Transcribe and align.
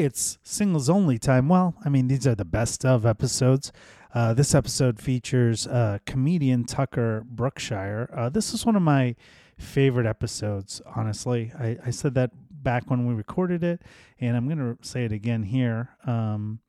It's 0.00 0.38
singles 0.42 0.88
only 0.88 1.18
time. 1.18 1.46
Well, 1.50 1.74
I 1.84 1.90
mean, 1.90 2.08
these 2.08 2.26
are 2.26 2.34
the 2.34 2.46
best 2.46 2.86
of 2.86 3.04
episodes. 3.04 3.70
Uh, 4.14 4.32
this 4.32 4.54
episode 4.54 4.98
features 4.98 5.66
uh, 5.66 5.98
comedian 6.06 6.64
Tucker 6.64 7.22
Brookshire. 7.28 8.08
Uh, 8.16 8.30
this 8.30 8.54
is 8.54 8.64
one 8.64 8.76
of 8.76 8.82
my 8.82 9.14
favorite 9.58 10.06
episodes, 10.06 10.80
honestly. 10.96 11.52
I, 11.58 11.76
I 11.84 11.90
said 11.90 12.14
that 12.14 12.30
back 12.50 12.88
when 12.88 13.04
we 13.04 13.12
recorded 13.12 13.62
it, 13.62 13.82
and 14.18 14.38
I'm 14.38 14.46
going 14.46 14.74
to 14.74 14.78
say 14.80 15.04
it 15.04 15.12
again 15.12 15.42
here 15.42 15.90
because 16.00 16.34
um, 16.36 16.60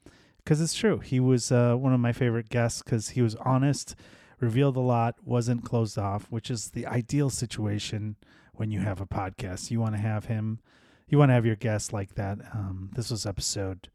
it's 0.45 0.73
true. 0.73 0.99
He 0.99 1.21
was 1.21 1.53
uh, 1.53 1.75
one 1.75 1.93
of 1.93 2.01
my 2.01 2.11
favorite 2.11 2.49
guests 2.49 2.83
because 2.83 3.11
he 3.11 3.21
was 3.21 3.35
honest, 3.35 3.95
revealed 4.41 4.75
a 4.75 4.81
lot, 4.81 5.15
wasn't 5.23 5.63
closed 5.63 5.97
off, 5.97 6.27
which 6.29 6.51
is 6.51 6.71
the 6.71 6.85
ideal 6.85 7.29
situation 7.29 8.17
when 8.55 8.71
you 8.71 8.81
have 8.81 8.99
a 8.99 9.07
podcast. 9.07 9.71
You 9.71 9.79
want 9.79 9.95
to 9.95 10.01
have 10.01 10.25
him, 10.25 10.59
you 11.11 11.17
want 11.17 11.29
to 11.29 11.33
have 11.33 11.45
your 11.45 11.57
guest 11.57 11.91
like 11.91 12.15
that. 12.15 12.39
Um, 12.53 12.89
this 12.95 13.11
was 13.11 13.25
episode 13.25 13.89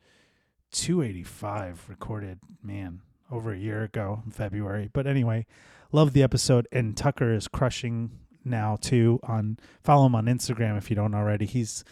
285 0.72 1.86
recorded, 1.88 2.38
man, 2.62 3.00
over 3.32 3.52
a 3.52 3.58
year 3.58 3.82
ago 3.82 4.22
in 4.26 4.30
February. 4.30 4.90
But 4.92 5.06
anyway, 5.06 5.46
love 5.92 6.12
the 6.12 6.22
episode. 6.22 6.68
And 6.70 6.94
Tucker 6.94 7.32
is 7.32 7.48
crushing 7.48 8.10
now 8.44 8.76
too. 8.78 9.18
On 9.22 9.58
follow 9.82 10.04
him 10.06 10.14
on 10.14 10.26
Instagram 10.26 10.76
if 10.76 10.90
you 10.90 10.96
don't 10.96 11.14
already. 11.14 11.46
He's 11.46 11.84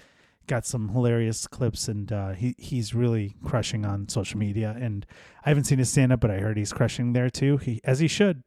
got 0.46 0.66
some 0.66 0.90
hilarious 0.90 1.46
clips 1.46 1.88
and 1.88 2.12
uh, 2.12 2.32
he 2.32 2.54
he's 2.58 2.94
really 2.94 3.34
crushing 3.42 3.86
on 3.86 4.10
social 4.10 4.38
media. 4.38 4.76
And 4.78 5.06
I 5.46 5.48
haven't 5.48 5.64
seen 5.64 5.78
his 5.78 5.88
stand 5.88 6.12
up, 6.12 6.20
but 6.20 6.30
I 6.30 6.38
heard 6.38 6.58
he's 6.58 6.74
crushing 6.74 7.14
there 7.14 7.30
too. 7.30 7.56
He 7.56 7.80
as 7.82 7.98
he 7.98 8.08
should. 8.08 8.42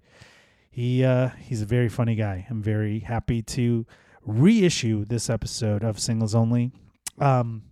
He 0.70 1.04
uh, 1.04 1.30
he's 1.40 1.64
a 1.64 1.66
very 1.66 1.90
funny 1.90 2.14
guy. 2.14 2.46
I'm 2.52 2.62
very 2.62 3.00
happy 3.00 3.42
to 3.42 3.88
reissue 4.28 5.06
this 5.06 5.30
episode 5.30 5.84
of 5.84 6.00
Singles 6.00 6.36
Only. 6.36 6.72
Um, 7.18 7.64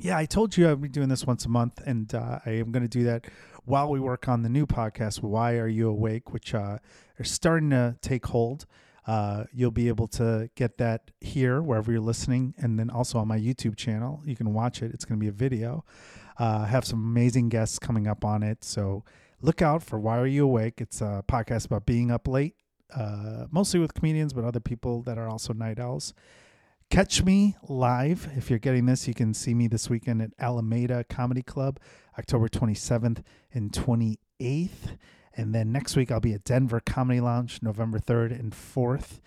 yeah, 0.00 0.16
I 0.16 0.24
told 0.24 0.56
you 0.56 0.70
I'd 0.70 0.80
be 0.80 0.88
doing 0.88 1.08
this 1.08 1.26
once 1.26 1.44
a 1.44 1.48
month, 1.50 1.80
and 1.84 2.12
uh, 2.14 2.40
I 2.44 2.50
am 2.50 2.72
going 2.72 2.82
to 2.82 2.88
do 2.88 3.04
that 3.04 3.26
while 3.64 3.90
we 3.90 4.00
work 4.00 4.26
on 4.26 4.42
the 4.42 4.48
new 4.48 4.66
podcast, 4.66 5.22
Why 5.22 5.56
Are 5.58 5.68
You 5.68 5.88
Awake, 5.90 6.32
which 6.32 6.54
uh, 6.54 6.78
are 7.18 7.24
starting 7.24 7.70
to 7.70 7.96
take 8.00 8.26
hold. 8.26 8.66
Uh, 9.06 9.44
you'll 9.52 9.70
be 9.70 9.88
able 9.88 10.08
to 10.08 10.50
get 10.56 10.78
that 10.78 11.10
here 11.20 11.62
wherever 11.62 11.92
you're 11.92 12.00
listening, 12.00 12.54
and 12.58 12.78
then 12.78 12.90
also 12.90 13.18
on 13.18 13.28
my 13.28 13.38
YouTube 13.38 13.76
channel. 13.76 14.22
You 14.24 14.34
can 14.34 14.52
watch 14.54 14.82
it. 14.82 14.92
It's 14.92 15.04
going 15.04 15.18
to 15.18 15.22
be 15.22 15.28
a 15.28 15.32
video. 15.32 15.84
Uh, 16.40 16.62
I 16.64 16.66
have 16.66 16.84
some 16.84 16.98
amazing 16.98 17.50
guests 17.50 17.78
coming 17.78 18.06
up 18.06 18.24
on 18.24 18.42
it, 18.42 18.64
so 18.64 19.04
look 19.42 19.62
out 19.62 19.82
for 19.82 19.98
Why 19.98 20.18
Are 20.18 20.26
You 20.26 20.44
Awake. 20.44 20.80
It's 20.80 21.00
a 21.00 21.22
podcast 21.28 21.66
about 21.66 21.86
being 21.86 22.10
up 22.10 22.26
late, 22.26 22.54
uh, 22.94 23.46
mostly 23.50 23.80
with 23.80 23.94
comedians, 23.94 24.32
but 24.32 24.44
other 24.44 24.60
people 24.60 25.02
that 25.02 25.18
are 25.18 25.28
also 25.28 25.52
night 25.52 25.78
owls. 25.78 26.14
Catch 26.88 27.24
me 27.24 27.56
live. 27.68 28.28
If 28.36 28.48
you're 28.48 28.60
getting 28.60 28.86
this, 28.86 29.08
you 29.08 29.14
can 29.14 29.34
see 29.34 29.54
me 29.54 29.66
this 29.66 29.90
weekend 29.90 30.22
at 30.22 30.30
Alameda 30.38 31.04
Comedy 31.04 31.42
Club, 31.42 31.80
October 32.16 32.48
27th 32.48 33.22
and 33.52 33.72
28th. 33.72 34.96
And 35.36 35.54
then 35.54 35.72
next 35.72 35.96
week, 35.96 36.12
I'll 36.12 36.20
be 36.20 36.32
at 36.32 36.44
Denver 36.44 36.80
Comedy 36.80 37.20
Lounge, 37.20 37.58
November 37.60 37.98
3rd 37.98 38.38
and 38.38 38.52
4th. 38.52 39.20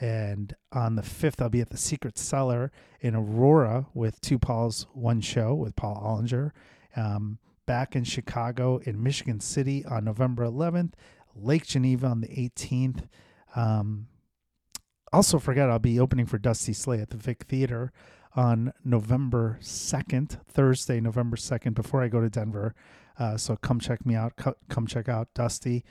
And 0.00 0.56
on 0.72 0.96
the 0.96 1.02
5th, 1.02 1.40
I'll 1.40 1.48
be 1.48 1.60
at 1.60 1.70
the 1.70 1.76
Secret 1.76 2.18
Cellar 2.18 2.72
in 3.00 3.14
Aurora 3.14 3.86
with 3.94 4.20
two 4.20 4.38
Pauls, 4.38 4.86
one 4.92 5.20
show 5.20 5.54
with 5.54 5.76
Paul 5.76 5.96
Ollinger. 6.04 6.50
Um, 6.96 7.38
back 7.64 7.94
in 7.96 8.04
Chicago, 8.04 8.78
in 8.78 9.02
Michigan 9.02 9.40
City 9.40 9.84
on 9.84 10.04
November 10.04 10.44
11th, 10.44 10.92
Lake 11.34 11.66
Geneva 11.66 12.06
on 12.06 12.20
the 12.20 12.28
18th. 12.28 13.08
Um, 13.56 14.08
also, 15.12 15.38
forget 15.38 15.70
I'll 15.70 15.78
be 15.78 16.00
opening 16.00 16.26
for 16.26 16.38
Dusty 16.38 16.72
Slay 16.72 17.00
at 17.00 17.10
the 17.10 17.16
Vic 17.16 17.44
Theater 17.44 17.92
on 18.34 18.72
November 18.84 19.58
2nd, 19.62 20.44
Thursday, 20.46 21.00
November 21.00 21.36
2nd, 21.36 21.74
before 21.74 22.02
I 22.02 22.08
go 22.08 22.20
to 22.20 22.28
Denver. 22.28 22.74
Uh, 23.18 23.36
so 23.36 23.56
come 23.56 23.78
check 23.78 24.04
me 24.04 24.14
out. 24.14 24.32
Come 24.68 24.86
check 24.86 25.08
out 25.08 25.28
Dusty. 25.34 25.84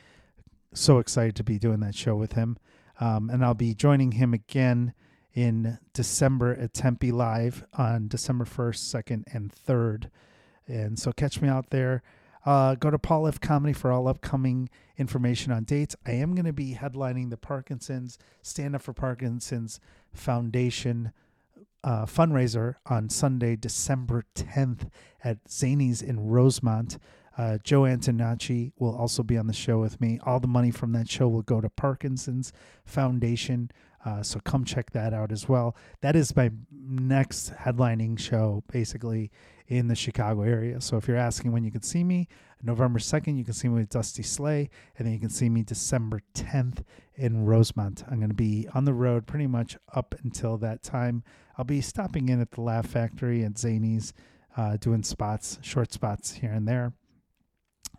So 0.74 1.00
excited 1.00 1.36
to 1.38 1.44
be 1.44 1.58
doing 1.58 1.80
that 1.82 1.96
show 1.96 2.16
with 2.16 2.34
him. 2.34 2.58
Um, 3.00 3.30
and 3.30 3.44
I'll 3.44 3.54
be 3.54 3.74
joining 3.74 4.14
him 4.14 4.34
again 4.34 4.94
in 5.34 5.80
December 5.94 6.54
at 6.56 6.74
Tempe 6.74 7.12
Live 7.12 7.66
on 7.74 8.08
December 8.08 8.46
1st, 8.46 9.04
2nd, 9.04 9.24
and 9.34 9.52
3rd. 9.52 10.10
And 10.68 11.00
so 11.00 11.12
catch 11.12 11.42
me 11.42 11.48
out 11.48 11.70
there. 11.70 12.04
Uh, 12.46 12.76
go 12.76 12.92
to 12.92 13.00
Paul 13.00 13.28
F. 13.28 13.40
Comedy 13.40 13.74
for 13.74 13.92
all 13.92 14.08
upcoming 14.08 14.70
information 14.98 15.52
on 15.52 15.64
dates. 15.64 15.96
I 16.06 16.12
am 16.12 16.36
going 16.36 16.46
to 16.46 16.54
be 16.54 16.78
headlining 16.80 17.30
the 17.30 17.38
Parkinson's 17.38 18.18
Stand 18.42 18.76
Up 18.76 18.82
for 18.82 18.94
Parkinson's 18.94 19.80
Foundation 20.14 21.12
uh, 21.84 22.06
fundraiser 22.06 22.76
on 22.86 23.10
Sunday, 23.10 23.56
December 23.56 24.26
10th 24.36 24.90
at 25.24 25.44
Zanies 25.46 26.02
in 26.02 26.28
Rosemont. 26.28 26.98
Uh, 27.38 27.58
Joe 27.64 27.82
Antonacci 27.82 28.72
will 28.78 28.96
also 28.96 29.24
be 29.24 29.38
on 29.38 29.48
the 29.48 29.54
show 29.54 29.80
with 29.80 30.00
me. 30.00 30.20
All 30.24 30.40
the 30.40 30.48
money 30.48 30.72
from 30.72 30.92
that 30.94 31.10
show 31.10 31.28
will 31.28 31.42
go 31.42 31.60
to 31.62 31.70
Parkinson's 31.70 32.54
Foundation. 32.86 33.72
Uh, 34.06 34.22
so 34.22 34.40
come 34.40 34.66
check 34.66 34.92
that 34.92 35.14
out 35.14 35.32
as 35.32 35.48
well. 35.48 35.76
That 36.02 36.16
is 36.16 36.36
my 36.36 36.52
next 36.72 37.54
headlining 37.54 38.20
show, 38.20 38.64
basically 38.72 39.32
in 39.68 39.88
the 39.88 39.96
Chicago 39.96 40.42
area. 40.42 40.82
So 40.82 40.98
if 40.98 41.08
you're 41.08 41.18
asking 41.18 41.52
when 41.52 41.64
you 41.64 41.72
can 41.72 41.82
see 41.82 42.04
me, 42.04 42.28
November 42.62 43.00
2nd, 43.00 43.38
you 43.38 43.44
can 43.44 43.54
see 43.54 43.68
me 43.68 43.80
with 43.80 43.90
Dusty 43.90 44.24
Slay, 44.24 44.70
and 44.98 45.06
then 45.06 45.14
you 45.14 45.20
can 45.20 45.30
see 45.30 45.50
me 45.50 45.64
December 45.64 46.22
10th 46.34 46.84
in 47.16 47.46
Rosemont. 47.46 48.04
I'm 48.10 48.18
going 48.18 48.30
to 48.30 48.36
be 48.36 48.68
on 48.74 48.86
the 48.86 48.94
road 48.94 49.28
pretty 49.28 49.48
much 49.48 49.78
up 49.94 50.16
until 50.24 50.58
that 50.58 50.82
time. 50.82 51.24
I'll 51.58 51.66
be 51.66 51.82
stopping 51.82 52.30
in 52.30 52.42
at 52.42 52.52
the 52.52 52.62
Laugh 52.62 52.88
Factory 52.88 53.44
at 53.44 53.54
Zanies, 53.54 54.14
uh, 54.56 54.78
doing 54.78 55.04
spots, 55.04 55.60
short 55.62 55.92
spots 55.92 56.34
here 56.34 56.52
and 56.52 56.68
there. 56.68 56.94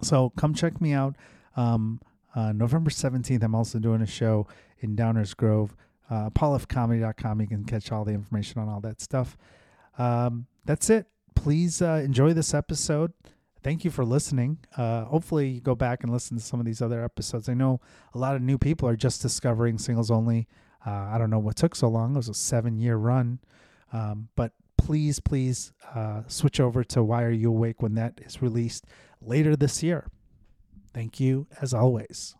So 0.02 0.30
come 0.30 0.54
check 0.54 0.80
me 0.80 0.92
out. 0.92 1.16
Um, 1.56 2.00
uh, 2.34 2.52
November 2.52 2.90
17th, 2.90 3.42
I'm 3.42 3.54
also 3.54 3.78
doing 3.78 4.02
a 4.02 4.06
show 4.06 4.46
in 4.80 4.96
Downers 4.96 5.36
Grove. 5.36 5.76
Uh, 6.10 6.30
paulfcomedy.com. 6.30 7.40
You 7.40 7.46
can 7.46 7.64
catch 7.64 7.90
all 7.90 8.04
the 8.04 8.12
information 8.12 8.60
on 8.60 8.68
all 8.68 8.80
that 8.80 9.00
stuff. 9.00 9.36
Um, 9.98 10.46
that's 10.64 10.90
it 10.90 11.06
please 11.44 11.82
uh, 11.82 12.00
enjoy 12.02 12.32
this 12.32 12.54
episode. 12.54 13.12
Thank 13.62 13.84
you 13.84 13.90
for 13.90 14.02
listening. 14.02 14.58
Uh, 14.76 15.04
hopefully, 15.04 15.48
you 15.48 15.60
go 15.60 15.74
back 15.74 16.02
and 16.02 16.10
listen 16.10 16.38
to 16.38 16.42
some 16.42 16.58
of 16.58 16.64
these 16.64 16.80
other 16.80 17.04
episodes. 17.04 17.50
I 17.50 17.54
know 17.54 17.82
a 18.14 18.18
lot 18.18 18.34
of 18.34 18.40
new 18.40 18.56
people 18.56 18.88
are 18.88 18.96
just 18.96 19.20
discovering 19.20 19.76
singles 19.76 20.10
only. 20.10 20.48
Uh, 20.86 20.90
I 20.90 21.18
don't 21.18 21.28
know 21.28 21.38
what 21.38 21.56
took 21.56 21.76
so 21.76 21.88
long. 21.88 22.14
It 22.14 22.16
was 22.16 22.30
a 22.30 22.34
seven 22.34 22.78
year 22.78 22.96
run. 22.96 23.40
Um, 23.92 24.28
but 24.36 24.52
please, 24.78 25.20
please 25.20 25.72
uh, 25.94 26.22
switch 26.28 26.60
over 26.60 26.82
to 26.84 27.02
Why 27.02 27.22
Are 27.24 27.30
You 27.30 27.50
Awake 27.50 27.82
when 27.82 27.94
that 27.94 28.20
is 28.24 28.40
released 28.40 28.86
later 29.20 29.54
this 29.54 29.82
year. 29.82 30.08
Thank 30.94 31.20
you, 31.20 31.46
as 31.60 31.74
always. 31.74 32.36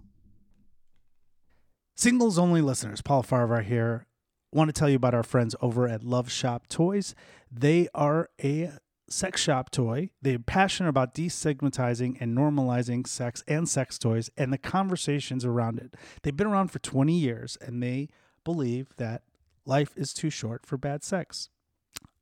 Singles 1.97 2.39
only 2.41 2.61
listeners, 2.61 3.03
Paul 3.03 3.23
Farahvar 3.23 3.63
here. 3.63 4.07
Want 4.53 4.69
to 4.69 4.73
tell 4.73 4.89
you 4.89 4.97
about 4.97 5.15
our 5.15 5.23
friends 5.23 5.55
over 5.61 5.89
at 5.89 6.03
Love 6.03 6.31
Shop 6.31 6.67
Toys. 6.67 7.15
They 7.51 7.89
are 7.95 8.31
a 8.43 8.73
sex 9.09 9.41
shop 9.41 9.71
toy. 9.71 10.11
They're 10.21 10.41
passionate 10.41 10.89
about 10.89 11.15
destigmatizing 11.15 12.17
and 12.21 12.37
normalizing 12.37 13.07
sex 13.07 13.45
and 13.47 13.69
sex 13.69 13.97
toys 13.97 14.29
and 14.37 14.53
the 14.53 14.59
conversations 14.59 15.45
around 15.45 15.79
it. 15.79 15.95
They've 16.23 16.37
been 16.37 16.49
around 16.49 16.69
for 16.69 16.81
20 16.81 17.17
years 17.17 17.57
and 17.61 17.81
they 17.81 18.09
believe 18.43 18.89
that 18.97 19.23
life 19.65 19.93
is 19.97 20.13
too 20.13 20.31
short 20.31 20.67
for 20.67 20.77
bad 20.77 21.05
sex. 21.05 21.49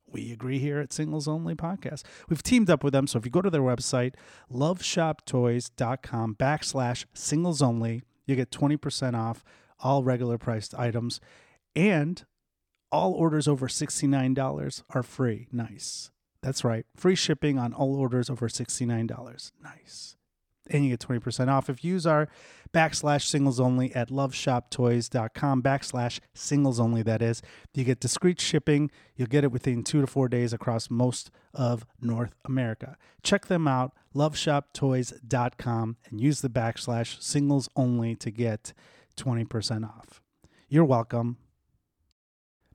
We 0.05 0.31
agree 0.31 0.59
here 0.59 0.79
at 0.79 0.93
Singles 0.93 1.27
Only 1.27 1.55
Podcast. 1.55 2.03
We've 2.29 2.43
teamed 2.43 2.69
up 2.69 2.83
with 2.83 2.93
them. 2.93 3.07
So 3.07 3.17
if 3.17 3.25
you 3.25 3.31
go 3.31 3.41
to 3.41 3.49
their 3.49 3.61
website, 3.61 4.13
loveshoptoys.com 4.51 6.35
backslash 6.35 7.05
singles 7.13 7.61
only, 7.63 8.03
you 8.27 8.35
get 8.35 8.51
20% 8.51 9.15
off 9.15 9.43
all 9.83 10.03
regular 10.03 10.39
priced 10.39 10.73
items. 10.73 11.19
And 11.75 12.23
all 12.91 13.13
orders 13.13 13.47
over 13.47 13.67
$69 13.67 14.83
are 14.91 15.03
free. 15.03 15.47
Nice. 15.51 16.11
That's 16.41 16.63
right. 16.63 16.85
Free 16.95 17.15
shipping 17.15 17.57
on 17.57 17.73
all 17.73 17.95
orders 17.95 18.29
over 18.29 18.47
$69. 18.47 19.51
Nice. 19.63 20.15
And 20.69 20.85
you 20.85 20.91
get 20.91 20.99
20% 21.01 21.49
off 21.49 21.69
if 21.69 21.83
you 21.83 21.93
use 21.93 22.05
our 22.05 22.29
backslash 22.73 23.25
singles 23.25 23.59
only 23.59 23.93
at 23.93 24.09
loveshoptoys.com 24.09 25.61
backslash 25.61 26.19
singles 26.33 26.79
only. 26.79 27.01
That 27.03 27.21
is, 27.21 27.41
you 27.73 27.83
get 27.83 27.99
discreet 27.99 28.39
shipping. 28.39 28.89
You'll 29.15 29.27
get 29.27 29.43
it 29.43 29.51
within 29.51 29.83
two 29.83 30.01
to 30.01 30.07
four 30.07 30.29
days 30.29 30.53
across 30.53 30.89
most 30.89 31.31
of 31.53 31.85
North 32.01 32.33
America. 32.45 32.97
Check 33.23 33.47
them 33.47 33.67
out, 33.67 33.93
loveshoptoys.com, 34.15 35.97
and 36.09 36.21
use 36.21 36.41
the 36.41 36.49
backslash 36.49 37.21
singles 37.21 37.69
only 37.75 38.15
to 38.15 38.31
get 38.31 38.73
20% 39.17 39.87
off. 39.87 40.21
You're 40.69 40.85
welcome. 40.85 41.37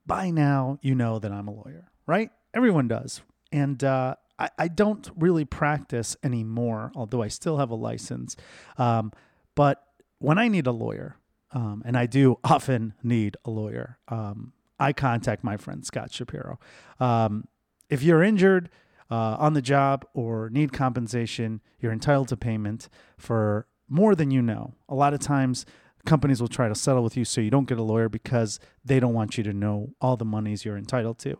By 0.06 0.30
now, 0.30 0.78
you 0.82 0.94
know 0.94 1.18
that 1.18 1.32
I'm 1.32 1.48
a 1.48 1.52
lawyer, 1.52 1.90
right? 2.06 2.30
Everyone 2.54 2.88
does 2.88 3.22
and 3.52 3.82
uh, 3.82 4.14
I, 4.38 4.50
I 4.58 4.68
don't 4.68 5.08
really 5.16 5.44
practice 5.44 6.16
anymore, 6.22 6.92
although 6.94 7.22
I 7.22 7.28
still 7.28 7.58
have 7.58 7.70
a 7.70 7.74
license. 7.74 8.36
Um, 8.76 9.12
but 9.54 9.82
when 10.18 10.38
I 10.38 10.48
need 10.48 10.66
a 10.66 10.72
lawyer, 10.72 11.16
um, 11.52 11.82
and 11.84 11.96
I 11.96 12.06
do 12.06 12.38
often 12.44 12.94
need 13.02 13.36
a 13.44 13.50
lawyer, 13.50 13.98
um, 14.08 14.52
I 14.78 14.92
contact 14.92 15.42
my 15.42 15.56
friend 15.56 15.84
Scott 15.84 16.12
Shapiro. 16.12 16.58
Um, 17.00 17.48
if 17.90 18.02
you're 18.02 18.22
injured, 18.22 18.70
uh, 19.10 19.36
on 19.38 19.54
the 19.54 19.62
job 19.62 20.04
or 20.12 20.50
need 20.50 20.70
compensation, 20.70 21.62
you're 21.80 21.92
entitled 21.92 22.28
to 22.28 22.36
payment 22.36 22.90
for 23.16 23.66
more 23.88 24.14
than 24.14 24.30
you 24.30 24.42
know. 24.42 24.74
A 24.86 24.94
lot 24.94 25.14
of 25.14 25.20
times, 25.20 25.64
companies 26.04 26.40
will 26.40 26.48
try 26.48 26.68
to 26.68 26.74
settle 26.74 27.02
with 27.02 27.16
you 27.16 27.24
so 27.24 27.40
you 27.40 27.50
don't 27.50 27.68
get 27.68 27.78
a 27.78 27.82
lawyer 27.82 28.08
because 28.08 28.60
they 28.84 29.00
don't 29.00 29.14
want 29.14 29.36
you 29.36 29.44
to 29.44 29.52
know 29.52 29.94
all 30.00 30.16
the 30.16 30.24
monies 30.24 30.64
you're 30.64 30.76
entitled 30.76 31.18
to. 31.20 31.36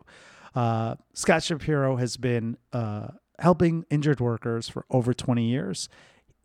Uh, 0.55 0.95
Scott 1.13 1.43
Shapiro 1.43 1.97
has 1.97 2.17
been 2.17 2.57
uh, 2.73 3.09
helping 3.39 3.85
injured 3.89 4.19
workers 4.19 4.69
for 4.69 4.85
over 4.89 5.13
20 5.13 5.43
years. 5.43 5.89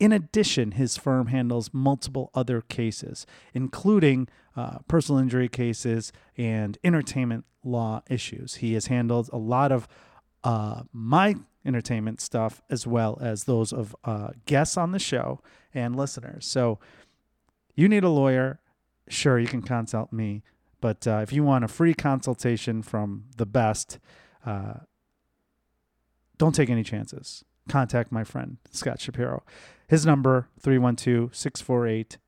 In 0.00 0.12
addition, 0.12 0.72
his 0.72 0.96
firm 0.96 1.28
handles 1.28 1.70
multiple 1.72 2.30
other 2.34 2.60
cases, 2.60 3.26
including 3.52 4.28
uh, 4.56 4.78
personal 4.88 5.20
injury 5.20 5.48
cases 5.48 6.12
and 6.36 6.78
entertainment 6.84 7.44
law 7.64 8.02
issues. 8.10 8.56
He 8.56 8.74
has 8.74 8.86
handled 8.86 9.30
a 9.32 9.38
lot 9.38 9.72
of 9.72 9.88
uh, 10.42 10.82
my 10.92 11.36
entertainment 11.64 12.20
stuff 12.20 12.60
as 12.68 12.86
well 12.86 13.18
as 13.20 13.44
those 13.44 13.72
of 13.72 13.96
uh, 14.04 14.28
guests 14.46 14.76
on 14.76 14.92
the 14.92 14.98
show 14.98 15.40
and 15.72 15.96
listeners. 15.96 16.46
So, 16.46 16.78
you 17.74 17.88
need 17.88 18.04
a 18.04 18.08
lawyer, 18.08 18.60
sure, 19.08 19.38
you 19.38 19.46
can 19.46 19.62
consult 19.62 20.12
me. 20.12 20.42
But 20.80 21.06
uh, 21.06 21.20
if 21.22 21.32
you 21.32 21.42
want 21.42 21.64
a 21.64 21.68
free 21.68 21.94
consultation 21.94 22.82
from 22.82 23.24
the 23.36 23.46
best, 23.46 23.98
uh, 24.44 24.74
don't 26.36 26.54
take 26.54 26.68
any 26.68 26.82
chances. 26.82 27.44
Contact 27.68 28.12
my 28.12 28.24
friend, 28.24 28.58
Scott 28.70 29.00
Shapiro. 29.00 29.42
His 29.88 30.04
number, 30.04 30.48
312 30.60 31.34
648 31.34 32.18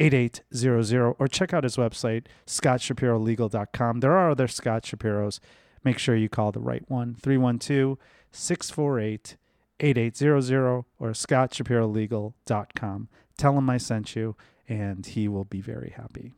8800, 0.00 1.16
or 1.18 1.26
check 1.26 1.52
out 1.52 1.64
his 1.64 1.76
website, 1.76 2.26
scottshapirolegal.com. 2.46 4.00
There 4.00 4.12
are 4.12 4.30
other 4.30 4.46
Scott 4.46 4.84
Shapiros. 4.84 5.40
Make 5.82 5.98
sure 5.98 6.14
you 6.14 6.28
call 6.28 6.52
the 6.52 6.60
right 6.60 6.88
one, 6.88 7.16
312 7.20 7.98
648 8.30 9.36
8800 9.80 10.84
or 10.98 11.10
scottshapirolegal.com. 11.10 13.08
Tell 13.38 13.56
him 13.56 13.70
I 13.70 13.78
sent 13.78 14.16
you, 14.16 14.34
and 14.68 15.06
he 15.06 15.28
will 15.28 15.44
be 15.44 15.60
very 15.60 15.94
happy. 15.96 16.34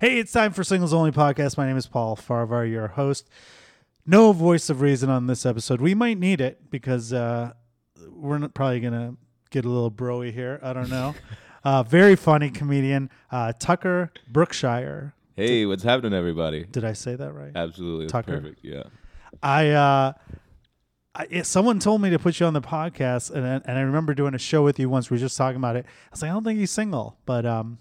Hey, 0.00 0.18
it's 0.18 0.32
time 0.32 0.52
for 0.54 0.64
Singles 0.64 0.94
Only 0.94 1.12
Podcast. 1.12 1.58
My 1.58 1.66
name 1.66 1.76
is 1.76 1.86
Paul 1.86 2.16
Farahvar, 2.16 2.68
your 2.68 2.88
host. 2.88 3.28
No 4.06 4.32
voice 4.32 4.70
of 4.70 4.80
reason 4.80 5.10
on 5.10 5.26
this 5.26 5.44
episode. 5.44 5.82
We 5.82 5.94
might 5.94 6.18
need 6.18 6.40
it 6.40 6.70
because 6.70 7.12
uh, 7.12 7.52
we're 8.08 8.38
not 8.38 8.54
probably 8.54 8.80
going 8.80 8.94
to 8.94 9.16
get 9.50 9.66
a 9.66 9.68
little 9.68 9.90
broy 9.90 10.32
here. 10.32 10.58
I 10.62 10.72
don't 10.72 10.88
know. 10.88 11.14
uh, 11.64 11.82
very 11.82 12.16
funny 12.16 12.48
comedian, 12.48 13.10
uh, 13.30 13.52
Tucker 13.58 14.10
Brookshire. 14.26 15.12
Hey, 15.36 15.66
what's 15.66 15.82
happening, 15.82 16.14
everybody? 16.14 16.64
Did 16.64 16.86
I 16.86 16.94
say 16.94 17.16
that 17.16 17.34
right? 17.34 17.52
Absolutely, 17.54 18.06
Tucker. 18.06 18.40
perfect. 18.40 18.60
Yeah. 18.62 18.84
I, 19.42 19.70
uh, 19.70 20.12
I 21.14 21.42
someone 21.42 21.80
told 21.80 22.00
me 22.00 22.10
to 22.10 22.18
put 22.18 22.38
you 22.38 22.46
on 22.46 22.52
the 22.54 22.60
podcast, 22.60 23.30
and 23.32 23.44
I, 23.44 23.54
and 23.64 23.78
I 23.78 23.80
remember 23.80 24.14
doing 24.14 24.34
a 24.34 24.38
show 24.38 24.62
with 24.62 24.78
you 24.78 24.88
once. 24.88 25.10
We 25.10 25.16
were 25.16 25.20
just 25.20 25.36
talking 25.36 25.56
about 25.56 25.76
it. 25.76 25.84
I 25.86 26.08
was 26.12 26.22
like, 26.22 26.30
I 26.30 26.34
don't 26.34 26.44
think 26.44 26.58
he's 26.60 26.70
single, 26.70 27.16
but 27.26 27.44
um, 27.44 27.78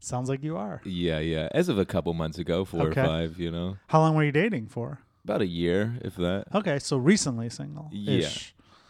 sounds 0.00 0.28
like 0.28 0.42
you 0.42 0.56
are. 0.56 0.80
Yeah, 0.84 1.20
yeah. 1.20 1.48
As 1.52 1.68
of 1.68 1.78
a 1.78 1.84
couple 1.84 2.12
months 2.14 2.38
ago, 2.38 2.64
four 2.64 2.88
Okay. 2.88 3.00
or 3.00 3.04
five, 3.06 3.38
you 3.38 3.50
know, 3.52 3.76
How 3.88 4.00
long 4.00 4.14
were 4.16 4.24
you 4.24 4.32
dating 4.32 4.66
for? 4.68 4.98
about 5.24 5.40
a 5.42 5.46
year, 5.46 5.98
if 6.02 6.16
that. 6.16 6.46
Okay, 6.54 6.78
so 6.78 6.96
recently 6.96 7.48
single. 7.50 7.90
Yeah. 7.92 8.28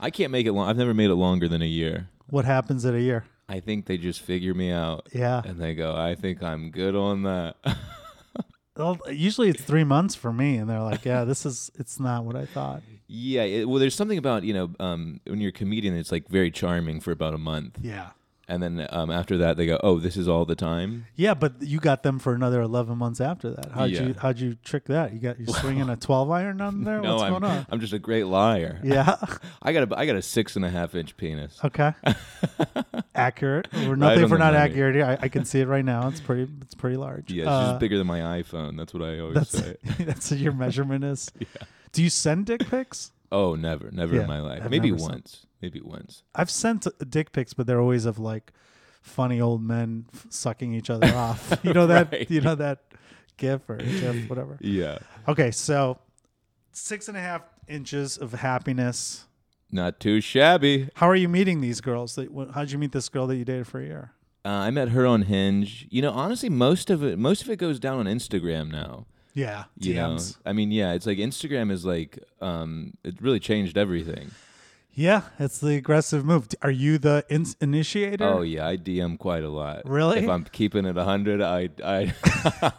I 0.01 0.11
can't 0.11 0.31
make 0.31 0.47
it 0.47 0.53
long. 0.53 0.69
I've 0.69 0.77
never 0.77 0.95
made 0.95 1.11
it 1.11 1.17
longer 1.17 1.49
than 1.49 1.61
a 1.63 1.67
year. 1.67 2.09
What 2.29 2.45
happens 2.45 2.85
at 2.87 2.95
a 2.95 3.01
year? 3.01 3.25
I 3.49 3.59
think 3.61 3.87
they 3.87 3.99
just 3.99 4.21
figure 4.21 4.55
me 4.55 4.71
out 4.71 5.09
Yeah. 5.13 5.43
and 5.45 5.61
they 5.61 5.75
go, 5.75 5.97
I 5.97 6.15
think 6.15 6.43
I'm 6.43 6.71
good 6.71 6.95
on 6.97 7.23
that. 7.25 7.57
Well, 8.77 8.97
usually 9.11 9.49
it's 9.49 9.61
three 9.65 9.83
months 9.83 10.15
for 10.15 10.33
me, 10.33 10.57
and 10.57 10.71
they're 10.71 10.79
like, 10.81 11.05
"Yeah, 11.05 11.25
this 11.25 11.45
is 11.45 11.69
it's 11.81 11.99
not 11.99 12.25
what 12.25 12.37
I 12.37 12.47
thought." 12.47 12.83
Yeah. 13.09 13.43
It, 13.43 13.69
well, 13.69 13.79
there's 13.81 13.95
something 13.97 14.19
about, 14.19 14.45
you 14.45 14.55
know, 14.55 14.71
um, 14.79 15.21
when 15.27 15.41
you're 15.41 15.49
a 15.49 15.53
comedian, 15.53 15.97
it's 15.97 16.13
like 16.13 16.29
very 16.29 16.51
charming 16.51 17.01
for 17.01 17.11
about 17.11 17.35
a 17.35 17.39
month. 17.39 17.79
Yeah. 17.83 18.11
And 18.51 18.63
then 18.63 18.87
um, 18.89 19.11
after 19.11 19.37
that, 19.39 19.59
they 19.59 19.67
go, 19.67 19.79
oh, 19.83 19.99
this 19.99 20.17
is 20.17 20.27
all 20.27 20.47
the 20.47 20.55
time. 20.55 21.05
Yeah, 21.17 21.35
but 21.35 21.61
you 21.61 21.79
got 21.81 22.03
them 22.03 22.19
for 22.19 22.33
another 22.33 22.63
eleven 22.63 22.97
months 22.97 23.21
after 23.21 23.51
that. 23.51 23.73
How'd 23.73 23.91
Yeah. 23.91 24.03
you 24.05 24.15
how'd 24.19 24.39
you 24.39 24.55
trick 24.65 24.87
that? 24.87 25.13
You 25.13 25.19
got 25.19 25.39
you 25.39 25.45
swinging 25.49 25.91
a 25.91 25.97
twelve 26.09 26.31
iron 26.31 26.63
on 26.63 26.83
there? 26.83 26.99
no, 27.03 27.17
What's 27.17 27.25
I'm, 27.25 27.31
going 27.33 27.45
on? 27.45 27.67
I'm 27.71 27.79
just 27.81 27.93
a 27.93 27.99
great 27.99 28.25
liar. 28.25 28.81
Yeah. 28.83 29.17
I 29.63 29.75
got 29.75 29.93
a, 29.93 29.99
I 29.99 30.07
got 30.07 30.17
a 30.17 30.23
six 30.23 30.57
and 30.57 30.65
a 30.65 30.71
half 30.71 30.95
inch 30.95 31.15
penis. 31.19 31.61
Okay. 31.63 31.93
accurate. 33.15 33.69
We're 33.73 33.97
nothing 33.97 34.25
on 34.25 34.31
the 34.31 34.39
not 34.39 34.53
money. 34.55 34.57
accurate 34.57 34.95
here. 34.95 35.05
I, 35.05 35.19
I 35.25 35.29
can 35.29 35.45
see 35.45 35.61
it 35.61 35.69
right 35.69 35.85
now. 35.85 36.09
It's 36.09 36.21
pretty. 36.21 36.51
It's 36.63 36.75
pretty 36.75 36.97
large. 36.97 37.31
Yeah, 37.31 37.43
it's 37.43 37.51
Uh, 37.51 37.69
just 37.73 37.81
bigger 37.81 37.99
than 37.99 38.07
my 38.07 38.21
iPhone. 38.43 38.77
That's 38.77 38.95
what 38.95 39.03
I 39.03 39.19
always 39.21 39.35
That's 39.35 39.51
say. 39.59 39.77
that's 40.01 40.31
what 40.31 40.41
your 40.41 40.53
measurement 40.53 41.05
is. 41.05 41.31
Yeah. 41.39 41.47
Do 41.99 42.05
you 42.05 42.11
send 42.11 42.47
dick 42.47 42.61
pics? 42.71 43.11
Oh, 43.33 43.57
never, 43.57 43.91
never 43.91 44.15
Yeah, 44.15 44.21
in 44.23 44.29
my 44.29 44.39
life. 44.41 44.63
I've 44.63 44.71
Maybe 44.71 44.91
never 44.93 45.01
sent- 45.01 45.13
once. 45.13 45.47
Maybe 45.61 45.81
once. 45.81 46.23
I've 46.33 46.49
sent 46.49 46.87
dick 47.11 47.33
pics, 47.33 47.55
but 47.55 47.67
they're 47.67 47.81
always 47.81 48.05
of 48.05 48.21
like 48.21 48.53
funny 49.03 49.41
old 49.41 49.63
men 49.65 50.07
f- 50.15 50.27
sucking 50.31 50.75
each 50.75 50.91
other 50.91 51.09
off. 51.17 51.59
You 51.65 51.73
know 51.73 51.89
that? 51.89 52.13
Right. 52.13 52.31
You 52.31 52.41
know 52.41 52.55
that 52.55 52.85
gif 53.37 53.69
or 53.69 53.79
gif, 53.79 54.29
whatever. 54.31 54.59
Yeah. 54.61 54.99
Okay, 55.27 55.51
so 55.51 55.99
six 56.71 57.09
and 57.09 57.17
a 57.17 57.21
half 57.21 57.43
inches 57.67 58.17
of 58.17 58.33
happiness. 58.33 59.25
Not 59.73 59.99
too 59.99 60.21
shabby. 60.21 60.89
How 60.95 61.09
are 61.09 61.17
you 61.17 61.29
meeting 61.29 61.61
these 61.61 61.81
girls? 61.81 62.15
That- 62.15 62.31
wh- 62.33 62.55
How'd 62.55 62.71
you 62.71 62.79
meet 62.79 62.93
this 62.93 63.09
girl 63.09 63.27
that 63.27 63.35
you 63.37 63.45
dated 63.45 63.67
for 63.67 63.81
a 63.81 63.85
year? 63.85 64.13
Uh, 64.45 64.51
I 64.51 64.71
met 64.71 64.91
her 64.91 65.05
on 65.05 65.23
Hinge. 65.23 65.89
You 65.91 66.01
know, 66.03 66.13
honestly, 66.13 66.49
most 66.49 66.91
of 66.91 67.03
it, 67.03 67.19
most 67.19 67.43
of 67.43 67.51
it 67.51 67.57
goes 67.59 67.81
down 67.81 67.99
on 67.99 68.07
Instagram 68.07 68.71
now. 68.71 69.07
Yeah, 69.35 69.65
You 69.79 69.95
know, 69.95 70.11
DMs. 70.17 70.37
I 70.45 70.53
mean, 70.53 70.71
yeah, 70.73 70.93
it's 70.95 71.07
like 71.07 71.19
Instagram 71.19 71.71
is 71.71 71.85
like, 71.85 72.19
um, 72.41 72.95
it 73.05 73.21
really 73.21 73.39
changed 73.41 73.77
everything. 73.79 74.31
Yeah, 74.93 75.23
it's 75.39 75.61
the 75.61 75.77
aggressive 75.77 76.25
move. 76.25 76.49
Are 76.61 76.73
you 76.73 76.99
the 76.99 77.25
in- 77.29 77.47
initiator? 77.61 78.25
Oh 78.25 78.43
yeah, 78.43 78.67
I 78.67 78.77
DM 78.77 79.17
quite 79.17 79.45
a 79.45 79.49
lot. 79.49 79.83
Really? 79.89 80.19
If 80.25 80.29
I'm 80.29 80.43
keeping 80.51 80.85
it 80.87 80.97
hundred, 80.97 81.41
I, 81.41 81.69
I. 81.85 82.13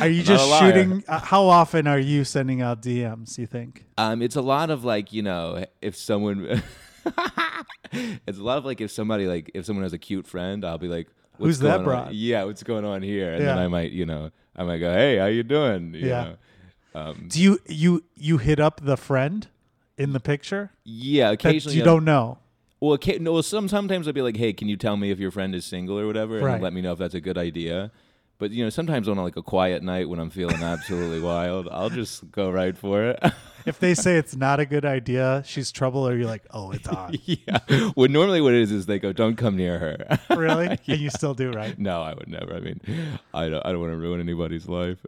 Are 0.00 0.08
you 0.08 0.20
I'm 0.20 0.24
just 0.24 0.58
shooting? 0.58 1.04
Uh, 1.06 1.18
how 1.18 1.44
often 1.44 1.86
are 1.86 1.98
you 1.98 2.24
sending 2.24 2.62
out 2.62 2.80
DMs? 2.80 3.36
You 3.36 3.44
think? 3.46 3.84
Um, 3.98 4.22
it's 4.22 4.36
a 4.36 4.40
lot 4.40 4.70
of 4.70 4.84
like 4.86 5.12
you 5.12 5.20
know, 5.22 5.66
if 5.82 5.96
someone, 5.96 6.62
it's 7.92 8.38
a 8.38 8.42
lot 8.42 8.56
of 8.58 8.64
like 8.64 8.80
if 8.80 8.90
somebody 8.90 9.26
like 9.26 9.50
if 9.54 9.66
someone 9.66 9.82
has 9.82 9.92
a 9.92 9.98
cute 9.98 10.26
friend, 10.26 10.64
I'll 10.64 10.78
be 10.78 10.88
like, 10.88 11.08
what's 11.36 11.48
Who's 11.48 11.58
that 11.60 11.84
broad? 11.84 12.12
Yeah, 12.12 12.44
what's 12.44 12.62
going 12.62 12.86
on 12.86 13.02
here? 13.02 13.34
And 13.34 13.44
then 13.44 13.56
Yeah. 13.58 13.62
I 13.64 13.68
might, 13.68 13.92
you 13.92 14.06
know, 14.06 14.30
I 14.56 14.62
might 14.64 14.78
go, 14.78 14.92
hey, 14.92 15.16
how 15.18 15.26
you 15.26 15.42
doing? 15.42 15.94
You 15.94 16.06
Yeah. 16.08 16.24
know? 16.24 16.36
Um, 17.00 17.26
Do 17.28 17.42
you 17.42 17.58
you 17.66 18.04
you 18.14 18.38
hit 18.38 18.60
up 18.60 18.80
the 18.84 18.96
friend 18.96 19.48
in 19.98 20.12
the 20.12 20.20
picture 20.20 20.70
yeah, 20.84 21.30
occasionally. 21.32 21.76
you 21.76 21.82
I'll- 21.82 21.86
don't 21.96 22.04
know? 22.04 22.38
Well, 22.80 22.98
no, 23.18 23.32
well, 23.32 23.42
some, 23.42 23.66
sometimes 23.66 24.06
I'll 24.06 24.12
be 24.12 24.20
like, 24.20 24.36
hey, 24.36 24.52
can 24.52 24.68
you 24.68 24.76
tell 24.76 24.96
me 24.98 25.10
if 25.10 25.18
your 25.18 25.30
friend 25.30 25.54
is 25.54 25.64
single 25.64 25.98
or 25.98 26.06
whatever, 26.06 26.46
and 26.46 26.62
let 26.62 26.74
me 26.74 26.82
know 26.82 26.92
if 26.92 26.98
that's 26.98 27.14
a 27.14 27.20
good 27.20 27.38
idea. 27.38 27.90
But 28.38 28.50
you 28.50 28.64
know, 28.64 28.70
sometimes 28.70 29.08
on 29.08 29.16
like 29.16 29.36
a 29.36 29.42
quiet 29.42 29.82
night 29.82 30.08
when 30.08 30.18
I'm 30.18 30.30
feeling 30.30 30.62
absolutely 30.62 31.20
wild, 31.20 31.68
I'll 31.70 31.90
just 31.90 32.30
go 32.30 32.50
right 32.50 32.76
for 32.76 33.04
it. 33.04 33.22
If 33.66 33.78
they 33.78 33.94
say 33.94 34.18
it's 34.18 34.36
not 34.36 34.60
a 34.60 34.66
good 34.66 34.84
idea, 34.84 35.42
she's 35.46 35.72
trouble, 35.72 36.06
or 36.06 36.14
you're 36.14 36.26
like, 36.26 36.44
oh, 36.50 36.72
it's 36.72 36.86
on. 36.86 37.16
yeah. 37.24 37.60
Well, 37.96 38.10
normally 38.10 38.42
what 38.42 38.52
it 38.52 38.60
is 38.60 38.70
is 38.70 38.84
they 38.84 38.98
go, 38.98 39.10
don't 39.10 39.36
come 39.36 39.56
near 39.56 39.78
her. 39.78 40.18
really? 40.36 40.66
And 40.66 41.00
you 41.00 41.08
still 41.08 41.32
do, 41.32 41.50
right? 41.50 41.78
No, 41.78 42.02
I 42.02 42.12
would 42.12 42.28
never. 42.28 42.54
I 42.54 42.60
mean, 42.60 42.80
I 43.32 43.48
don't. 43.48 43.64
I 43.64 43.72
don't 43.72 43.80
want 43.80 43.92
to 43.92 43.96
ruin 43.96 44.20
anybody's 44.20 44.68
life. 44.68 44.98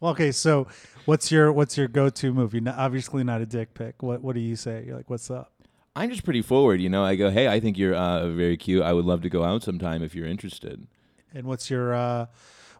Well, 0.00 0.12
okay, 0.12 0.32
so 0.32 0.66
what's 1.04 1.30
your 1.30 1.52
what's 1.52 1.76
your 1.76 1.88
go 1.88 2.08
to? 2.08 2.48
You're 2.50 2.62
not, 2.62 2.78
obviously 2.78 3.22
not 3.22 3.42
a 3.42 3.46
dick 3.46 3.74
pic. 3.74 4.02
What 4.02 4.22
what 4.22 4.34
do 4.34 4.40
you 4.40 4.56
say? 4.56 4.84
You're 4.86 4.96
like, 4.96 5.10
what's 5.10 5.30
up? 5.30 5.52
I'm 5.94 6.10
just 6.10 6.24
pretty 6.24 6.42
forward, 6.42 6.80
you 6.80 6.88
know. 6.88 7.04
I 7.04 7.16
go, 7.16 7.28
hey, 7.28 7.48
I 7.48 7.58
think 7.60 7.76
you're 7.76 7.94
uh, 7.94 8.28
very 8.28 8.56
cute. 8.56 8.82
I 8.82 8.92
would 8.92 9.04
love 9.04 9.20
to 9.22 9.28
go 9.28 9.42
out 9.44 9.62
sometime 9.62 10.02
if 10.02 10.14
you're 10.14 10.28
interested. 10.28 10.86
And 11.34 11.46
what's 11.46 11.70
your 11.70 11.94
uh, 11.94 12.26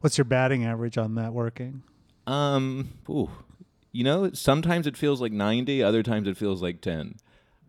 what's 0.01 0.17
your 0.19 0.25
batting 0.25 0.65
average 0.65 0.97
on 0.99 1.15
that 1.17 1.33
working? 1.33 1.83
Um, 2.27 2.91
ooh, 3.09 3.31
you 3.93 4.05
know, 4.05 4.31
sometimes 4.33 4.87
it 4.87 4.97
feels 4.97 5.21
like 5.21 5.33
90, 5.33 5.83
other 5.83 6.03
times 6.03 6.29
it 6.29 6.37
feels 6.37 6.61
like 6.63 6.81
10. 6.81 7.17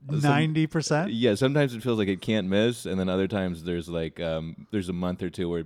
Ninety 0.10 0.66
percent. 0.66 1.12
Yeah, 1.12 1.36
sometimes 1.36 1.76
it 1.76 1.84
feels 1.84 2.00
like 2.00 2.08
it 2.08 2.22
can't 2.22 2.48
miss, 2.48 2.86
and 2.86 2.98
then 3.00 3.10
other 3.10 3.28
times 3.28 3.64
there's 3.66 3.90
like 3.90 4.20
um, 4.20 4.66
there's 4.72 4.88
a 4.88 4.94
month 4.94 5.22
or 5.22 5.30
two 5.30 5.50
where 5.50 5.66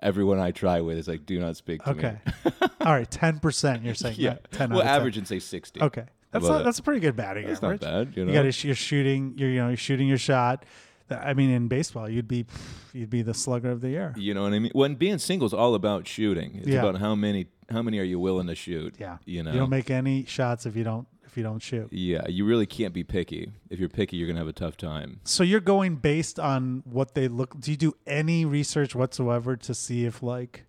everyone 0.00 0.38
I 0.38 0.52
try 0.52 0.80
with 0.80 0.96
is 0.98 1.08
like, 1.08 1.26
do 1.26 1.38
not 1.40 1.56
speak 1.56 1.82
to 1.82 1.90
Okay. 1.90 2.16
me. 2.44 2.52
All 2.80 2.92
right, 2.92 3.10
ten 3.10 3.40
percent. 3.40 3.82
You're 3.82 3.94
saying 3.94 4.14
yeah, 4.18 4.36
ten. 4.52 4.70
well, 4.70 4.80
of 4.80 4.86
10. 4.86 4.94
average 4.94 5.18
and 5.18 5.26
say 5.26 5.40
60. 5.40 5.82
Okay, 5.82 6.04
that's 6.30 6.46
not, 6.46 6.64
that's 6.64 6.78
a 6.78 6.82
pretty 6.82 7.00
good 7.00 7.16
batting 7.16 7.46
That's 7.48 7.62
average. 7.62 7.82
not 7.82 7.90
bad, 8.06 8.16
you 8.16 8.24
know. 8.24 8.32
You 8.32 8.38
got 8.44 8.50
to 8.52 8.66
you're 8.66 8.76
shooting. 8.76 9.34
You're 9.36 9.50
you 9.50 9.60
know 9.60 9.68
you're 9.68 9.76
shooting 9.76 10.06
your 10.06 10.16
shot. 10.18 10.64
I 11.10 11.34
mean, 11.34 11.50
in 11.50 11.68
baseball, 11.68 12.08
you'd 12.08 12.28
be 12.28 12.46
you'd 12.92 13.10
be 13.10 13.22
the 13.22 13.34
slugger 13.34 13.70
of 13.70 13.80
the 13.80 13.90
year. 13.90 14.14
You 14.16 14.34
know 14.34 14.42
what 14.42 14.52
I 14.52 14.58
mean? 14.58 14.72
When 14.74 14.94
being 14.96 15.18
single 15.18 15.46
is 15.46 15.54
all 15.54 15.74
about 15.74 16.06
shooting. 16.06 16.56
It's 16.56 16.68
Yeah. 16.68 16.80
about 16.80 17.00
how 17.00 17.14
many 17.14 17.46
how 17.70 17.82
many 17.82 17.98
are 17.98 18.04
you 18.04 18.18
willing 18.20 18.46
to 18.48 18.54
shoot. 18.54 18.94
Yeah. 18.98 19.18
You 19.24 19.42
know. 19.42 19.52
You 19.52 19.58
don't 19.58 19.70
make 19.70 19.90
any 19.90 20.24
shots 20.26 20.66
if 20.66 20.76
you 20.76 20.84
don't 20.84 21.06
if 21.24 21.36
you 21.36 21.42
don't 21.42 21.60
shoot. 21.60 21.88
yeah, 21.92 22.26
you 22.28 22.44
really 22.44 22.66
can't 22.66 22.94
be 22.94 23.02
picky. 23.04 23.50
If 23.70 23.78
you're 23.80 23.88
picky, 23.88 24.16
you're 24.16 24.26
gonna 24.28 24.38
have 24.40 24.48
a 24.48 24.52
tough 24.52 24.76
time. 24.76 25.20
So 25.24 25.42
you're 25.42 25.60
going 25.60 25.96
based 25.96 26.38
on 26.38 26.82
what 26.84 27.14
they 27.14 27.28
look. 27.28 27.58
Do 27.60 27.70
you 27.70 27.76
do 27.76 27.94
any 28.06 28.44
research 28.44 28.94
whatsoever 28.94 29.56
to 29.56 29.74
see 29.74 30.04
if 30.04 30.22
like 30.22 30.65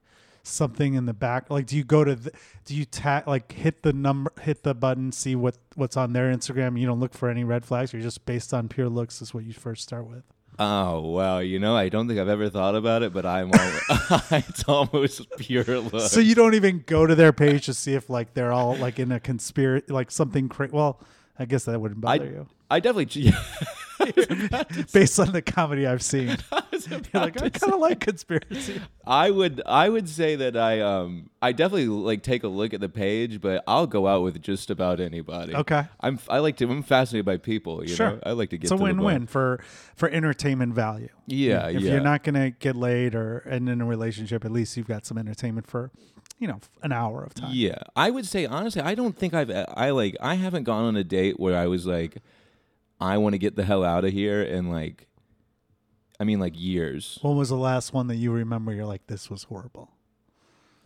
something 0.48 0.94
in 0.94 1.06
the 1.06 1.14
back? 1.14 1.50
Like, 1.50 1.66
do 1.66 1.78
you 1.78 1.84
go 1.84 2.04
to, 2.04 2.16
the, 2.16 2.32
do 2.66 2.76
you 2.76 2.86
tag, 2.86 3.28
like 3.28 3.52
hit 3.52 3.84
the 3.84 3.94
number, 3.94 4.32
hit 4.42 4.64
the 4.64 4.74
button, 4.74 5.12
see 5.12 5.36
what 5.36 5.58
what's 5.76 5.98
on 5.98 6.14
their 6.14 6.34
Instagram? 6.34 6.80
You 6.80 6.88
don't 6.88 7.00
look 7.00 7.14
for 7.14 7.30
any 7.30 7.44
red 7.44 7.66
flags. 7.66 7.94
You're 7.94 8.02
just 8.02 8.26
based 8.26 8.54
on 8.54 8.68
pure 8.68 8.90
looks 8.90 9.22
is 9.22 9.34
what 9.34 9.44
you 9.44 9.54
first 9.54 9.84
start 9.84 10.08
with. 10.08 10.24
Oh 10.60 11.02
wow, 11.02 11.40
you 11.40 11.60
know, 11.60 11.76
I 11.76 11.90
don't 11.90 12.08
think 12.08 12.20
I've 12.20 12.30
ever 12.30 12.50
thought 12.50 12.76
about 12.76 13.04
it, 13.04 13.14
but 13.14 13.26
I'm 13.26 13.52
al- 13.54 14.24
it's 14.32 14.64
almost 14.68 15.22
pure 15.38 15.64
look. 15.64 16.02
So 16.02 16.20
you 16.20 16.34
don't 16.34 16.56
even 16.56 16.84
go 16.86 17.06
to 17.06 17.14
their 17.14 17.32
page 17.32 17.68
to 17.68 17.74
see 17.74 17.94
if 17.94 18.10
like 18.10 18.34
they're 18.34 18.52
all 18.52 18.76
like 18.76 18.98
in 18.98 19.12
a 19.12 19.20
conspiracy, 19.20 19.86
like 19.92 20.10
something 20.10 20.50
crazy. 20.50 20.74
Well, 20.74 21.00
I 21.38 21.46
guess 21.46 21.66
that 21.66 21.80
wouldn't 21.80 22.02
bother 22.02 22.26
you 22.26 22.48
I 22.70 22.80
definitely 22.80 23.34
based 24.94 25.20
on 25.20 25.32
the 25.32 25.42
comedy 25.42 25.88
I've 25.88 26.02
seen. 26.04 26.28
You're 26.90 27.00
like, 27.14 27.42
I 27.42 27.50
kind 27.50 27.74
of 27.74 27.80
like 27.80 28.00
conspiracy. 28.00 28.80
I 29.06 29.32
would 29.32 29.62
I 29.66 29.90
would 29.90 30.08
say 30.08 30.36
that 30.36 30.56
I 30.56 30.82
um 30.82 31.30
I 31.42 31.52
definitely 31.52 31.88
like 31.88 32.22
take 32.24 32.44
a 32.44 32.48
look 32.48 32.74
at 32.74 32.80
the 32.82 32.90
page, 32.90 33.42
but 33.42 33.64
I'll 33.68 33.88
go 33.88 34.08
out 34.08 34.22
with 34.24 34.42
just 34.42 34.70
about 34.70 35.00
anybody. 35.00 35.56
Okay. 35.56 35.86
I'm 36.00 36.20
I 36.30 36.40
like 36.40 36.58
to 36.58 36.70
I'm 36.70 36.84
fascinated 36.84 37.26
by 37.26 37.38
people, 37.38 37.84
you 37.84 37.96
Sure. 37.96 38.12
know. 38.12 38.20
I 38.24 38.32
like 38.34 38.52
to 38.52 38.58
get 38.58 38.66
It's 38.66 38.80
a 38.80 38.82
win-win 38.84 39.26
for 39.28 39.64
for 39.96 40.10
entertainment 40.10 40.74
value. 40.74 41.10
Yeah, 41.26 41.68
if 41.68 41.82
yeah. 41.82 41.94
you're 41.94 42.02
not 42.02 42.24
gonna 42.24 42.52
get 42.52 42.76
laid 42.76 43.16
or 43.16 43.40
and 43.40 43.68
in 43.68 43.82
a 43.82 43.86
relationship, 43.86 44.46
at 44.46 44.52
least 44.52 44.78
you've 44.78 44.88
got 44.88 45.06
some 45.06 45.18
entertainment 45.18 45.68
for, 45.68 45.92
you 46.40 46.48
know, 46.48 46.60
an 46.84 46.92
hour 46.92 47.24
of 47.24 47.34
time. 47.34 47.52
Yeah, 47.54 47.80
I 47.96 48.12
would 48.12 48.28
say 48.28 48.46
honestly, 48.46 48.82
I 48.82 48.94
don't 48.94 49.18
think 49.18 49.34
I've 49.34 49.50
I 49.76 49.90
like 49.90 50.16
I 50.22 50.36
haven't 50.36 50.64
gone 50.64 50.84
on 50.84 50.96
a 50.96 51.04
date 51.04 51.40
where 51.40 51.58
I 51.58 51.66
was 51.68 51.86
like, 51.88 52.18
I 53.00 53.18
want 53.18 53.34
to 53.34 53.38
get 53.38 53.56
the 53.56 53.64
hell 53.64 53.84
out 53.84 54.06
of 54.06 54.12
here, 54.14 54.42
and 54.42 54.72
like, 54.72 55.08
I 56.20 56.24
mean 56.24 56.40
like 56.40 56.54
years. 56.60 57.20
When 57.22 57.36
was 57.38 57.50
the 57.50 57.56
last 57.58 57.94
one 57.94 58.08
that 58.08 58.16
you 58.16 58.32
remember? 58.32 58.74
You're 58.74 58.86
like, 58.86 59.06
this 59.08 59.30
was 59.30 59.44
horrible. 59.44 59.92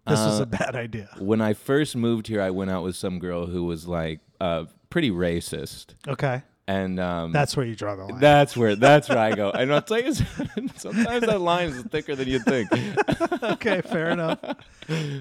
This 0.08 0.20
was 0.20 0.40
Uh, 0.40 0.44
a 0.44 0.46
bad 0.48 0.76
idea. 0.76 1.10
When 1.20 1.42
I 1.42 1.54
first 1.54 1.96
moved 1.96 2.28
here, 2.28 2.42
I 2.42 2.50
went 2.50 2.72
out 2.72 2.84
with 2.84 2.96
some 2.96 3.20
girl 3.20 3.46
who 3.46 3.64
was 3.66 3.88
like 3.88 4.20
uh 4.42 4.66
pretty 4.90 5.12
racist, 5.12 5.94
Okay, 6.08 6.42
and 6.68 7.00
um, 7.00 7.32
that's 7.32 7.56
where 7.56 7.66
you 7.66 7.76
draw 7.76 7.96
the 7.96 8.06
line. 8.06 8.20
That's 8.20 8.58
where 8.58 8.76
that's 8.76 9.08
where 9.08 9.20
I 9.20 9.36
go. 9.36 9.52
And 9.56 9.72
I'll 9.74 9.82
tell 9.82 10.02
you, 10.02 10.14
something 10.14 10.72
sometimes 10.76 11.26
that 11.28 11.40
line 11.40 11.70
is 11.70 11.84
thicker 11.84 12.16
than 12.16 12.28
you 12.28 12.40
think. 12.40 12.70
okay, 13.44 13.82
fair 13.82 14.10
enough. 14.10 14.40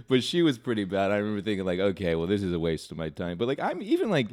But 0.08 0.24
she 0.24 0.42
was 0.42 0.58
pretty 0.58 0.84
bad. 0.84 1.12
I 1.12 1.18
remember 1.18 1.42
thinking 1.42 1.64
like, 1.66 1.78
okay, 1.78 2.14
well, 2.16 2.26
this 2.26 2.42
is 2.42 2.52
a 2.52 2.58
waste 2.58 2.90
of 2.90 2.96
my 2.96 3.10
time. 3.10 3.36
But 3.38 3.46
like, 3.48 3.60
I'm 3.60 3.82
even 3.82 4.10
like, 4.10 4.28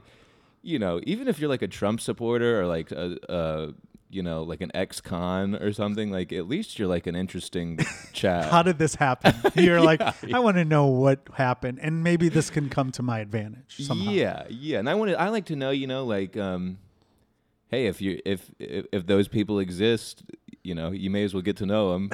you 0.67 0.79
know, 0.79 0.99
even 1.03 1.29
if 1.29 1.39
you're 1.39 1.49
like 1.49 1.61
a 1.61 1.67
Trump 1.67 2.01
supporter 2.01 2.61
or 2.61 2.67
like 2.67 2.91
a, 2.91 3.17
a 3.29 3.73
you 4.09 4.21
know, 4.21 4.43
like 4.43 4.59
an 4.59 4.69
ex-con 4.73 5.55
or 5.55 5.71
something, 5.71 6.11
like 6.11 6.33
at 6.33 6.47
least 6.47 6.77
you're 6.77 6.89
like 6.89 7.07
an 7.07 7.15
interesting 7.15 7.79
chat. 8.13 8.51
How 8.51 8.63
did 8.63 8.77
this 8.77 8.95
happen? 8.95 9.33
You're 9.55 9.81
like, 9.81 10.01
I 10.01 10.39
want 10.39 10.55
to 10.57 10.63
know 10.63 10.85
what 10.85 11.27
happened, 11.33 11.79
and 11.81 12.03
maybe 12.03 12.29
this 12.29 12.49
can 12.49 12.69
come 12.69 12.91
to 12.93 13.03
my 13.03 13.19
advantage 13.19 13.75
somehow. 13.85 14.11
Yeah, 14.11 14.45
yeah. 14.49 14.79
And 14.79 14.89
I 14.89 14.95
want 14.95 15.11
to. 15.11 15.19
I 15.19 15.29
like 15.29 15.45
to 15.45 15.55
know, 15.55 15.71
you 15.71 15.87
know, 15.87 16.05
like, 16.05 16.37
um, 16.37 16.77
hey, 17.69 17.87
if 17.87 18.01
you 18.01 18.21
if 18.25 18.49
if, 18.59 18.85
if 18.93 19.05
those 19.05 19.27
people 19.27 19.59
exist, 19.59 20.23
you 20.63 20.75
know, 20.75 20.91
you 20.91 21.09
may 21.09 21.23
as 21.23 21.33
well 21.33 21.43
get 21.43 21.57
to 21.57 21.65
know 21.65 21.91
them. 21.93 22.09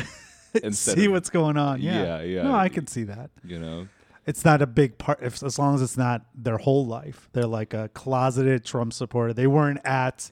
and 0.63 0.75
see 0.77 1.05
of- 1.05 1.11
what's 1.11 1.29
going 1.29 1.57
on. 1.57 1.79
Yeah, 1.81 2.03
Yeah, 2.03 2.21
yeah. 2.21 2.43
No, 2.43 2.55
I 2.55 2.69
can 2.69 2.87
see 2.87 3.03
that. 3.03 3.29
You 3.43 3.59
know. 3.59 3.87
It's 4.25 4.45
not 4.45 4.61
a 4.61 4.67
big 4.67 4.97
part, 4.97 5.19
if, 5.21 5.43
as 5.43 5.59
long 5.59 5.75
as 5.75 5.81
it's 5.81 5.97
not 5.97 6.25
their 6.33 6.57
whole 6.57 6.85
life. 6.85 7.29
They're 7.33 7.45
like 7.45 7.73
a 7.73 7.89
closeted 7.89 8.63
Trump 8.63 8.93
supporter. 8.93 9.33
They 9.33 9.47
weren't 9.47 9.81
at 9.83 10.31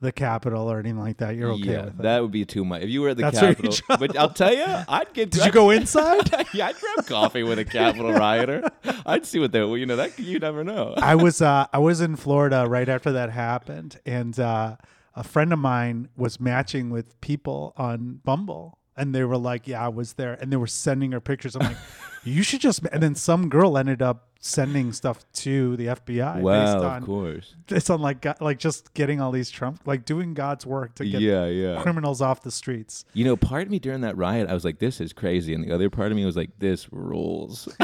the 0.00 0.12
Capitol 0.12 0.70
or 0.70 0.78
anything 0.78 0.98
like 0.98 1.18
that. 1.18 1.36
You're 1.36 1.52
okay 1.52 1.72
yeah, 1.72 1.84
with 1.84 2.00
it. 2.00 2.02
that 2.02 2.22
would 2.22 2.30
be 2.30 2.44
too 2.44 2.64
much. 2.64 2.82
If 2.82 2.88
you 2.88 3.02
were 3.02 3.10
at 3.10 3.16
the 3.16 3.24
That's 3.24 3.38
Capitol, 3.38 3.74
but 3.88 4.16
I'll 4.16 4.32
tell 4.32 4.52
you, 4.52 4.64
I'd 4.66 5.12
get. 5.12 5.30
Did 5.30 5.44
you 5.44 5.52
go 5.52 5.70
inside? 5.70 6.30
yeah, 6.54 6.68
I'd 6.68 6.76
grab 6.76 7.06
coffee 7.06 7.42
with 7.42 7.58
a 7.58 7.64
Capitol 7.64 8.12
rioter. 8.12 8.68
I'd 9.04 9.26
see 9.26 9.38
what 9.38 9.52
they. 9.52 9.60
You 9.60 9.86
know, 9.86 9.96
that 9.96 10.18
you 10.18 10.38
never 10.38 10.64
know. 10.64 10.94
I 10.98 11.14
was 11.14 11.42
uh, 11.42 11.66
I 11.72 11.78
was 11.78 12.00
in 12.00 12.16
Florida 12.16 12.66
right 12.66 12.88
after 12.88 13.12
that 13.12 13.30
happened, 13.30 14.00
and 14.06 14.38
uh, 14.40 14.76
a 15.14 15.22
friend 15.24 15.52
of 15.52 15.58
mine 15.58 16.08
was 16.16 16.40
matching 16.40 16.90
with 16.90 17.20
people 17.20 17.74
on 17.76 18.20
Bumble, 18.24 18.78
and 18.96 19.14
they 19.14 19.24
were 19.24 19.38
like, 19.38 19.68
"Yeah, 19.68 19.84
I 19.84 19.88
was 19.88 20.14
there," 20.14 20.32
and 20.32 20.50
they 20.50 20.56
were 20.56 20.66
sending 20.66 21.12
her 21.12 21.20
pictures. 21.20 21.56
I'm 21.56 21.62
like, 21.66 21.76
"You 22.24 22.42
should 22.42 22.60
just," 22.60 22.84
and 22.92 23.02
then 23.02 23.14
some 23.14 23.48
girl 23.48 23.76
ended 23.78 24.02
up 24.02 24.26
sending 24.42 24.90
stuff 24.90 25.22
to 25.34 25.76
the 25.76 25.84
FBI 25.88 26.34
based 26.36 26.42
Wow, 26.44 26.82
on 26.88 27.02
of 27.02 27.04
course. 27.04 27.54
It's 27.68 27.90
on 27.90 28.00
like 28.00 28.24
like 28.40 28.58
just 28.58 28.94
getting 28.94 29.20
all 29.20 29.32
these 29.32 29.50
Trump 29.50 29.82
like 29.84 30.06
doing 30.06 30.32
God's 30.32 30.64
work 30.64 30.94
to 30.94 31.04
get 31.04 31.20
Yeah, 31.20 31.44
yeah. 31.46 31.82
criminals 31.82 32.22
off 32.22 32.42
the 32.42 32.50
streets. 32.50 33.04
You 33.12 33.26
know, 33.26 33.36
part 33.36 33.64
of 33.64 33.70
me 33.70 33.78
during 33.78 34.00
that 34.00 34.16
riot, 34.16 34.48
I 34.48 34.54
was 34.54 34.64
like, 34.64 34.78
"This 34.78 35.00
is 35.00 35.12
crazy," 35.12 35.52
and 35.54 35.62
the 35.64 35.74
other 35.74 35.90
part 35.90 36.10
of 36.10 36.16
me 36.16 36.24
was 36.24 36.36
like, 36.36 36.58
"This 36.58 36.90
rules." 36.90 37.68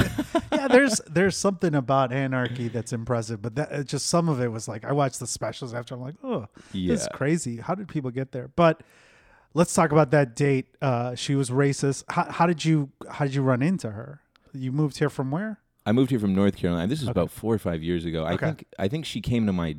yeah, 0.53 0.67
there's 0.69 1.01
there's 1.09 1.37
something 1.37 1.75
about 1.75 2.11
anarchy 2.13 2.69
that's 2.69 2.93
impressive, 2.95 3.43
but 3.43 3.55
that 3.57 3.87
just 3.87 4.07
some 4.07 4.29
of 4.31 4.41
it 4.41 4.49
was 4.51 4.67
like 4.67 4.85
I 4.85 4.93
watched 4.93 5.21
the 5.21 5.27
specials 5.27 5.75
after 5.75 5.95
I'm 5.95 6.01
like, 6.01 6.15
oh, 6.25 6.47
this 6.73 7.03
is 7.03 7.09
crazy. 7.13 7.59
How 7.59 7.75
did 7.75 7.87
people 7.89 8.11
get 8.11 8.33
there? 8.33 8.49
But 8.57 8.83
let's 9.53 9.75
talk 9.75 9.93
about 9.93 10.11
that 10.13 10.35
date. 10.35 10.69
Uh, 10.81 11.15
she 11.15 11.35
was 11.35 11.51
racist. 11.51 12.05
How, 12.09 12.25
how 12.31 12.47
did 12.47 12.65
you 12.65 12.91
how 13.11 13.27
did 13.27 13.35
you 13.35 13.43
run 13.43 13.61
into 13.63 13.91
her? 13.91 14.23
You 14.59 14.73
moved 14.73 14.99
here 14.99 15.11
from 15.11 15.31
where? 15.31 15.59
I 15.85 15.93
moved 15.93 16.11
here 16.11 16.19
from 16.19 16.35
North 16.35 16.57
Carolina. 16.57 16.87
This 16.89 17.03
is 17.03 17.09
about 17.09 17.31
four 17.31 17.55
or 17.55 17.59
five 17.59 17.83
years 17.83 18.05
ago. 18.05 18.25
I 18.25 18.33
Okay. 18.35 18.47
think 18.47 18.65
I 18.79 18.89
think 18.89 19.05
she 19.07 19.21
came 19.21 19.47
to 19.47 19.53
my 19.53 19.77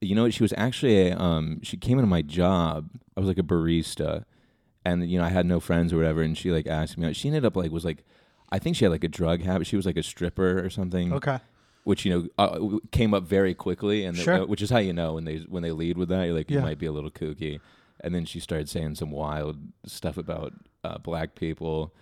you 0.00 0.14
know 0.14 0.28
she 0.30 0.42
was 0.44 0.52
actually 0.56 1.08
a 1.08 1.16
um 1.18 1.60
she 1.62 1.76
came 1.76 1.98
into 1.98 2.06
my 2.08 2.22
job. 2.22 2.90
I 3.16 3.20
was 3.20 3.28
like 3.28 3.38
a 3.38 3.42
barista 3.42 4.24
and 4.84 5.08
you 5.10 5.18
know 5.18 5.24
I 5.24 5.28
had 5.30 5.46
no 5.46 5.58
friends 5.58 5.92
or 5.92 5.96
whatever 5.96 6.22
and 6.22 6.36
she 6.38 6.52
like 6.52 6.66
asked 6.66 6.96
me 6.98 7.06
out. 7.06 7.16
She 7.16 7.28
ended 7.28 7.44
up 7.44 7.56
like 7.56 7.70
was 7.72 7.84
like 7.84 8.04
I 8.52 8.58
think 8.60 8.76
she 8.76 8.84
had 8.84 8.92
like 8.92 9.04
a 9.04 9.08
drug 9.08 9.42
habit. 9.42 9.66
She 9.66 9.76
was 9.76 9.86
like 9.86 9.96
a 9.96 10.02
stripper 10.02 10.64
or 10.64 10.70
something. 10.70 11.12
Okay, 11.12 11.38
Which 11.84 12.04
you 12.04 12.12
know 12.12 12.28
uh, 12.38 12.78
came 12.92 13.12
up 13.14 13.24
very 13.24 13.54
quickly 13.54 14.04
and 14.04 14.16
Sure. 14.16 14.42
uh, 14.42 14.46
which 14.46 14.62
is 14.62 14.70
how 14.70 14.78
you 14.78 14.92
know 14.92 15.14
when 15.14 15.24
they 15.24 15.38
when 15.48 15.62
they 15.64 15.72
lead 15.72 15.98
with 15.98 16.08
that 16.10 16.24
you're 16.26 16.34
like 16.34 16.50
you 16.50 16.60
might 16.60 16.78
be 16.78 16.86
a 16.86 16.92
little 16.92 17.10
kooky. 17.10 17.58
And 18.02 18.14
then 18.14 18.26
she 18.26 18.38
started 18.40 18.68
saying 18.68 18.94
some 18.96 19.10
wild 19.10 19.56
stuff 19.86 20.18
about 20.18 20.52
uh, 20.84 20.98
black 20.98 21.34
people. 21.34 21.94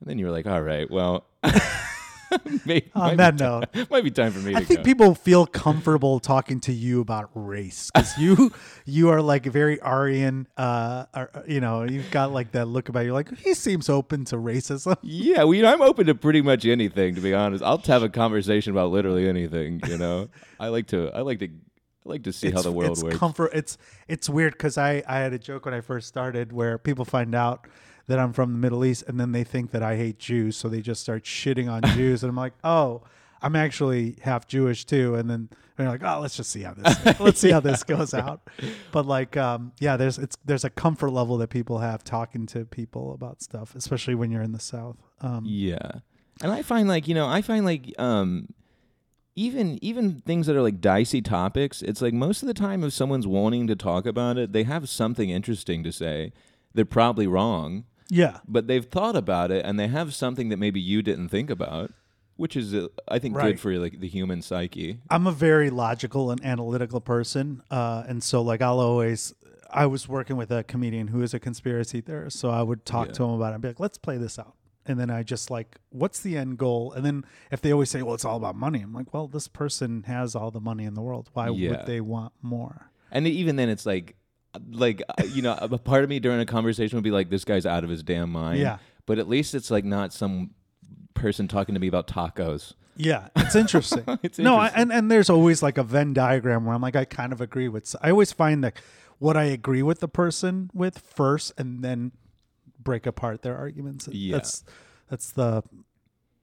And 0.00 0.08
then 0.08 0.18
you 0.18 0.26
were 0.26 0.32
like, 0.32 0.46
"All 0.46 0.62
right, 0.62 0.90
well, 0.90 1.26
maybe, 2.64 2.90
on 2.94 3.16
that 3.16 3.38
note. 3.38 3.66
might 3.90 4.04
be 4.04 4.10
time 4.10 4.32
for 4.32 4.40
me 4.40 4.54
I 4.54 4.60
to 4.60 4.66
think 4.66 4.80
go. 4.80 4.84
people 4.84 5.14
feel 5.14 5.46
comfortable 5.46 6.20
talking 6.20 6.60
to 6.60 6.72
you 6.72 7.00
about 7.00 7.30
race 7.34 7.90
because 7.92 8.16
you 8.18 8.52
you 8.84 9.10
are 9.10 9.22
like 9.22 9.46
very 9.46 9.80
Aryan. 9.80 10.46
Uh, 10.56 11.06
or, 11.14 11.30
you 11.46 11.60
know, 11.60 11.84
you've 11.84 12.10
got 12.10 12.32
like 12.32 12.52
that 12.52 12.66
look 12.66 12.88
about 12.88 13.04
you. 13.04 13.12
Like 13.12 13.36
he 13.38 13.54
seems 13.54 13.88
open 13.88 14.24
to 14.26 14.36
racism. 14.36 14.96
yeah, 15.02 15.44
well, 15.44 15.54
you 15.54 15.62
know, 15.62 15.72
I'm 15.72 15.82
open 15.82 16.06
to 16.06 16.14
pretty 16.14 16.42
much 16.42 16.64
anything. 16.64 17.14
To 17.14 17.20
be 17.20 17.34
honest, 17.34 17.62
I'll 17.62 17.78
have 17.78 18.02
a 18.02 18.08
conversation 18.08 18.72
about 18.72 18.90
literally 18.90 19.28
anything. 19.28 19.80
You 19.86 19.98
know, 19.98 20.28
I 20.60 20.68
like 20.68 20.88
to, 20.88 21.10
I 21.14 21.20
like 21.20 21.38
to, 21.40 21.46
I 21.46 22.08
like 22.08 22.22
to 22.24 22.32
see 22.32 22.50
how 22.50 22.62
the 22.62 22.72
world 22.72 22.92
it's 22.92 23.02
works. 23.02 23.16
Comfort. 23.16 23.50
It's 23.54 23.78
it's 24.06 24.28
weird 24.28 24.52
because 24.52 24.78
I 24.78 25.02
I 25.06 25.18
had 25.18 25.32
a 25.32 25.38
joke 25.38 25.64
when 25.64 25.74
I 25.74 25.80
first 25.80 26.08
started 26.08 26.52
where 26.52 26.78
people 26.78 27.04
find 27.04 27.34
out 27.34 27.66
that 28.08 28.18
I'm 28.18 28.32
from 28.32 28.52
the 28.52 28.58
Middle 28.58 28.84
East 28.84 29.04
and 29.06 29.20
then 29.20 29.32
they 29.32 29.44
think 29.44 29.70
that 29.70 29.82
I 29.82 29.96
hate 29.96 30.18
Jews, 30.18 30.56
so 30.56 30.68
they 30.68 30.80
just 30.80 31.00
start 31.00 31.22
shitting 31.24 31.70
on 31.70 31.82
Jews, 31.94 32.22
and 32.24 32.30
I'm 32.30 32.36
like, 32.36 32.54
oh, 32.64 33.02
I'm 33.40 33.54
actually 33.54 34.16
half 34.22 34.48
Jewish 34.48 34.84
too, 34.84 35.14
and 35.14 35.30
then 35.30 35.48
they're 35.76 35.88
like, 35.88 36.02
oh, 36.02 36.18
let's 36.20 36.36
just 36.36 36.50
see 36.50 36.62
how 36.62 36.74
this 36.74 37.20
let's 37.20 37.38
see 37.40 37.50
how 37.50 37.60
this 37.60 37.84
goes 37.84 38.12
out. 38.12 38.40
But 38.90 39.06
like, 39.06 39.36
um, 39.36 39.72
yeah, 39.78 39.96
there's 39.96 40.18
it's 40.18 40.36
there's 40.44 40.64
a 40.64 40.70
comfort 40.70 41.10
level 41.10 41.38
that 41.38 41.48
people 41.48 41.78
have 41.78 42.02
talking 42.02 42.46
to 42.46 42.64
people 42.64 43.12
about 43.12 43.42
stuff, 43.42 43.74
especially 43.76 44.16
when 44.16 44.30
you're 44.32 44.42
in 44.42 44.52
the 44.52 44.60
South. 44.60 44.96
Um, 45.20 45.44
Yeah. 45.46 46.00
And 46.42 46.52
I 46.52 46.62
find 46.62 46.88
like, 46.88 47.08
you 47.08 47.14
know, 47.14 47.26
I 47.28 47.42
find 47.42 47.64
like 47.64 47.94
um 47.98 48.48
even 49.36 49.78
even 49.82 50.20
things 50.22 50.48
that 50.48 50.56
are 50.56 50.62
like 50.62 50.80
dicey 50.80 51.22
topics, 51.22 51.82
it's 51.82 52.02
like 52.02 52.14
most 52.14 52.42
of 52.42 52.48
the 52.48 52.54
time 52.54 52.82
if 52.82 52.92
someone's 52.92 53.26
wanting 53.26 53.68
to 53.68 53.76
talk 53.76 54.04
about 54.06 54.36
it, 54.36 54.52
they 54.52 54.64
have 54.64 54.88
something 54.88 55.30
interesting 55.30 55.84
to 55.84 55.92
say. 55.92 56.32
They're 56.74 56.84
probably 56.84 57.26
wrong, 57.26 57.84
yeah, 58.10 58.38
but 58.46 58.66
they've 58.66 58.84
thought 58.86 59.16
about 59.16 59.50
it 59.50 59.64
and 59.64 59.78
they 59.78 59.88
have 59.88 60.14
something 60.14 60.48
that 60.48 60.56
maybe 60.58 60.80
you 60.80 61.02
didn't 61.02 61.28
think 61.28 61.50
about, 61.50 61.92
which 62.36 62.56
is 62.56 62.74
uh, 62.74 62.88
I 63.08 63.18
think 63.18 63.36
Right. 63.36 63.50
good 63.52 63.60
for 63.60 63.76
like 63.78 64.00
the 64.00 64.08
human 64.08 64.42
psyche. 64.42 65.00
I'm 65.10 65.26
a 65.26 65.32
very 65.32 65.70
logical 65.70 66.30
and 66.30 66.44
analytical 66.44 67.00
person, 67.00 67.62
uh, 67.70 68.04
and 68.06 68.22
so 68.22 68.42
like 68.42 68.62
I'll 68.62 68.80
always. 68.80 69.34
I 69.70 69.84
was 69.84 70.08
working 70.08 70.36
with 70.38 70.50
a 70.50 70.64
comedian 70.64 71.08
who 71.08 71.20
is 71.20 71.34
a 71.34 71.38
conspiracy 71.38 72.00
theorist, 72.00 72.38
so 72.38 72.48
I 72.48 72.62
would 72.62 72.86
talk 72.86 73.12
to 73.12 73.22
him 73.24 73.30
about 73.30 73.50
it 73.50 73.54
and 73.56 73.62
be 73.62 73.68
like, 73.68 73.80
"Let's 73.80 73.98
play 73.98 74.16
this 74.16 74.38
out." 74.38 74.54
And 74.86 74.98
then 74.98 75.10
I 75.10 75.22
just 75.22 75.50
like, 75.50 75.76
"What's 75.90 76.20
the 76.20 76.38
end 76.38 76.56
goal?" 76.56 76.92
And 76.92 77.04
then 77.04 77.26
if 77.52 77.60
they 77.60 77.70
always 77.70 77.90
say, 77.90 78.00
"Well, 78.00 78.14
it's 78.14 78.24
all 78.24 78.38
about 78.38 78.56
money," 78.56 78.80
I'm 78.80 78.94
like, 78.94 79.12
"Well, 79.12 79.28
this 79.28 79.46
person 79.46 80.04
has 80.04 80.34
all 80.34 80.50
the 80.50 80.60
money 80.60 80.84
in 80.84 80.94
the 80.94 81.02
world. 81.02 81.28
Why 81.34 81.50
Yeah. 81.50 81.68
would 81.70 81.86
they 81.86 82.00
want 82.00 82.32
more?" 82.40 82.90
And 83.10 83.26
even 83.26 83.56
then 83.56 83.68
it's 83.68 83.84
like 83.84 84.16
like 84.70 85.02
uh, 85.08 85.24
you 85.24 85.42
know, 85.42 85.56
a 85.60 85.78
part 85.78 86.04
of 86.04 86.10
me 86.10 86.20
during 86.20 86.40
a 86.40 86.46
conversation 86.46 86.96
would 86.96 87.04
be 87.04 87.10
like 87.10 87.30
this 87.30 87.44
guy's 87.44 87.66
out 87.66 87.84
of 87.84 87.90
his 87.90 88.02
damn 88.02 88.30
mind. 88.30 88.60
Yeah. 88.60 88.78
But 89.06 89.18
at 89.18 89.28
least 89.28 89.54
it's 89.54 89.70
like 89.70 89.84
not 89.84 90.12
some 90.12 90.50
person 91.14 91.48
talking 91.48 91.74
to 91.74 91.80
me 91.80 91.88
about 91.88 92.06
tacos. 92.06 92.74
Yeah, 92.96 93.28
it's 93.36 93.54
interesting. 93.54 94.04
It's 94.22 94.38
no, 94.38 94.56
I, 94.56 94.68
and 94.74 94.92
and 94.92 95.10
there's 95.10 95.30
always 95.30 95.62
like 95.62 95.78
a 95.78 95.84
Venn 95.84 96.12
diagram 96.12 96.64
where 96.64 96.74
I'm 96.74 96.82
like, 96.82 96.96
I 96.96 97.04
kind 97.04 97.32
of 97.32 97.40
agree 97.40 97.68
with. 97.68 97.94
I 98.02 98.10
always 98.10 98.32
find 98.32 98.64
that 98.64 98.76
what 99.18 99.36
I 99.36 99.44
agree 99.44 99.82
with 99.82 100.00
the 100.00 100.08
person 100.08 100.70
with 100.74 100.98
first, 100.98 101.52
and 101.56 101.84
then 101.84 102.12
break 102.78 103.06
apart 103.06 103.42
their 103.42 103.56
arguments. 103.56 104.08
Yeah. 104.10 104.36
That's 104.36 104.64
that's 105.08 105.30
the 105.32 105.62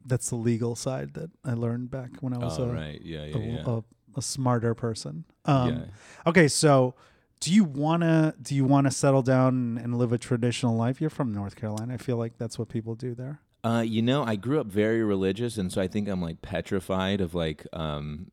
that's 0.06 0.30
the 0.30 0.36
legal 0.38 0.76
side 0.76 1.14
that 1.16 1.32
I 1.44 1.54
learned 1.54 1.92
back 1.92 2.12
when 2.22 2.34
I 2.34 2.38
was 2.38 2.60
oh 2.60 2.64
a, 2.64 2.74
right, 2.74 3.02
yeah, 3.04 3.26
yeah, 3.26 3.38
a, 3.38 3.40
yeah. 3.40 3.64
a, 3.66 3.84
a 4.18 4.22
smarter 4.22 4.74
person. 4.74 5.26
Um, 5.46 5.70
yeah. 5.70 5.84
Okay, 6.28 6.48
so 6.48 6.96
do 7.39 7.54
you 7.54 7.63
wanna 7.63 8.34
do 8.42 8.56
you 8.56 8.65
wanna 8.65 8.92
settle 8.92 9.22
down 9.22 9.77
and 9.77 9.98
live 9.98 10.12
a 10.12 10.18
traditional 10.18 10.75
life? 10.75 11.00
You're 11.01 11.10
from 11.10 11.34
North 11.34 11.56
Carolina. 11.56 11.94
I 11.94 11.98
feel 11.98 12.18
like 12.18 12.38
that's 12.38 12.58
what 12.58 12.70
people 12.70 12.96
do 12.96 13.13
there. 13.13 13.42
Uh, 13.63 13.82
you 13.86 14.01
know, 14.01 14.24
I 14.24 14.36
grew 14.36 14.60
up 14.60 14.68
very 14.68 15.04
religious, 15.04 15.58
and 15.58 15.72
so 15.72 15.82
I 15.82 15.88
think 15.88 16.08
I'm 16.08 16.22
like 16.22 16.42
petrified 16.42 17.20
of 17.20 17.34
like 17.34 17.65
um, 17.74 18.32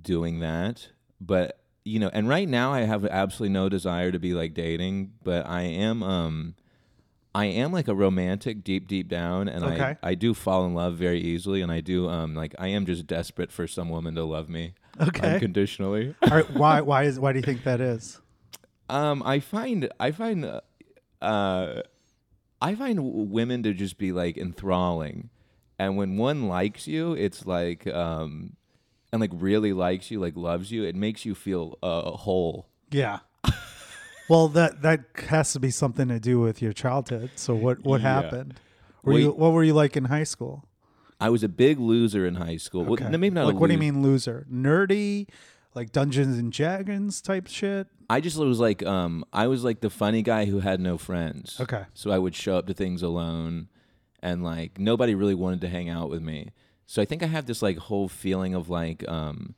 doing 0.00 0.40
that. 0.40 0.88
But 1.20 1.60
you 1.84 1.98
know, 1.98 2.10
and 2.12 2.28
right 2.28 2.48
now 2.48 2.72
I 2.72 2.80
have 2.80 3.04
absolutely 3.06 3.52
no 3.54 3.68
desire 3.68 4.12
to 4.12 4.18
be 4.18 4.34
like 4.34 4.52
dating, 4.54 5.12
but 5.24 5.46
I 5.46 5.62
am 5.62 6.02
um, 6.02 6.54
I 7.34 7.46
am 7.46 7.72
like 7.72 7.88
a 7.88 7.94
romantic 7.94 8.64
deep 8.64 8.86
deep 8.86 9.08
down, 9.08 9.48
and 9.48 9.64
Okay. 9.64 9.96
I 10.02 10.10
I 10.10 10.14
do 10.14 10.34
fall 10.34 10.66
in 10.66 10.74
love 10.74 10.96
very 10.96 11.20
easily, 11.20 11.62
and 11.62 11.72
I 11.72 11.80
do 11.80 12.08
um 12.08 12.34
like 12.34 12.54
I 12.58 12.68
am 12.68 12.84
just 12.86 13.06
desperate 13.06 13.52
for 13.52 13.66
some 13.66 13.88
woman 13.88 14.14
to 14.16 14.24
love 14.24 14.48
me 14.48 14.74
Okay. 15.00 15.32
unconditionally. 15.32 16.14
All 16.30 16.36
right, 16.36 16.50
why 16.50 16.80
why 16.82 17.04
is 17.04 17.18
why 17.18 17.32
do 17.32 17.38
you 17.38 17.44
think 17.44 17.64
that 17.64 17.80
is? 17.80 18.20
Um, 18.88 19.22
I 19.24 19.40
find 19.40 19.88
I 19.98 20.10
find 20.12 20.44
uh, 20.44 20.60
uh, 21.20 21.82
I 22.60 22.74
find 22.74 23.30
women 23.30 23.62
to 23.64 23.74
just 23.74 23.98
be 23.98 24.12
like 24.12 24.36
enthralling, 24.38 25.30
and 25.78 25.96
when 25.96 26.16
one 26.16 26.48
likes 26.48 26.86
you, 26.86 27.12
it's 27.14 27.46
like 27.46 27.86
um, 27.88 28.56
and 29.12 29.20
like 29.20 29.30
really 29.34 29.72
likes 29.72 30.10
you, 30.10 30.20
like 30.20 30.36
loves 30.36 30.70
you, 30.70 30.84
it 30.84 30.94
makes 30.94 31.24
you 31.24 31.34
feel 31.34 31.78
uh, 31.82 32.12
whole. 32.12 32.68
Yeah. 32.90 33.18
well, 34.28 34.48
that 34.48 34.82
that 34.82 35.00
has 35.28 35.52
to 35.54 35.60
be 35.60 35.70
something 35.70 36.08
to 36.08 36.20
do 36.20 36.40
with 36.40 36.62
your 36.62 36.72
childhood. 36.72 37.30
So 37.36 37.54
what 37.54 37.84
what 37.84 38.00
Yeah. 38.00 38.22
happened? 38.22 38.60
Were 39.02 39.12
Well, 39.12 39.20
you 39.22 39.30
what 39.32 39.52
were 39.52 39.64
you 39.64 39.74
like 39.74 39.96
in 39.96 40.04
high 40.06 40.24
school? 40.24 40.64
I 41.20 41.30
was 41.30 41.42
a 41.42 41.48
big 41.48 41.78
loser 41.80 42.26
in 42.26 42.34
high 42.34 42.58
school. 42.58 42.84
Well, 42.84 42.92
Okay. 42.94 43.08
maybe 43.08 43.30
not. 43.30 43.46
like 43.46 43.56
what 43.56 43.68
do 43.68 43.72
you 43.72 43.78
mean 43.78 44.02
loser? 44.02 44.46
Nerdy, 44.52 45.28
like 45.74 45.90
Dungeons 45.92 46.38
and 46.38 46.52
Dragons 46.52 47.20
type 47.22 47.46
shit. 47.46 47.86
I 48.08 48.20
just 48.20 48.36
was 48.38 48.60
like 48.60 48.84
um, 48.84 49.24
I 49.32 49.46
was 49.46 49.64
like 49.64 49.80
the 49.80 49.90
funny 49.90 50.22
guy 50.22 50.44
who 50.46 50.60
had 50.60 50.80
no 50.80 50.96
friends. 50.98 51.60
Okay. 51.60 51.84
So 51.94 52.10
I 52.10 52.18
would 52.18 52.34
show 52.34 52.56
up 52.56 52.66
to 52.66 52.74
things 52.74 53.02
alone 53.02 53.68
and 54.22 54.42
like 54.44 54.78
nobody 54.78 55.14
really 55.14 55.34
wanted 55.34 55.60
to 55.62 55.68
hang 55.68 55.88
out 55.88 56.08
with 56.10 56.22
me. 56.22 56.50
So 56.86 57.02
I 57.02 57.04
think 57.04 57.22
I 57.22 57.26
have 57.26 57.46
this 57.46 57.62
like 57.62 57.78
whole 57.78 58.08
feeling 58.08 58.54
of 58.54 58.68
like 58.68 59.06
um 59.08 59.54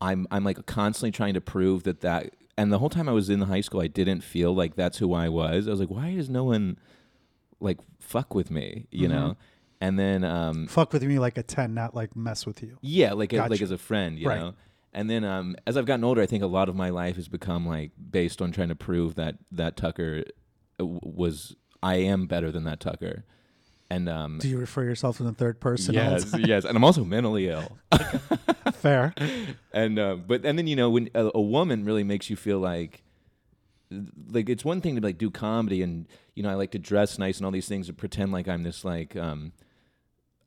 I'm 0.00 0.26
I'm 0.30 0.44
like 0.44 0.64
constantly 0.66 1.10
trying 1.10 1.34
to 1.34 1.40
prove 1.40 1.82
that 1.84 2.00
that 2.02 2.34
and 2.56 2.72
the 2.72 2.78
whole 2.78 2.90
time 2.90 3.08
I 3.08 3.12
was 3.12 3.30
in 3.30 3.40
high 3.42 3.60
school 3.62 3.80
I 3.80 3.88
didn't 3.88 4.20
feel 4.22 4.54
like 4.54 4.76
that's 4.76 4.98
who 4.98 5.12
I 5.12 5.28
was. 5.28 5.66
I 5.66 5.70
was 5.70 5.80
like 5.80 5.90
why 5.90 6.14
does 6.14 6.30
no 6.30 6.44
one 6.44 6.78
like 7.60 7.78
fuck 8.00 8.34
with 8.34 8.50
me, 8.50 8.86
you 8.90 9.08
Mm-hmm. 9.08 9.16
know? 9.16 9.36
And 9.80 9.98
then 9.98 10.22
um 10.22 10.68
Fuck 10.68 10.92
with 10.92 11.02
me 11.02 11.18
like 11.18 11.36
a 11.36 11.42
ten, 11.42 11.74
not 11.74 11.94
like 11.96 12.14
mess 12.14 12.46
with 12.46 12.62
you. 12.62 12.78
yeah, 12.80 13.14
like 13.14 13.32
a, 13.32 13.38
like 13.48 13.60
as 13.60 13.72
a 13.72 13.78
friend, 13.78 14.16
you 14.18 14.28
Right. 14.28 14.38
know. 14.40 14.54
And 14.92 15.08
then 15.08 15.24
um, 15.24 15.56
as 15.66 15.76
I've 15.76 15.86
gotten 15.86 16.04
older, 16.04 16.20
I 16.20 16.26
think 16.26 16.42
a 16.42 16.46
lot 16.46 16.68
of 16.68 16.76
my 16.76 16.90
life 16.90 17.16
has 17.16 17.28
become 17.28 17.66
like 17.66 17.92
based 18.10 18.42
on 18.42 18.52
trying 18.52 18.68
to 18.68 18.74
prove 18.74 19.14
that 19.14 19.36
that 19.50 19.76
Tucker 19.76 20.24
uh, 20.80 20.84
was 20.84 21.56
I 21.82 21.96
am 21.96 22.26
better 22.26 22.50
than 22.50 22.64
that 22.64 22.80
Tucker. 22.80 23.24
And 23.90 24.08
um, 24.08 24.38
Do 24.38 24.48
you 24.48 24.58
refer 24.58 24.84
yourself 24.84 25.20
in 25.20 25.26
the 25.26 25.32
third 25.34 25.60
person? 25.60 25.94
yes, 25.94 26.34
yes, 26.38 26.64
and 26.64 26.76
I'm 26.76 26.84
also 26.84 27.04
mentally 27.04 27.48
ill. 27.48 27.76
Fair. 28.72 29.14
and 29.72 29.98
uh, 29.98 30.16
but 30.16 30.44
and 30.44 30.58
then 30.58 30.66
you 30.66 30.76
know 30.76 30.90
when 30.90 31.10
a, 31.14 31.30
a 31.34 31.40
woman 31.40 31.84
really 31.84 32.04
makes 32.04 32.30
you 32.30 32.36
feel 32.36 32.58
like 32.58 33.02
like 34.30 34.48
it's 34.48 34.64
one 34.64 34.80
thing 34.80 34.96
to 34.96 35.02
like 35.02 35.18
do 35.18 35.30
comedy 35.30 35.82
and 35.82 36.06
you 36.34 36.42
know 36.42 36.48
I 36.50 36.54
like 36.54 36.70
to 36.70 36.78
dress 36.78 37.18
nice 37.18 37.36
and 37.36 37.44
all 37.44 37.52
these 37.52 37.68
things 37.68 37.88
and 37.88 37.98
pretend 37.98 38.32
like 38.32 38.48
I'm 38.48 38.62
this 38.62 38.84
like 38.84 39.14
um 39.16 39.52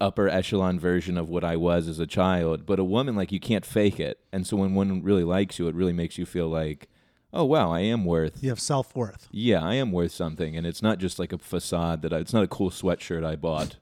upper 0.01 0.27
echelon 0.27 0.79
version 0.79 1.17
of 1.17 1.29
what 1.29 1.43
I 1.43 1.55
was 1.55 1.87
as 1.87 1.99
a 1.99 2.07
child 2.07 2.65
but 2.65 2.79
a 2.79 2.83
woman 2.83 3.15
like 3.15 3.31
you 3.31 3.39
can't 3.39 3.65
fake 3.65 3.99
it 3.99 4.19
and 4.31 4.45
so 4.45 4.57
when 4.57 4.75
one 4.75 5.01
really 5.03 5.23
likes 5.23 5.57
you 5.59 5.67
it 5.67 5.75
really 5.75 5.93
makes 5.93 6.17
you 6.17 6.25
feel 6.25 6.47
like 6.49 6.89
oh 7.33 7.45
wow 7.45 7.71
I 7.71 7.79
am 7.81 8.03
worth 8.05 8.43
You 8.43 8.49
have 8.49 8.59
self 8.59 8.95
worth. 8.95 9.27
yeah 9.31 9.61
I 9.63 9.75
am 9.75 9.91
worth 9.91 10.11
something 10.11 10.55
and 10.57 10.65
it's 10.67 10.81
not 10.81 10.99
just 10.99 11.17
like 11.19 11.31
a 11.33 11.37
facade 11.37 12.01
that 12.01 12.13
I, 12.13 12.17
it's 12.19 12.33
not 12.33 12.43
a 12.43 12.47
cool 12.47 12.69
sweatshirt 12.69 13.25
I 13.25 13.35
bought 13.35 13.77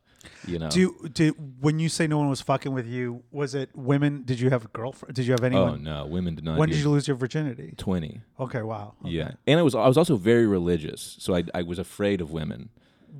you 0.47 0.57
know 0.59 0.69
Do 0.69 0.79
you, 0.79 1.09
do 1.11 1.31
when 1.59 1.79
you 1.79 1.89
say 1.89 2.07
no 2.07 2.17
one 2.17 2.29
was 2.29 2.39
fucking 2.41 2.71
with 2.71 2.87
you? 2.87 3.23
Was 3.31 3.55
it 3.55 3.69
women? 3.75 4.23
Did 4.23 4.39
you 4.39 4.49
have 4.51 4.63
a 4.63 4.67
girlfriend? 4.69 5.15
Did 5.15 5.25
you 5.25 5.33
have 5.33 5.43
any? 5.43 5.55
oh 5.57 5.75
no 5.75 6.05
women 6.05 6.35
did 6.35 6.45
not 6.45 6.57
when 6.57 6.69
did 6.69 6.77
you 6.77 6.89
lose 6.89 7.07
your 7.09 7.17
virginity? 7.17 7.73
20 7.77 8.21
Okay, 8.39 8.61
wow. 8.61 8.93
Okay. 9.01 9.11
Yeah, 9.11 9.31
and 9.45 9.59
I 9.59 9.63
was 9.63 9.75
I 9.75 9.85
was 9.87 9.97
also 9.97 10.15
very 10.15 10.47
religious, 10.47 11.17
so 11.19 11.35
I 11.35 11.43
I 11.53 11.61
was 11.63 11.77
afraid 11.79 12.21
of 12.21 12.31
women. 12.31 12.69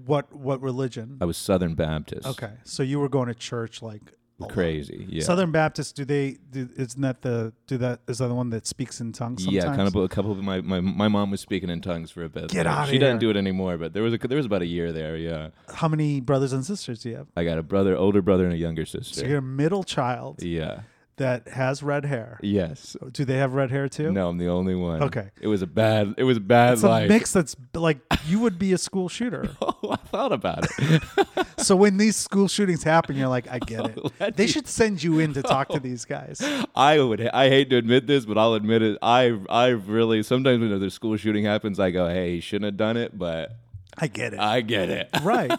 What 0.06 0.34
what 0.34 0.62
religion? 0.62 1.18
I 1.22 1.26
was 1.26 1.38
Southern 1.38 1.76
Baptist. 1.76 2.28
Okay, 2.28 2.54
so 2.64 2.82
you 2.84 3.00
were 3.00 3.10
going 3.10 3.28
to 3.28 3.36
church 3.36 3.82
like 3.82 4.14
crazy. 4.50 5.06
Yeah, 5.10 5.24
Southern 5.24 5.52
Baptist. 5.52 5.96
Do 5.96 6.06
they? 6.06 6.38
Do, 6.50 6.70
isn't 6.76 7.02
that 7.02 7.22
the? 7.22 7.54
Do 7.68 7.78
that? 7.78 8.02
Is 8.08 8.18
that 8.18 8.28
the 8.28 8.34
one 8.34 8.50
that 8.50 8.66
speaks 8.66 9.00
in 9.00 9.12
tongues? 9.12 9.44
Sometimes? 9.44 9.64
Yeah, 9.64 9.76
kind 9.76 9.88
of 9.88 9.96
a 9.96 10.08
couple 10.08 10.32
of 10.32 10.38
my, 10.40 10.62
my 10.62 10.80
my 10.80 11.08
mom 11.08 11.32
was 11.32 11.42
speaking 11.42 11.70
in 11.70 11.82
tongues 11.82 12.12
for 12.12 12.24
a 12.24 12.30
bit. 12.30 12.50
Get 12.50 12.68
outta 12.68 12.92
She 12.92 12.98
doesn't 12.98 13.20
do 13.20 13.30
it 13.30 13.38
anymore, 13.38 13.78
but 13.78 13.94
there 13.94 14.04
was 14.04 14.14
a 14.14 14.18
there 14.18 14.38
was 14.38 14.46
about 14.46 14.62
a 14.62 14.68
year 14.68 14.92
there. 14.92 15.16
Yeah, 15.16 15.50
How 15.74 15.88
many 15.88 16.20
brothers 16.20 16.54
and 16.54 16.66
sisters 16.66 17.04
do 17.04 17.10
you 17.10 17.16
have? 17.18 17.28
I 17.38 17.44
got 17.44 17.58
a 17.58 17.64
brother, 17.64 17.96
older 17.96 18.22
brother, 18.22 18.46
and 18.46 18.54
a 18.54 18.58
younger 18.58 18.86
sister. 18.86 19.22
So 19.22 19.26
you're 19.26 19.38
a 19.38 19.42
middle 19.42 19.84
child 19.84 20.42
yeah. 20.42 20.82
That 21.18 21.48
has 21.50 21.84
red 21.84 22.06
hair. 22.06 22.40
Yes. 22.42 22.98
Do 23.12 23.26
they 23.26 23.38
have 23.38 23.54
red 23.54 23.72
hair 23.72 23.88
too? 23.88 24.12
No, 24.12 24.30
I'm 24.30 24.38
the 24.38 24.48
only 24.48 24.76
one. 24.76 25.04
Okay. 25.04 25.30
It 25.42 25.48
was 25.48 25.62
a 25.62 25.68
bad. 25.68 26.16
It 26.18 26.24
was 26.24 26.38
a 26.38 26.42
bad 26.42 26.74
It's 26.74 26.84
a 26.84 27.08
mix 27.08 27.32
that's 27.32 27.56
like 27.74 28.00
you 28.26 28.40
would 28.40 28.58
be 28.58 28.74
a 28.74 28.78
school 28.78 29.10
shooter. 29.10 29.50
Oh, 29.86 29.92
I 29.92 29.96
thought 29.98 30.32
about 30.32 30.66
it. 30.80 31.04
so 31.58 31.76
when 31.76 31.98
these 31.98 32.16
school 32.16 32.48
shootings 32.48 32.84
happen, 32.84 33.18
you're 33.18 33.28
like, 33.28 33.50
I 33.52 33.60
get 33.60 33.86
it. 33.90 34.00
Oh, 34.02 34.10
let 34.18 34.38
They 34.38 34.44
me- 34.46 34.50
should 34.50 34.66
send 34.68 35.04
you 35.04 35.20
in 35.20 35.34
to 35.34 35.42
talk 35.42 35.68
to 35.70 35.76
oh. 35.76 35.80
these 35.80 36.06
guys. 36.06 36.42
I 36.74 37.02
would. 37.02 37.28
I 37.28 37.50
hate 37.50 37.70
to 37.72 37.76
admit 37.76 38.08
this, 38.08 38.24
but 38.24 38.38
I'll 38.38 38.54
admit 38.54 38.82
it. 38.82 38.98
I 39.02 39.38
I 39.50 39.68
really 39.68 40.24
sometimes 40.24 40.62
when 40.62 40.80
there's 40.80 40.94
school 40.94 41.18
shooting 41.18 41.44
happens, 41.44 41.82
I 41.82 41.92
go, 41.92 42.08
"Hey, 42.08 42.36
he 42.36 42.40
shouldn't 42.40 42.66
have 42.66 42.78
done 42.78 42.96
it," 42.96 43.18
but 43.18 43.58
I 43.98 44.08
get 44.08 44.34
it. 44.34 44.40
I 44.40 44.62
get 44.62 44.90
it. 44.90 45.10
right. 45.24 45.52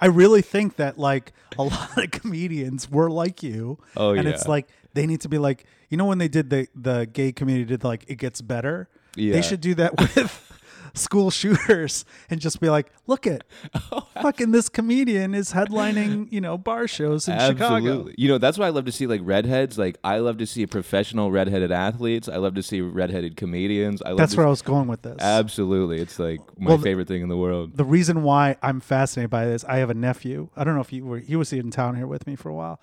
I 0.00 0.06
really 0.06 0.42
think 0.42 0.76
that 0.76 0.98
like 0.98 1.32
a 1.58 1.62
lot 1.64 1.96
of 1.96 2.10
comedians 2.10 2.90
were 2.90 3.10
like 3.10 3.42
you. 3.42 3.78
Oh, 3.96 4.10
and 4.14 4.24
yeah. 4.24 4.34
it's 4.34 4.46
like 4.46 4.68
they 4.94 5.06
need 5.06 5.20
to 5.22 5.28
be 5.28 5.38
like 5.38 5.64
you 5.88 5.96
know 5.96 6.06
when 6.06 6.18
they 6.18 6.28
did 6.28 6.50
the 6.50 6.68
the 6.74 7.06
gay 7.06 7.32
community 7.32 7.64
did 7.66 7.84
like 7.84 8.04
it 8.08 8.16
gets 8.16 8.40
better. 8.40 8.88
Yeah. 9.16 9.32
They 9.34 9.42
should 9.42 9.60
do 9.60 9.74
that 9.76 9.96
with 10.00 10.53
school 10.94 11.30
shooters 11.38 12.04
and 12.30 12.40
just 12.40 12.60
be 12.60 12.68
like, 12.70 12.90
look 13.06 13.26
at 13.26 13.44
Oh, 13.92 14.06
fucking 14.22 14.52
this 14.52 14.68
comedian 14.68 15.34
is 15.34 15.52
headlining, 15.52 16.30
you 16.32 16.40
know, 16.40 16.56
bar 16.56 16.86
shows 16.88 17.28
in 17.28 17.38
Chicago. 17.38 18.08
You 18.16 18.28
know, 18.28 18.38
that's 18.38 18.56
why 18.58 18.66
I 18.66 18.70
love 18.70 18.84
to 18.86 18.92
see 18.92 19.06
like 19.06 19.20
redheads. 19.24 19.76
Like 19.76 19.98
I 20.04 20.18
love 20.18 20.38
to 20.38 20.46
see 20.46 20.66
professional 20.66 21.30
redheaded 21.30 21.72
athletes. 21.72 22.28
I 22.28 22.36
love 22.36 22.54
to 22.54 22.62
see 22.62 22.80
redheaded 22.80 23.36
comedians. 23.36 24.00
I 24.02 24.10
love 24.10 24.18
That's 24.18 24.36
where 24.36 24.46
I 24.46 24.50
was 24.50 24.62
going 24.62 24.86
with 24.88 25.02
this. 25.02 25.16
Absolutely. 25.20 26.00
It's 26.00 26.18
like 26.18 26.40
my 26.58 26.70
Well, 26.70 26.78
favorite 26.78 27.08
thing 27.08 27.22
in 27.22 27.28
the 27.28 27.36
world. 27.36 27.76
the 27.76 27.84
reason 27.84 28.22
why 28.22 28.56
I'm 28.62 28.80
fascinated 28.80 29.30
by 29.30 29.46
this, 29.46 29.64
I 29.64 29.78
have 29.78 29.90
a 29.90 29.94
nephew. 29.94 30.48
I 30.56 30.64
don't 30.64 30.74
know 30.74 30.80
if 30.80 30.92
you 30.92 31.04
were 31.04 31.18
he 31.18 31.36
was 31.36 31.52
in 31.52 31.70
town 31.70 31.96
here 31.96 32.06
with 32.06 32.26
me 32.26 32.36
for 32.36 32.48
a 32.48 32.54
while. 32.54 32.80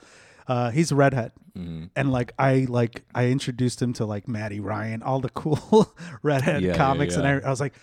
Uh, 0.48 0.70
he's 0.72 0.92
a 0.92 0.96
redhead, 0.96 1.32
Mm-hmm. 1.58 1.86
and 1.96 2.12
like 2.12 2.34
I 2.40 2.66
like 2.70 3.04
I 3.14 3.28
introduced 3.28 3.82
him 3.82 3.94
to 3.94 4.06
like 4.06 4.28
Maddie 4.28 4.60
Ryan, 4.60 5.04
all 5.04 5.20
the 5.20 5.30
cool 5.30 5.94
redhead 6.24 6.62
Yeah, 6.62 6.70
yeah, 6.70 6.76
comics, 6.78 7.16
and 7.16 7.28
I. 7.28 7.40
I 7.40 7.50
was 7.50 7.60
like, 7.62 7.74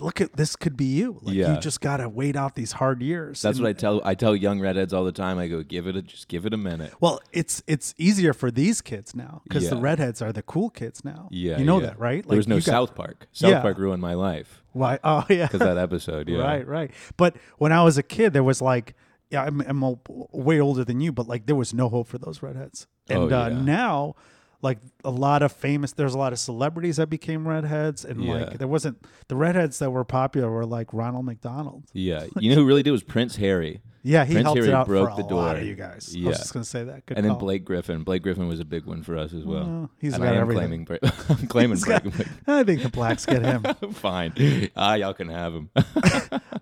look 0.00 0.20
at 0.20 0.36
this 0.36 0.56
could 0.56 0.76
be 0.76 0.84
you. 0.84 1.18
Like 1.22 1.34
Yeah. 1.34 1.54
you 1.54 1.60
just 1.60 1.80
gotta 1.80 2.08
wait 2.08 2.36
out 2.36 2.54
these 2.54 2.72
hard 2.72 3.02
years. 3.02 3.42
That's 3.42 3.58
And- 3.58 3.64
what 3.64 3.70
I 3.70 3.72
tell 3.72 4.00
I 4.04 4.14
tell 4.14 4.34
young 4.36 4.60
redheads 4.60 4.92
all 4.92 5.04
the 5.04 5.12
time. 5.12 5.38
I 5.38 5.48
go, 5.48 5.62
give 5.62 5.86
it 5.86 5.96
a 5.96 6.02
just 6.02 6.28
give 6.28 6.46
it 6.46 6.52
a 6.54 6.56
minute. 6.56 6.92
Well, 7.00 7.20
it's 7.32 7.62
it's 7.66 7.94
easier 7.98 8.32
for 8.32 8.50
these 8.50 8.80
kids 8.80 9.14
now 9.14 9.42
because 9.44 9.68
the 9.70 9.76
redheads 9.76 10.20
are 10.22 10.32
the 10.32 10.42
cool 10.42 10.70
kids 10.70 11.04
now. 11.04 11.28
Yeah, 11.30 11.58
you 11.58 11.64
know 11.64 11.80
yeah. 11.80 11.86
that, 11.88 11.98
right? 11.98 12.26
there 12.26 12.36
was 12.36 12.48
no 12.48 12.56
got- 12.56 12.64
South 12.64 12.94
Park. 12.94 13.26
South 13.32 13.50
Yeah. 13.50 13.60
Park 13.60 13.78
ruined 13.78 14.02
my 14.02 14.14
life 14.14 14.62
Why? 14.72 14.98
Oh 15.04 15.24
yeah, 15.30 15.46
because 15.46 15.60
that 15.60 15.78
episode. 15.78 16.28
Yeah. 16.28 16.40
Right, 16.40 16.66
right. 16.66 16.90
But 17.16 17.36
when 17.58 17.72
I 17.72 17.82
was 17.82 17.96
a 17.98 18.02
kid, 18.02 18.32
there 18.32 18.44
was 18.44 18.60
like, 18.60 18.94
yeah, 19.30 19.42
I'm, 19.44 19.60
I'm 19.62 19.82
a, 19.82 19.94
way 20.32 20.60
older 20.60 20.84
than 20.84 21.00
you, 21.00 21.12
but 21.12 21.26
like 21.26 21.46
there 21.46 21.56
was 21.56 21.72
no 21.74 21.88
hope 21.88 22.08
for 22.08 22.18
those 22.18 22.42
redheads. 22.42 22.86
And 23.08 23.32
Oh, 23.32 23.36
uh, 23.44 23.48
yeah. 23.48 23.60
now, 23.62 24.14
like 24.62 24.78
a 25.04 25.10
lot 25.10 25.42
of 25.42 25.52
famous, 25.52 25.92
there's 25.92 26.14
a 26.14 26.18
lot 26.18 26.32
of 26.32 26.38
celebrities 26.38 26.96
that 26.96 27.08
became 27.08 27.46
redheads, 27.46 28.04
and 28.04 28.22
Yeah. 28.24 28.32
like 28.34 28.58
there 28.58 28.68
wasn't 28.68 29.04
the 29.28 29.36
redheads 29.36 29.78
that 29.80 29.90
were 29.90 30.04
popular 30.04 30.50
were 30.50 30.66
like 30.66 30.92
Ronald 30.92 31.24
McDonald. 31.26 31.84
Yeah. 31.92 32.26
You 32.40 32.50
know 32.50 32.56
who 32.56 32.66
really 32.66 32.82
did 32.82 32.90
was 32.90 33.02
Prince 33.02 33.36
Harry. 33.36 33.80
Yeah, 34.02 34.24
he 34.24 34.34
Prince 34.34 34.44
helped 34.44 34.58
Harry 34.58 34.68
it 34.70 34.74
out 34.74 34.86
broke 34.86 35.10
for 35.10 35.16
the 35.16 35.22
a 35.22 35.34
lot 35.34 35.52
door. 35.54 35.56
of 35.62 35.66
you 35.66 35.74
guys. 35.74 36.14
Yeah. 36.16 36.26
I 36.26 36.28
was 36.28 36.38
just 36.38 36.52
gonna 36.52 36.64
say 36.64 36.84
that. 36.84 37.06
Good 37.06 37.16
and 37.18 37.26
then. 37.26 37.36
Blake 37.38 37.64
Griffin. 37.64 38.04
Blake 38.04 38.22
Griffin 38.22 38.46
was 38.46 38.60
a 38.60 38.64
big 38.64 38.84
one 38.86 39.02
for 39.02 39.16
us 39.18 39.32
as 39.34 39.44
well. 39.44 39.64
Well, 39.66 39.90
he's 39.98 40.14
and 40.14 40.22
got 40.22 40.32
I 40.32 40.36
am 40.36 40.42
everything. 40.42 40.84
claiming 40.86 41.00
I'm 41.28 41.46
claiming 41.48 41.78
got- 41.80 42.04
Blake. 42.04 42.28
I 42.46 42.62
think 42.62 42.82
the 42.82 42.88
blacks 42.88 43.26
get 43.26 43.42
him. 43.42 43.64
Fine. 43.92 44.70
Ah, 44.76 44.94
y'all 44.94 45.12
can 45.12 45.28
have 45.28 45.54
him. 45.54 45.70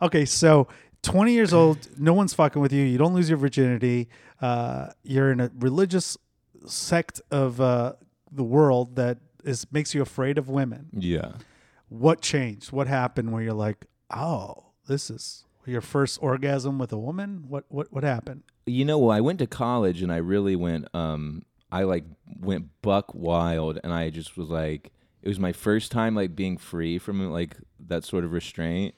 okay, 0.03 0.25
so 0.25 0.69
20 1.03 1.33
years 1.35 1.53
old, 1.53 1.79
no 1.99 2.15
one's 2.15 2.33
fucking 2.33 2.63
with 2.63 2.73
you. 2.73 2.83
You 2.83 2.97
don't 2.97 3.15
lose 3.15 3.29
your 3.29 3.37
virginity. 3.39 4.09
Uh, 4.41 4.89
you're 5.03 5.31
in 5.31 5.41
a 5.41 5.51
religious 5.59 6.17
sect 6.67 7.21
of 7.31 7.61
uh, 7.61 7.95
the 8.31 8.45
world 8.45 8.97
that 8.97 9.19
is 9.45 9.67
makes 9.73 9.95
you 9.95 10.03
afraid 10.03 10.39
of 10.39 10.49
women. 10.49 10.89
yeah. 10.93 11.33
What 11.89 12.23
changed? 12.23 12.73
What 12.73 12.89
happened 12.89 13.31
where 13.31 13.43
you're 13.43 13.53
like, 13.53 13.85
oh, 14.11 14.65
this 14.89 15.11
is 15.11 15.45
Your 15.67 15.81
first 15.81 16.19
orgasm 16.21 16.79
with 16.79 16.93
a 16.93 16.99
woman? 16.99 17.45
What 17.49 17.65
what 17.69 17.93
what 17.93 18.05
happened? 18.05 18.43
You 18.67 18.85
know, 18.85 18.99
well, 18.99 19.11
I 19.11 19.21
went 19.21 19.39
to 19.41 19.47
college 19.47 20.03
and 20.03 20.11
I 20.13 20.17
really 20.17 20.57
went. 20.57 20.89
Um, 20.95 21.45
I 21.71 21.83
like 21.85 22.05
went 22.41 22.69
buck 22.83 23.15
wild, 23.15 23.79
and 23.85 23.93
I 23.93 24.11
just 24.11 24.37
was 24.37 24.49
like, 24.49 24.93
it 25.23 25.29
was 25.29 25.39
my 25.39 25.53
first 25.53 25.93
time 25.93 26.15
like 26.15 26.35
being 26.35 26.57
free 26.57 26.99
from 26.99 27.31
like 27.31 27.57
that 27.87 28.05
sort 28.05 28.25
of 28.25 28.33
restraint, 28.33 28.95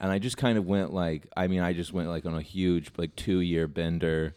and 0.00 0.10
I 0.10 0.18
just 0.18 0.36
kind 0.36 0.56
of 0.56 0.66
went 0.66 0.92
like, 0.92 1.26
I 1.36 1.46
mean, 1.46 1.60
I 1.60 1.72
just 1.72 1.92
went 1.92 2.08
like 2.08 2.24
on 2.26 2.34
a 2.34 2.42
huge 2.42 2.90
like 2.96 3.16
two 3.16 3.40
year 3.40 3.66
bender, 3.68 4.34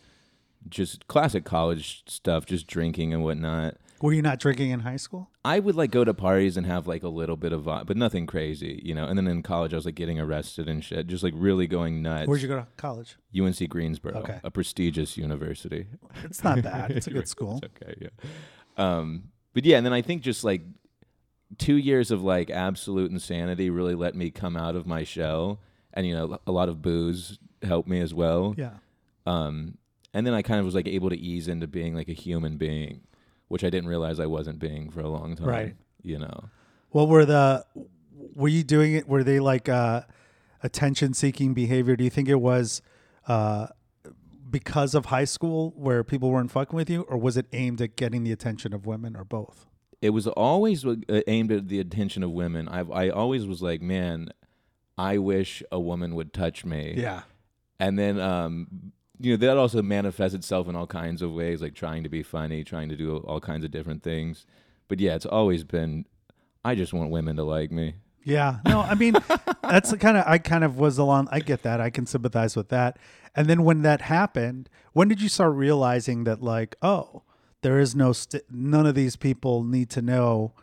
just 0.70 1.08
classic 1.08 1.44
college 1.46 2.04
stuff, 2.08 2.46
just 2.46 2.68
drinking 2.68 3.14
and 3.14 3.24
whatnot. 3.24 3.76
Were 4.02 4.12
you 4.12 4.22
not 4.22 4.38
drinking 4.40 4.72
in 4.72 4.82
high 4.82 4.98
school? 4.98 5.30
I 5.46 5.60
would 5.60 5.76
like 5.76 5.90
go 5.92 6.04
to 6.04 6.14
parties 6.14 6.58
and 6.58 6.66
have 6.66 6.88
like 6.88 7.04
a 7.04 7.08
little 7.08 7.38
bit 7.38 7.54
of, 7.54 7.64
but 7.64 7.96
nothing 7.96 8.26
crazy, 8.26 8.82
you 8.84 8.94
know. 8.94 9.06
And 9.06 9.18
then 9.18 9.28
in 9.28 9.42
college, 9.44 9.74
I 9.74 9.78
was 9.78 9.86
like 9.86 9.96
getting 9.96 10.20
arrested 10.20 10.68
and 10.68 10.84
shit, 10.84 11.08
just 11.08 11.24
like 11.24 11.34
really 11.38 11.68
going 11.68 12.02
nuts. 12.02 12.28
Where'd 12.28 12.42
you 12.42 12.50
go 12.50 12.58
to 12.58 12.68
college? 12.76 13.16
UNC 13.38 13.70
Greensboro, 13.70 14.16
Okay. 14.16 14.40
a 14.44 14.52
prestigious 14.52 15.18
university. 15.18 15.88
It's 16.26 16.44
not 16.44 16.62
bad. 16.62 16.92
It's 16.98 17.08
a 17.08 17.12
good 17.12 17.30
school. 17.30 17.62
It's 17.64 17.72
okay, 17.82 17.96
yeah. 18.02 18.10
Um, 18.78 19.30
but 19.54 19.64
yeah, 19.64 19.78
and 19.78 19.86
then 19.86 19.94
I 19.94 20.02
think 20.02 20.22
just 20.22 20.44
like 20.44 20.64
two 21.58 21.76
years 21.78 22.12
of 22.12 22.24
like 22.24 22.50
absolute 22.50 23.10
insanity 23.12 23.70
really 23.70 23.96
let 23.96 24.16
me 24.16 24.32
come 24.32 24.58
out 24.58 24.76
of 24.76 24.86
my 24.86 25.04
shell, 25.06 25.60
and 25.94 26.06
you 26.06 26.14
know, 26.14 26.40
a 26.46 26.52
lot 26.52 26.68
of 26.68 26.82
booze 26.82 27.40
helped 27.62 27.88
me 27.88 28.02
as 28.02 28.14
well. 28.14 28.54
Yeah. 28.58 28.72
Um, 29.26 29.78
and 30.14 30.26
then 30.26 30.34
I 30.34 30.42
kind 30.42 30.60
of 30.60 30.66
was 30.66 30.76
like 30.76 30.88
able 30.88 31.10
to 31.10 31.18
ease 31.18 31.48
into 31.48 31.68
being 31.68 31.96
like 31.96 32.10
a 32.10 32.14
human 32.14 32.58
being, 32.58 33.02
which 33.48 33.64
I 33.64 33.70
didn't 33.70 33.90
realize 33.90 34.20
I 34.20 34.26
wasn't 34.26 34.60
being 34.60 34.90
for 34.90 35.02
a 35.02 35.10
long 35.10 35.36
time. 35.36 35.48
Right. 35.48 35.76
You 36.02 36.20
know. 36.20 36.50
What 36.90 37.08
were 37.08 37.26
the 37.26 37.66
were 38.36 38.48
you 38.48 38.64
doing 38.64 38.94
it 38.94 39.08
were 39.08 39.24
they 39.24 39.40
like 39.40 39.68
uh 39.68 40.02
attention 40.62 41.14
seeking 41.14 41.54
behavior? 41.54 41.96
Do 41.96 42.04
you 42.04 42.10
think 42.10 42.30
it 42.30 42.36
was 42.42 42.82
uh 43.28 43.68
because 44.50 44.94
of 44.94 45.06
high 45.06 45.26
school 45.26 45.74
where 45.76 46.04
people 46.04 46.30
weren't 46.30 46.52
fucking 46.52 46.76
with 46.76 46.90
you 46.90 47.02
or 47.04 47.18
was 47.18 47.38
it 47.38 47.48
aimed 47.54 47.82
at 47.82 47.96
getting 47.96 48.24
the 48.24 48.32
attention 48.32 48.74
of 48.74 48.86
women 48.86 49.16
or 49.16 49.24
both? 49.24 49.66
it 50.04 50.10
was 50.10 50.28
always 50.28 50.86
uh, 50.86 50.96
aimed 51.28 51.50
at 51.50 51.70
the 51.70 51.80
attention 51.80 52.24
of 52.24 52.32
women. 52.32 52.68
I 52.68 52.82
I 52.82 53.10
always 53.10 53.46
was 53.48 53.62
like, 53.62 53.82
man, 53.82 54.34
I 54.98 55.18
wish 55.18 55.64
a 55.72 55.80
woman 55.80 56.14
would 56.16 56.34
touch 56.34 56.66
me. 56.66 56.94
Yeah. 56.98 57.22
And 57.80 57.98
then 57.98 58.20
um 58.20 58.92
you 59.20 59.32
know 59.32 59.38
that 59.38 59.58
also 59.58 59.82
manifests 59.82 60.36
itself 60.36 60.68
in 60.68 60.76
all 60.76 60.88
kinds 60.88 61.22
of 61.22 61.32
ways 61.32 61.62
like 61.62 61.76
trying 61.76 62.04
to 62.04 62.10
be 62.10 62.24
funny, 62.24 62.64
trying 62.64 62.90
to 62.90 62.96
do 62.96 63.18
all 63.18 63.40
kinds 63.40 63.64
of 63.64 63.72
different 63.72 64.04
things. 64.04 64.46
But 64.88 65.00
yeah, 65.00 65.16
it's 65.16 65.26
always 65.26 65.64
been 65.64 66.06
I 66.66 66.76
just 66.76 66.94
want 66.94 67.12
women 67.12 67.36
to 67.38 67.44
like 67.44 67.72
me. 67.72 67.96
Yeah. 68.24 68.60
No, 68.66 68.82
I 68.82 68.96
mean 68.96 69.16
that's 69.62 69.92
the 69.92 69.98
kind 69.98 70.18
of 70.18 70.24
I 70.28 70.38
kind 70.38 70.64
of 70.64 70.78
was 70.78 70.98
along 70.98 71.28
I 71.32 71.40
get 71.40 71.64
that. 71.64 71.80
I 71.82 71.90
can 71.90 72.06
sympathize 72.06 72.56
with 72.56 72.70
that. 72.70 72.98
And 73.36 73.48
then 73.48 73.64
when 73.64 73.82
that 73.82 74.02
happened, 74.02 74.70
when 74.94 75.08
did 75.08 75.22
you 75.22 75.30
start 75.30 75.54
realizing 75.56 76.24
that 76.26 76.42
like, 76.42 76.76
oh, 76.82 77.24
there 77.62 77.80
is 77.80 77.96
no 77.96 78.14
st- 78.14 78.44
none 78.52 78.86
of 78.86 78.96
these 78.96 79.16
people 79.16 79.64
need 79.64 79.90
to 79.92 80.02
know 80.02 80.54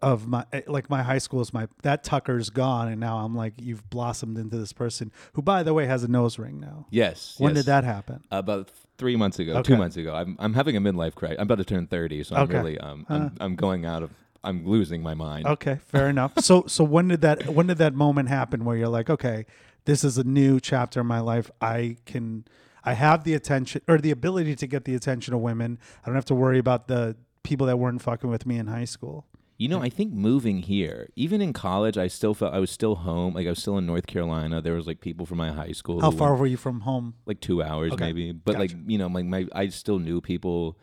of 0.00 0.28
my 0.28 0.44
eh, 0.52 0.62
like 0.66 0.88
my 0.88 1.02
high 1.02 1.18
school 1.18 1.40
is 1.40 1.52
my 1.52 1.66
that 1.82 2.04
Tucker's 2.04 2.50
gone 2.50 2.88
and 2.88 3.00
now 3.00 3.18
I'm 3.18 3.34
like 3.34 3.54
you've 3.58 3.88
blossomed 3.90 4.38
into 4.38 4.56
this 4.56 4.72
person 4.72 5.10
who 5.32 5.42
by 5.42 5.62
the 5.62 5.74
way 5.74 5.86
has 5.86 6.04
a 6.04 6.08
nose 6.08 6.38
ring 6.38 6.60
now. 6.60 6.86
Yes. 6.90 7.34
When 7.38 7.54
yes. 7.54 7.64
did 7.64 7.70
that 7.70 7.84
happen? 7.84 8.22
About 8.30 8.70
three 8.96 9.16
months 9.16 9.38
ago, 9.38 9.54
Okay. 9.54 9.62
two 9.72 9.76
months 9.76 9.96
ago. 9.96 10.14
I'm 10.14 10.36
I'm 10.38 10.54
having 10.54 10.76
a 10.76 10.80
midlife 10.80 11.14
crisis. 11.14 11.38
I'm 11.38 11.44
about 11.44 11.58
to 11.58 11.64
turn 11.64 11.86
thirty, 11.86 12.22
so 12.22 12.36
I'm 12.36 12.42
Okay. 12.42 12.56
really 12.56 12.78
um 12.78 13.06
I'm, 13.08 13.34
I'm 13.40 13.56
going 13.56 13.84
out 13.84 14.02
of 14.02 14.10
I'm 14.44 14.64
losing 14.66 15.02
my 15.02 15.14
mind. 15.14 15.46
Okay, 15.46 15.78
fair 15.86 16.08
enough. 16.14 16.32
So 16.40 16.64
so 16.68 16.84
when 16.84 17.08
did 17.08 17.20
that 17.22 17.48
when 17.48 17.66
did 17.66 17.78
that 17.78 17.94
moment 17.94 18.28
happen 18.28 18.64
where 18.64 18.76
you're 18.76 18.88
like, 18.88 19.10
okay, 19.10 19.46
this 19.84 20.04
is 20.04 20.16
a 20.16 20.24
new 20.24 20.60
chapter 20.60 21.00
in 21.00 21.06
my 21.06 21.20
life. 21.20 21.50
I 21.60 21.96
can 22.06 22.44
I 22.84 22.92
have 22.92 23.24
the 23.24 23.34
attention 23.34 23.82
or 23.88 23.98
the 23.98 24.12
ability 24.12 24.54
to 24.56 24.66
get 24.68 24.84
the 24.84 24.94
attention 24.94 25.34
of 25.34 25.40
women. 25.40 25.78
I 26.02 26.06
don't 26.06 26.14
have 26.14 26.24
to 26.26 26.34
worry 26.36 26.58
about 26.58 26.86
the 26.86 27.16
people 27.42 27.66
that 27.66 27.78
weren't 27.78 28.00
fucking 28.00 28.30
with 28.30 28.46
me 28.46 28.58
in 28.58 28.68
high 28.68 28.84
school. 28.84 29.26
You 29.58 29.68
know, 29.68 29.82
I 29.82 29.88
think 29.88 30.12
moving 30.12 30.58
here, 30.58 31.08
even 31.16 31.40
in 31.42 31.52
college, 31.52 31.98
I 31.98 32.06
still 32.06 32.32
felt 32.32 32.54
I 32.54 32.60
was 32.60 32.70
still 32.70 32.94
home. 32.94 33.34
Like 33.34 33.46
I 33.46 33.50
was 33.50 33.58
still 33.58 33.76
in 33.76 33.86
North 33.86 34.06
Carolina. 34.06 34.62
There 34.62 34.74
was 34.74 34.86
like 34.86 35.00
people 35.00 35.26
from 35.26 35.38
my 35.38 35.50
high 35.50 35.72
school. 35.72 36.00
How 36.00 36.12
far 36.12 36.30
were, 36.34 36.40
were 36.42 36.46
you 36.46 36.56
from 36.56 36.82
home? 36.82 37.14
like 37.26 37.40
two 37.40 37.60
hours 37.60 37.92
Okay. 37.92 38.04
maybe. 38.06 38.30
But 38.32 38.56
like 38.58 38.70
you 38.86 38.98
know, 38.98 39.08
like 39.08 39.24
my 39.26 39.46
I 39.52 39.68
still 39.68 39.98
knew 39.98 40.20
people. 40.20 40.78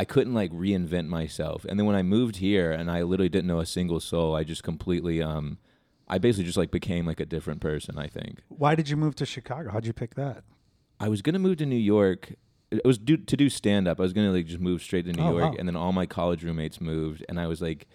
I 0.00 0.04
couldn't 0.04 0.34
like 0.34 0.52
reinvent 0.52 1.06
myself. 1.08 1.64
And 1.64 1.78
then 1.78 1.86
when 1.86 1.94
I 1.96 2.02
moved 2.02 2.36
here, 2.36 2.70
and 2.72 2.90
I 2.90 3.02
literally 3.02 3.28
didn't 3.28 3.46
know 3.46 3.60
a 3.60 3.66
single 3.66 4.00
soul. 4.00 4.34
I 4.34 4.42
just 4.42 4.64
completely 4.64 5.22
um, 5.22 5.58
I 6.08 6.18
basically 6.18 6.44
just 6.46 6.58
like 6.58 6.72
became 6.72 7.06
like 7.06 7.20
a 7.20 7.26
different 7.26 7.60
person. 7.60 7.98
I 7.98 8.08
think. 8.08 8.40
Why 8.48 8.74
did 8.74 8.88
you 8.88 8.96
move 8.96 9.14
to 9.16 9.26
Chicago? 9.26 9.70
How'd 9.70 9.86
you 9.86 9.92
pick 9.92 10.16
that? 10.16 10.42
I 10.98 11.08
was 11.08 11.22
gonna 11.22 11.38
move 11.38 11.58
to 11.58 11.66
New 11.66 11.76
York. 11.76 12.34
It 12.72 12.84
was 12.84 12.98
to 12.98 13.16
do 13.16 13.48
stand 13.48 13.86
up. 13.86 14.00
I 14.00 14.02
was 14.02 14.12
gonna 14.12 14.32
like 14.32 14.46
just 14.46 14.60
move 14.60 14.82
straight 14.82 15.04
to 15.06 15.12
New 15.12 15.22
Oh, 15.22 15.38
York, 15.38 15.52
wow. 15.52 15.56
and 15.56 15.68
then 15.68 15.76
all 15.76 15.92
my 15.92 16.04
college 16.04 16.42
roommates 16.42 16.80
moved, 16.80 17.24
and 17.28 17.38
I 17.40 17.46
was 17.46 17.62
like, 17.62 17.86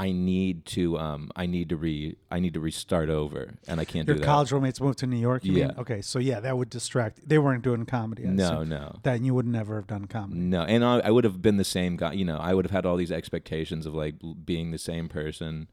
I 0.00 0.12
need 0.12 0.64
to, 0.66 0.96
um, 0.96 1.30
I 1.34 1.46
need 1.46 1.70
to 1.70 1.76
re, 1.76 2.16
I 2.30 2.38
need 2.38 2.54
to 2.54 2.60
restart 2.60 3.10
over, 3.10 3.54
and 3.66 3.80
I 3.80 3.84
can't 3.84 4.06
Your 4.06 4.14
do 4.14 4.20
that. 4.20 4.26
Your 4.26 4.32
college 4.32 4.52
roommates 4.52 4.80
moved 4.80 4.98
to 5.00 5.08
New 5.08 5.16
York. 5.16 5.44
You 5.44 5.52
mean? 5.52 5.72
Yeah. 5.74 5.80
Okay, 5.80 6.02
so 6.02 6.20
yeah, 6.20 6.38
that 6.38 6.56
would 6.56 6.70
distract. 6.70 7.28
They 7.28 7.38
weren't 7.38 7.64
doing 7.64 7.84
comedy. 7.84 8.24
I 8.24 8.30
no, 8.30 8.44
assume. 8.44 8.68
no, 8.68 8.96
that 9.02 9.22
you 9.22 9.34
would 9.34 9.46
never 9.46 9.74
have 9.74 9.88
done 9.88 10.06
comedy. 10.06 10.40
no, 10.40 10.62
and 10.62 10.84
I, 10.84 11.00
I 11.00 11.10
would 11.10 11.24
have 11.24 11.42
been 11.42 11.56
the 11.56 11.64
same 11.64 11.96
guy. 11.96 12.12
You 12.12 12.24
know, 12.24 12.38
I 12.38 12.54
would 12.54 12.64
have 12.64 12.70
had 12.70 12.86
all 12.86 12.96
these 12.96 13.10
expectations 13.10 13.86
of 13.86 13.94
like 13.94 14.14
being 14.44 14.70
the 14.70 14.78
same 14.78 15.08
person. 15.08 15.66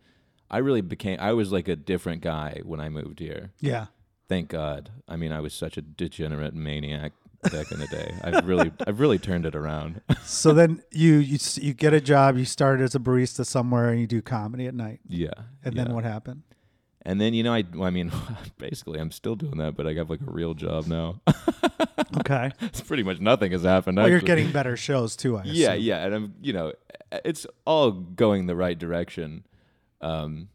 I 0.50 0.58
really 0.58 0.82
became. 0.82 1.20
I 1.20 1.34
was 1.34 1.52
like 1.52 1.68
a 1.68 1.76
different 1.76 2.22
guy 2.22 2.62
when 2.64 2.80
I 2.80 2.90
moved 2.90 3.20
here. 3.20 3.52
Yeah. 3.62 3.88
Thank 4.28 4.50
God. 4.50 4.90
I 5.08 5.18
mean, 5.18 5.32
I 5.32 5.40
was 5.40 5.54
such 5.54 5.78
a 5.78 5.82
degenerate 5.82 6.56
maniac 6.56 7.12
back 7.52 7.72
in 7.72 7.80
the 7.80 7.88
day. 7.88 8.14
I've 8.24 8.48
really, 8.48 8.72
I've 8.86 9.00
really 9.00 9.18
turned 9.18 9.46
it 9.46 9.56
around. 9.56 10.02
So 10.26 10.54
then 10.54 10.82
you 10.92 11.18
you 11.18 11.38
you 11.56 11.74
get 11.74 11.94
a 11.94 12.02
job. 12.02 12.36
You 12.36 12.46
start 12.46 12.82
as 12.82 12.96
a 12.96 13.00
barista 13.00 13.46
somewhere, 13.46 13.90
and 13.90 14.00
you 14.02 14.08
do 14.08 14.24
comedy 14.24 14.66
at 14.66 14.74
night. 14.74 15.00
yeah. 15.08 15.30
And 15.64 15.76
yeah. 15.76 15.84
then 15.84 15.94
what 15.94 16.04
happened? 16.04 16.42
And 17.04 17.22
then 17.22 17.36
you 17.36 17.44
know, 17.44 17.54
I 17.54 17.64
I 17.80 17.92
mean, 17.92 18.12
basically, 18.58 19.00
I'm 19.00 19.12
still 19.12 19.36
doing 19.36 19.58
that, 19.58 19.76
but 19.78 19.86
I 19.86 19.94
have 19.94 20.10
like 20.10 20.22
a 20.22 20.32
real 20.32 20.54
job 20.54 20.88
now. 20.88 21.22
Okay. 22.20 22.52
it's 22.62 22.82
pretty 22.82 23.04
much 23.04 23.20
nothing 23.20 23.52
has 23.52 23.64
happened. 23.64 23.98
Well, 23.98 24.10
you're 24.10 24.20
getting 24.20 24.52
better 24.52 24.78
shows 24.78 25.16
too. 25.16 25.38
I 25.38 25.44
yeah, 25.46 25.72
assume. 25.72 25.84
yeah, 25.84 26.06
and 26.06 26.16
I'm 26.16 26.34
you 26.42 26.54
know, 26.54 26.74
it's 27.24 27.46
all 27.66 27.92
going 27.92 28.46
the 28.46 28.56
right 28.56 28.78
direction. 28.78 29.46
Um, 30.02 30.50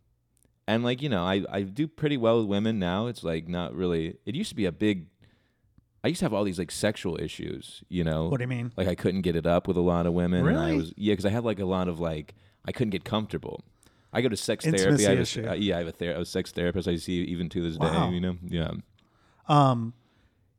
and 0.66 0.84
like 0.84 1.02
you 1.02 1.08
know, 1.08 1.22
I 1.22 1.44
I 1.50 1.62
do 1.62 1.86
pretty 1.88 2.16
well 2.16 2.38
with 2.38 2.46
women 2.46 2.78
now. 2.78 3.06
It's 3.06 3.22
like 3.24 3.48
not 3.48 3.74
really. 3.74 4.16
It 4.24 4.34
used 4.34 4.50
to 4.50 4.56
be 4.56 4.64
a 4.66 4.72
big. 4.72 5.06
I 6.02 6.08
used 6.08 6.20
to 6.20 6.24
have 6.24 6.32
all 6.32 6.44
these 6.44 6.58
like 6.58 6.70
sexual 6.70 7.18
issues. 7.20 7.82
You 7.88 8.04
know, 8.04 8.28
What 8.28 8.38
do 8.38 8.44
you 8.44 8.48
mean? 8.48 8.72
like 8.76 8.88
I 8.88 8.94
couldn't 8.94 9.20
get 9.22 9.36
it 9.36 9.46
up 9.46 9.68
with 9.68 9.76
a 9.76 9.80
lot 9.82 10.06
of 10.06 10.12
women. 10.14 10.46
And 10.46 10.58
I 10.58 10.66
Really? 10.68 10.76
was 10.76 10.92
yeah, 10.96 11.12
because 11.12 11.26
I 11.26 11.30
had 11.30 11.44
like 11.44 11.58
a 11.60 11.64
lot 11.66 11.88
of 11.88 12.00
like 12.00 12.34
I 12.66 12.72
couldn't 12.72 12.90
get 12.90 13.04
comfortable. 13.04 13.64
I 14.12 14.22
go 14.22 14.28
to 14.28 14.36
sex 14.36 14.64
Intimacy 14.64 15.04
therapy. 15.04 15.06
I 15.06 15.14
have 15.14 15.36
a, 15.36 15.50
uh, 15.50 15.54
yeah, 15.54 15.74
I 15.76 15.78
have 15.78 15.86
a, 15.88 15.92
ther- 15.92 16.12
a 16.12 16.24
sex 16.24 16.50
therapist 16.52 16.88
I 16.88 16.96
see 16.96 17.22
even 17.22 17.48
to 17.50 17.62
this 17.62 17.78
Wow. 17.78 18.08
day. 18.08 18.14
You 18.14 18.20
know, 18.20 18.36
yeah. 18.48 18.70
Um, 19.48 19.94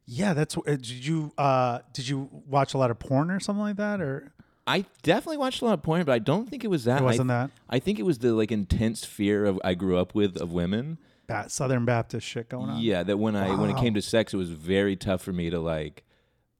yeah, 0.05 0.33
that's. 0.33 0.57
uh, 0.57 0.61
Did 0.65 0.87
you 1.05 1.31
uh 1.37 1.79
did 1.93 2.07
you 2.07 2.29
watch 2.47 2.73
a 2.73 2.77
lot 2.77 2.91
of 2.91 2.99
porn 2.99 3.31
or 3.31 3.39
something 3.39 3.61
like 3.63 3.77
that, 3.77 4.01
or 4.01 4.33
I 4.67 4.85
definitely 5.03 5.37
watched 5.37 5.61
a 5.61 5.65
lot 5.65 5.73
of 5.73 5.81
porn, 5.83 6.03
but 6.03 6.11
I 6.13 6.19
don't 6.19 6.49
think 6.49 6.63
it 6.63 6.67
was 6.69 6.83
that. 6.85 7.01
it 7.01 7.05
wasn't 7.05 7.31
I, 7.31 7.33
that 7.45 7.51
I 7.69 7.79
think 7.79 7.99
it 7.99 8.03
was 8.03 8.19
the 8.19 8.33
like 8.33 8.51
intense 8.51 9.05
fear 9.05 9.45
of 9.45 9.59
I 9.63 9.73
grew 9.73 9.97
up 9.97 10.13
with 10.15 10.37
of 10.37 10.51
women. 10.51 10.97
Ba- 11.31 11.49
Southern 11.49 11.85
Baptist 11.85 12.27
shit 12.27 12.49
going 12.49 12.69
on? 12.69 12.79
Yeah, 12.81 13.03
that 13.03 13.17
when 13.17 13.35
I 13.35 13.49
when 13.55 13.69
it 13.69 13.73
Wow. 13.73 13.81
came 13.81 13.93
to 13.95 14.01
sex, 14.01 14.33
it 14.33 14.37
was 14.37 14.49
very 14.51 14.95
tough 14.95 15.21
for 15.21 15.33
me 15.33 15.49
to 15.49 15.59
like 15.59 16.03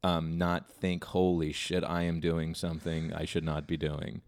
um 0.04 0.38
not 0.38 0.70
think, 0.72 1.04
holy 1.06 1.52
shit, 1.52 1.84
I 1.84 2.04
am 2.04 2.20
doing 2.20 2.56
something 2.56 3.14
I 3.14 3.26
should 3.26 3.44
not 3.44 3.68
be 3.68 3.78
doing. 3.78 4.22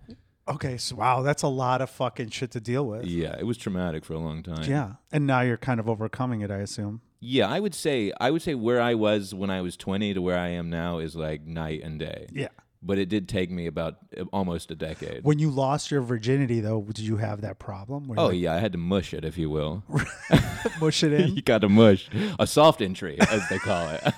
Okay. 0.48 0.78
So 0.78 0.98
wow, 0.98 1.22
that's 1.22 1.42
a 1.44 1.48
lot 1.48 1.82
of 1.82 1.90
fucking 1.90 2.30
shit 2.30 2.52
to 2.52 2.60
deal 2.60 2.86
with. 2.86 3.06
Yeah, 3.06 3.36
it 3.40 3.46
was 3.46 3.58
traumatic 3.58 4.04
for 4.06 4.14
a 4.14 4.20
long 4.20 4.44
time. 4.44 4.64
Yeah. 4.70 4.94
And 5.12 5.26
now 5.26 5.42
you're 5.42 5.58
kind 5.58 5.80
of 5.80 5.88
overcoming 5.90 6.42
it, 6.42 6.52
I 6.52 6.58
assume. 6.58 7.02
Yeah, 7.22 7.48
I 7.48 7.62
would 7.62 7.74
say 7.74 8.12
I 8.20 8.30
would 8.32 8.42
say 8.42 8.54
where 8.54 8.82
I 8.82 8.94
was 8.96 9.34
when 9.34 9.50
I 9.50 9.62
was 9.62 9.78
20 9.78 10.14
to 10.16 10.22
where 10.22 10.38
I 10.38 10.50
am 10.50 10.70
now 10.70 10.98
is 11.00 11.16
like 11.16 11.46
night 11.48 11.82
and 11.82 11.98
day. 12.00 12.28
Yeah. 12.34 12.50
But 12.86 12.98
it 12.98 13.08
did 13.08 13.30
take 13.30 13.50
me 13.50 13.65
about 13.67 13.98
uh, 14.17 14.26
almost 14.34 14.69
a 14.69 14.76
decade. 14.76 15.24
When 15.24 15.39
you 15.39 15.50
lost 15.50 15.89
your 15.89 16.02
virginity, 16.02 16.60
though, 16.60 16.82
did 16.82 17.00
you 17.00 17.17
have 17.17 17.41
that 17.41 17.58
problem? 17.58 18.13
Oh 18.17 18.30
you 18.30 18.41
yeah, 18.41 18.54
I 18.56 18.60
had 18.60 18.74
to 18.74 18.78
mush 18.78 19.13
it, 19.13 19.24
if 19.24 19.38
you 19.38 19.50
will. 19.50 19.84
like, 19.88 20.08
mush 20.82 21.04
it 21.04 21.13
in. 21.13 21.36
you 21.36 21.41
got 21.41 21.62
to 21.62 21.69
mush 21.69 22.10
a 22.39 22.46
soft 22.46 22.82
entry, 22.82 23.17
as 23.22 23.48
they 23.50 23.58
call 23.60 23.88
it. 23.89 24.13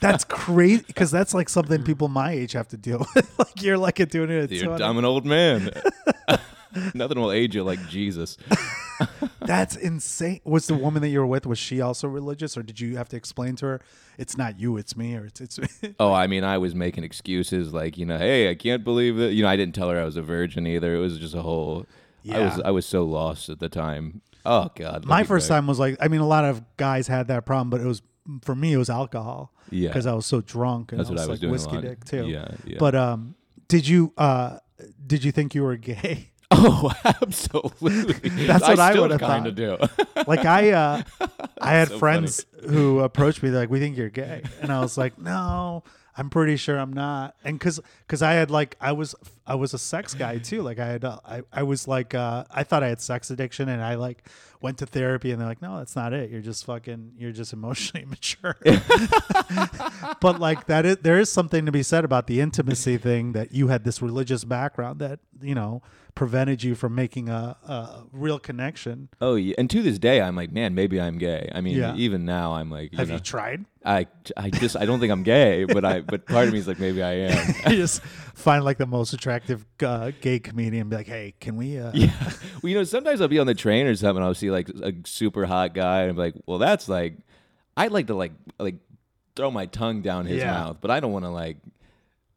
That's 0.00 0.24
crazy 0.28 0.82
because 0.86 1.10
that's 1.10 1.32
like 1.34 1.48
something 1.48 1.82
people 1.84 2.08
my 2.08 2.32
age 2.32 2.52
have 2.52 2.68
to 2.68 2.76
deal 2.76 3.06
with. 3.14 3.38
like 3.38 3.62
you're 3.62 3.78
like 3.78 4.00
a 4.00 4.06
doing 4.06 4.30
it. 4.30 4.44
At 4.44 4.48
Dude, 4.50 4.64
20. 4.64 4.82
I'm 4.84 4.98
an 4.98 5.04
old 5.04 5.24
man. 5.24 5.70
Nothing 6.94 7.20
will 7.20 7.32
age 7.32 7.54
you 7.54 7.62
like 7.64 7.86
Jesus. 7.88 8.36
That's 9.40 9.76
insane. 9.76 10.40
Was 10.44 10.66
the 10.66 10.74
woman 10.74 11.02
that 11.02 11.08
you 11.08 11.20
were 11.20 11.26
with 11.26 11.46
was 11.46 11.58
she 11.58 11.80
also 11.80 12.08
religious, 12.08 12.56
or 12.56 12.62
did 12.62 12.80
you 12.80 12.96
have 12.96 13.08
to 13.10 13.16
explain 13.16 13.56
to 13.56 13.66
her 13.66 13.80
it's 14.18 14.36
not 14.36 14.58
you, 14.58 14.76
it's 14.76 14.96
me, 14.96 15.16
or 15.16 15.26
it's 15.26 15.40
it's? 15.40 15.58
Oh, 16.00 16.12
I 16.12 16.26
mean, 16.26 16.44
I 16.44 16.58
was 16.58 16.74
making 16.74 17.04
excuses 17.04 17.72
like, 17.72 17.98
you 17.98 18.06
know, 18.06 18.18
hey, 18.18 18.50
I 18.50 18.54
can't 18.54 18.84
believe 18.84 19.16
that. 19.16 19.32
You 19.32 19.42
know, 19.42 19.48
I 19.48 19.56
didn't 19.56 19.74
tell 19.74 19.90
her 19.90 20.00
I 20.00 20.04
was 20.04 20.16
a 20.16 20.22
virgin 20.22 20.66
either. 20.66 20.94
It 20.94 20.98
was 20.98 21.18
just 21.18 21.34
a 21.34 21.42
whole. 21.42 21.86
Yeah. 22.22 22.38
I 22.38 22.44
was 22.44 22.60
I 22.66 22.70
was 22.70 22.86
so 22.86 23.04
lost 23.04 23.48
at 23.48 23.58
the 23.60 23.68
time. 23.68 24.22
Oh 24.46 24.70
God. 24.74 25.04
My 25.04 25.24
first 25.24 25.48
Greg. 25.48 25.58
time 25.58 25.66
was 25.66 25.78
like, 25.78 25.96
I 26.00 26.08
mean, 26.08 26.20
a 26.20 26.26
lot 26.26 26.44
of 26.44 26.62
guys 26.76 27.06
had 27.08 27.28
that 27.28 27.44
problem, 27.46 27.70
but 27.70 27.80
it 27.80 27.86
was 27.86 28.02
for 28.42 28.54
me, 28.54 28.72
it 28.72 28.78
was 28.78 28.88
alcohol 28.88 29.52
Yeah. 29.70 29.88
because 29.88 30.06
I 30.06 30.12
was 30.14 30.24
so 30.26 30.40
drunk 30.40 30.92
and 30.92 31.00
That's 31.00 31.10
I 31.10 31.12
was 31.12 31.22
I 31.22 31.26
was 31.30 31.42
like 31.42 31.50
whiskey 31.50 31.80
dick 31.80 32.04
too. 32.04 32.26
Yeah. 32.26 32.48
Yeah. 32.64 32.76
But 32.78 32.94
um, 32.94 33.34
did 33.68 33.86
you 33.86 34.12
uh, 34.16 34.58
did 35.06 35.24
you 35.24 35.32
think 35.32 35.54
you 35.54 35.62
were 35.62 35.76
gay? 35.76 36.30
oh, 36.56 36.92
absolutely. 37.04 38.46
That's 38.46 38.62
what 38.62 38.78
I 38.78 38.92
still 38.92 39.02
would've 39.02 39.20
kind 39.20 39.46
of 39.46 39.54
do. 39.54 39.76
like 40.26 40.44
I 40.44 40.70
uh, 40.70 41.02
I 41.60 41.72
had 41.72 41.88
so 41.88 41.98
friends 41.98 42.46
who 42.68 43.00
approached 43.00 43.42
me 43.42 43.50
like, 43.50 43.70
"We 43.70 43.80
think 43.80 43.96
you're 43.96 44.08
gay," 44.08 44.42
and 44.60 44.72
I 44.72 44.80
was 44.80 44.96
like, 44.96 45.18
"No." 45.18 45.82
I'm 46.16 46.30
pretty 46.30 46.56
sure 46.56 46.78
I'm 46.78 46.92
not, 46.92 47.34
and 47.42 47.58
cause, 47.58 47.80
cause 48.06 48.22
I 48.22 48.34
had 48.34 48.48
like 48.48 48.76
I 48.80 48.92
was 48.92 49.16
I 49.48 49.56
was 49.56 49.74
a 49.74 49.80
sex 49.80 50.14
guy 50.14 50.38
too. 50.38 50.62
Like 50.62 50.78
I 50.78 50.86
had 50.86 51.04
uh, 51.04 51.18
I 51.24 51.42
I 51.52 51.64
was 51.64 51.88
like 51.88 52.14
uh, 52.14 52.44
I 52.52 52.62
thought 52.62 52.84
I 52.84 52.88
had 52.88 53.00
sex 53.00 53.32
addiction, 53.32 53.68
and 53.68 53.82
I 53.82 53.96
like 53.96 54.22
went 54.60 54.78
to 54.78 54.86
therapy, 54.86 55.32
and 55.32 55.40
they're 55.40 55.48
like, 55.48 55.60
no, 55.60 55.78
that's 55.78 55.96
not 55.96 56.12
it. 56.12 56.30
You're 56.30 56.40
just 56.40 56.64
fucking 56.66 57.14
you're 57.18 57.32
just 57.32 57.52
emotionally 57.52 58.06
mature. 58.06 58.56
but 60.20 60.38
like 60.38 60.66
that 60.66 60.86
is 60.86 60.98
there 60.98 61.18
is 61.18 61.30
something 61.30 61.66
to 61.66 61.72
be 61.72 61.82
said 61.82 62.04
about 62.04 62.28
the 62.28 62.40
intimacy 62.40 62.96
thing 62.96 63.32
that 63.32 63.52
you 63.52 63.66
had 63.66 63.82
this 63.82 64.00
religious 64.00 64.44
background 64.44 65.00
that 65.00 65.18
you 65.42 65.56
know 65.56 65.82
prevented 66.14 66.62
you 66.62 66.74
from 66.76 66.94
making 66.94 67.28
a, 67.28 67.56
a 67.66 68.04
real 68.12 68.38
connection. 68.38 69.08
oh 69.20 69.34
yeah. 69.34 69.54
And 69.58 69.68
to 69.70 69.82
this 69.82 69.98
day, 69.98 70.20
I'm 70.20 70.36
like, 70.36 70.52
man, 70.52 70.74
maybe 70.74 71.00
I'm 71.00 71.18
gay. 71.18 71.50
I 71.54 71.60
mean, 71.60 71.76
Yeah. 71.76 71.96
even 71.96 72.24
now, 72.24 72.52
I'm 72.54 72.70
like, 72.70 72.92
you 72.92 72.98
Have 72.98 73.08
know, 73.08 73.14
you 73.14 73.20
tried? 73.20 73.64
I, 73.84 74.06
I 74.36 74.50
just, 74.50 74.76
I 74.76 74.86
don't 74.86 75.00
think 75.00 75.10
I'm 75.12 75.24
gay, 75.24 75.64
but 75.64 75.84
I, 75.84 76.00
but 76.00 76.26
part 76.26 76.46
of 76.46 76.52
me 76.52 76.58
is 76.60 76.68
like, 76.68 76.78
maybe 76.78 77.02
I 77.02 77.12
am. 77.30 77.54
you 77.68 77.76
just 77.76 78.02
find 78.34 78.64
like 78.64 78.78
the 78.78 78.86
most 78.86 79.12
attractive 79.12 79.66
uh, 79.82 80.12
gay 80.20 80.38
comedian 80.38 80.82
and 80.82 80.90
be 80.90 80.96
like, 80.96 81.06
hey, 81.08 81.34
can 81.40 81.56
we? 81.56 81.78
Uh, 81.78 81.90
Yeah. 81.94 82.12
Well, 82.62 82.70
you 82.70 82.76
know, 82.78 82.84
sometimes 82.84 83.20
I'll 83.20 83.28
be 83.28 83.38
on 83.40 83.46
the 83.46 83.54
train 83.54 83.86
or 83.86 83.94
something. 83.94 84.22
I'll 84.22 84.34
see 84.34 84.50
like 84.50 84.68
a 84.70 84.94
super 85.04 85.44
hot 85.44 85.74
guy, 85.74 86.02
and 86.02 86.10
I'm 86.12 86.16
like, 86.16 86.34
well, 86.46 86.56
that's 86.58 86.88
like, 86.88 87.18
I'd 87.76 87.90
like 87.92 88.06
to 88.06 88.14
like, 88.14 88.32
like 88.58 88.76
throw 89.36 89.50
my 89.50 89.66
tongue 89.66 90.00
down 90.00 90.24
his 90.26 90.38
Yeah. 90.38 90.52
mouth, 90.52 90.78
but 90.80 90.90
I 90.90 91.00
don't 91.00 91.12
want 91.12 91.24
to 91.26 91.30
like, 91.30 91.58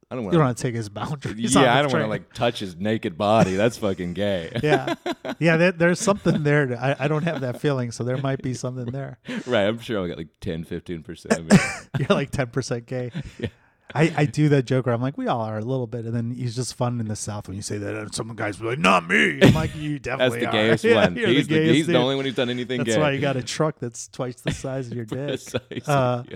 I 0.09 0.15
don't 0.15 0.23
want 0.23 0.33
You 0.33 0.39
don't 0.39 0.45
to. 0.45 0.47
want 0.47 0.57
to 0.57 0.63
take 0.63 0.75
his 0.75 0.89
boundaries. 0.89 1.53
Yeah, 1.53 1.77
I 1.77 1.81
don't 1.81 1.91
want 1.91 2.03
to 2.05 2.07
like 2.09 2.33
touch 2.33 2.59
his 2.59 2.75
naked 2.77 3.17
body. 3.17 3.55
That's 3.55 3.77
fucking 3.77 4.13
gay. 4.13 4.51
yeah, 4.63 4.95
yeah. 5.39 5.57
There, 5.57 5.71
there's 5.73 5.99
something 5.99 6.43
there. 6.43 6.67
To, 6.67 6.81
I, 6.81 7.05
I 7.05 7.07
don't 7.07 7.23
have 7.23 7.41
that 7.41 7.59
feeling, 7.59 7.91
so 7.91 8.03
there 8.03 8.17
might 8.17 8.41
be 8.41 8.53
something 8.53 8.85
there. 8.85 9.19
right. 9.45 9.63
I'm 9.65 9.79
sure 9.79 9.99
I'll 9.99 10.07
get 10.07 10.17
like 10.17 10.29
10, 10.41 10.63
15 10.63 11.03
percent. 11.03 11.51
You're 11.99 12.07
like 12.09 12.31
ten 12.31 12.47
percent 12.47 12.85
gay. 12.85 13.11
Yeah. 13.37 13.47
I, 13.95 14.13
I 14.17 14.25
do 14.25 14.49
that 14.49 14.63
joke 14.65 14.85
where 14.85 14.93
I'm 14.93 15.01
like, 15.01 15.17
we 15.17 15.27
all 15.27 15.41
are 15.41 15.57
a 15.57 15.63
little 15.63 15.87
bit, 15.87 16.03
and 16.03 16.13
then 16.13 16.31
he's 16.31 16.57
just 16.57 16.75
fun 16.75 16.99
in 16.99 17.07
the 17.07 17.15
South 17.15 17.47
when 17.47 17.55
you 17.55 17.61
say 17.61 17.77
that, 17.77 17.95
and 17.95 18.13
some 18.13 18.33
guys 18.35 18.57
be 18.57 18.65
like, 18.65 18.79
not 18.79 19.07
me. 19.07 19.39
I'm 19.41 19.53
like, 19.53 19.73
you 19.77 19.97
definitely 19.97 20.41
That's 20.41 20.51
the 20.51 20.57
gayest 20.91 20.95
one. 20.95 21.15
He's, 21.15 21.47
the, 21.47 21.53
gayest 21.55 21.73
he's 21.75 21.87
the 21.87 21.95
only 21.95 22.17
one 22.17 22.25
who's 22.25 22.35
done 22.35 22.49
anything 22.49 22.79
That's 22.79 22.95
gay. 22.97 23.01
why 23.01 23.11
you 23.11 23.21
got 23.21 23.37
a 23.37 23.43
truck 23.43 23.79
that's 23.79 24.09
twice 24.09 24.41
the 24.41 24.51
size 24.51 24.87
of 24.87 24.93
your 24.93 25.05
dick. 25.05 25.39
Uh, 25.87 26.23
yeah. 26.27 26.35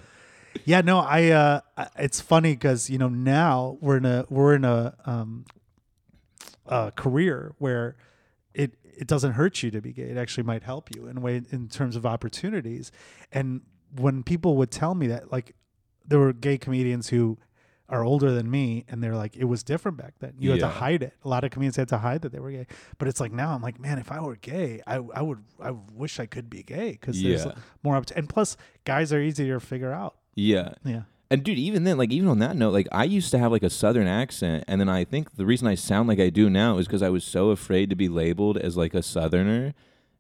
Yeah, 0.66 0.82
no, 0.82 1.00
I. 1.00 1.30
Uh, 1.30 1.62
it's 1.98 2.20
funny 2.22 2.54
because 2.54 2.90
you 2.90 2.98
know 2.98 3.10
now 3.10 3.78
we're 3.82 3.98
in 3.98 4.06
a 4.06 4.26
we're 4.30 4.56
in 4.56 4.66
a 4.66 4.96
um, 5.06 5.46
uh, 6.68 6.92
career 6.92 7.54
where 7.58 7.96
it 8.54 8.74
it 8.84 9.08
doesn't 9.08 9.34
hurt 9.34 9.64
you 9.64 9.72
to 9.72 9.82
be 9.82 9.94
gay. 9.94 10.04
It 10.04 10.18
actually 10.18 10.44
might 10.44 10.64
help 10.64 10.94
you 10.96 11.08
in 11.08 11.18
a 11.18 11.22
way 11.22 11.42
in 11.52 11.68
terms 11.70 11.96
of 11.96 12.06
opportunities. 12.06 12.92
And 13.32 13.62
when 13.96 14.24
people 14.24 14.56
would 14.58 14.72
tell 14.72 14.94
me 14.96 15.08
that, 15.08 15.32
like, 15.32 15.56
there 16.06 16.20
were 16.20 16.34
gay 16.34 16.58
comedians 16.58 17.10
who 17.10 17.38
are 17.90 18.04
older 18.06 18.32
than 18.32 18.50
me, 18.50 18.86
and 18.88 19.04
they're 19.04 19.16
like, 19.18 19.36
it 19.36 19.44
was 19.46 19.64
different 19.64 19.98
back 19.98 20.14
then. 20.20 20.34
You 20.40 20.52
had 20.52 20.60
to 20.62 20.68
hide 20.70 21.04
it. 21.04 21.14
A 21.26 21.28
lot 21.28 21.44
of 21.44 21.52
comedians 21.52 21.76
had 21.76 21.90
to 21.90 21.98
hide 21.98 22.22
that 22.22 22.32
they 22.32 22.40
were 22.40 22.52
gay. 22.52 22.68
But 22.98 23.10
it's 23.10 23.20
like 23.20 23.34
now, 23.34 23.54
I'm 23.54 23.62
like, 23.62 23.80
man, 23.82 24.00
if 24.00 24.12
I 24.14 24.22
were 24.22 24.38
gay, 24.38 24.82
I 24.88 24.96
I 25.14 25.22
would 25.22 25.44
I 25.62 25.72
wish 25.72 26.20
I 26.20 26.26
could 26.26 26.50
be 26.50 26.64
gay 26.64 26.92
because 26.92 27.22
there's 27.22 27.46
Yeah. 27.46 27.56
more 27.84 27.98
up. 27.98 28.06
And 28.16 28.30
plus, 28.30 28.56
guys 28.86 29.12
are 29.12 29.20
easier 29.22 29.56
to 29.60 29.66
figure 29.66 29.92
out. 29.92 30.16
Yeah. 30.36 30.74
Yeah. 30.84 31.04
And 31.30 31.44
dude, 31.46 31.58
even 31.58 31.86
then, 31.86 31.98
like 31.98 32.12
even 32.12 32.28
on 32.28 32.40
that 32.40 32.58
note, 32.58 32.74
like 32.74 32.90
I 32.92 33.06
used 33.06 33.32
to 33.32 33.40
have 33.40 33.54
like 33.54 33.64
a 33.64 33.70
southern 33.70 34.06
accent, 34.08 34.66
and 34.68 34.82
then 34.82 34.90
I 34.90 35.06
think 35.06 35.38
the 35.38 35.46
reason 35.46 35.66
I 35.66 35.76
sound 35.76 36.10
like 36.10 36.20
I 36.20 36.30
do 36.30 36.50
now 36.50 36.78
is 36.78 36.88
because 36.88 37.02
I 37.02 37.10
was 37.10 37.24
so 37.24 37.52
afraid 37.52 37.90
to 37.90 37.96
be 37.96 38.10
labeled 38.10 38.58
as 38.58 38.76
like 38.76 38.94
a 38.94 39.02
southerner 39.02 39.74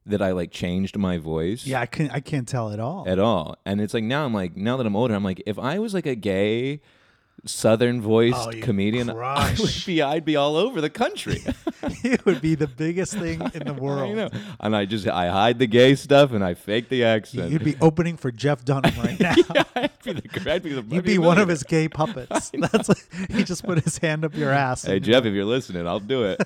that 0.05 0.21
I 0.21 0.31
like 0.31 0.51
changed 0.51 0.97
my 0.97 1.17
voice. 1.17 1.67
Yeah, 1.67 1.81
I 1.81 1.85
can 1.85 2.09
I 2.11 2.21
can't 2.21 2.47
tell 2.47 2.71
at 2.71 2.79
all. 2.79 3.03
At 3.09 3.19
all, 3.19 3.57
and 3.65 3.81
it's 3.81 3.93
like 3.93 4.05
now 4.05 4.25
I'm 4.25 4.33
like 4.33 4.55
now 4.55 4.77
that 4.77 4.85
I'm 4.85 4.95
older, 4.95 5.13
I'm 5.13 5.23
like 5.23 5.43
if 5.45 5.59
I 5.59 5.79
was 5.79 5.93
like 5.93 6.05
a 6.05 6.15
gay, 6.15 6.79
southern 7.45 8.01
voiced 8.01 8.37
Oh, 8.37 8.51
comedian, 8.61 9.09
I 9.09 9.55
would 9.59 9.73
be 9.85 10.01
I'd 10.01 10.25
be 10.25 10.35
all 10.35 10.55
over 10.55 10.81
the 10.81 10.89
country. 10.89 11.41
it 12.03 12.25
would 12.25 12.41
be 12.41 12.55
the 12.55 12.67
biggest 12.67 13.13
thing 13.13 13.41
in 13.53 13.63
the 13.65 13.73
I 13.75 13.79
world. 13.79 14.15
know, 14.15 14.29
and 14.59 14.75
I 14.75 14.85
just 14.85 15.07
I 15.07 15.29
hide 15.29 15.59
the 15.59 15.67
gay 15.67 15.95
stuff 15.95 16.31
and 16.33 16.43
I 16.43 16.53
fake 16.53 16.89
the 16.89 17.03
accent. 17.03 17.51
You'd 17.51 17.63
be 17.63 17.75
opening 17.81 18.17
for 18.17 18.31
Jeff 18.31 18.63
Dunham 18.63 18.93
right 19.01 19.19
now. 19.19 19.33
I'd 19.75 19.91
be 20.03 20.13
the, 20.13 20.51
I'd 20.51 20.63
be 20.63 20.73
the, 20.73 20.83
You'd 20.95 21.03
be 21.05 21.17
one 21.17 21.39
of 21.39 21.47
his 21.47 21.63
gay 21.63 21.87
puppets. 21.87 22.51
That's 22.53 22.89
he 23.29 23.43
just 23.43 23.63
put 23.63 23.83
his 23.83 23.97
hand 23.97 24.23
up 24.25 24.35
your 24.35 24.51
ass. 24.51 24.83
Hey 24.83 24.99
Jeff, 24.99 25.25
if 25.25 25.33
you're 25.33 25.45
listening, 25.45 25.87
I'll 25.87 25.99
do 25.99 26.23
it. 26.25 26.41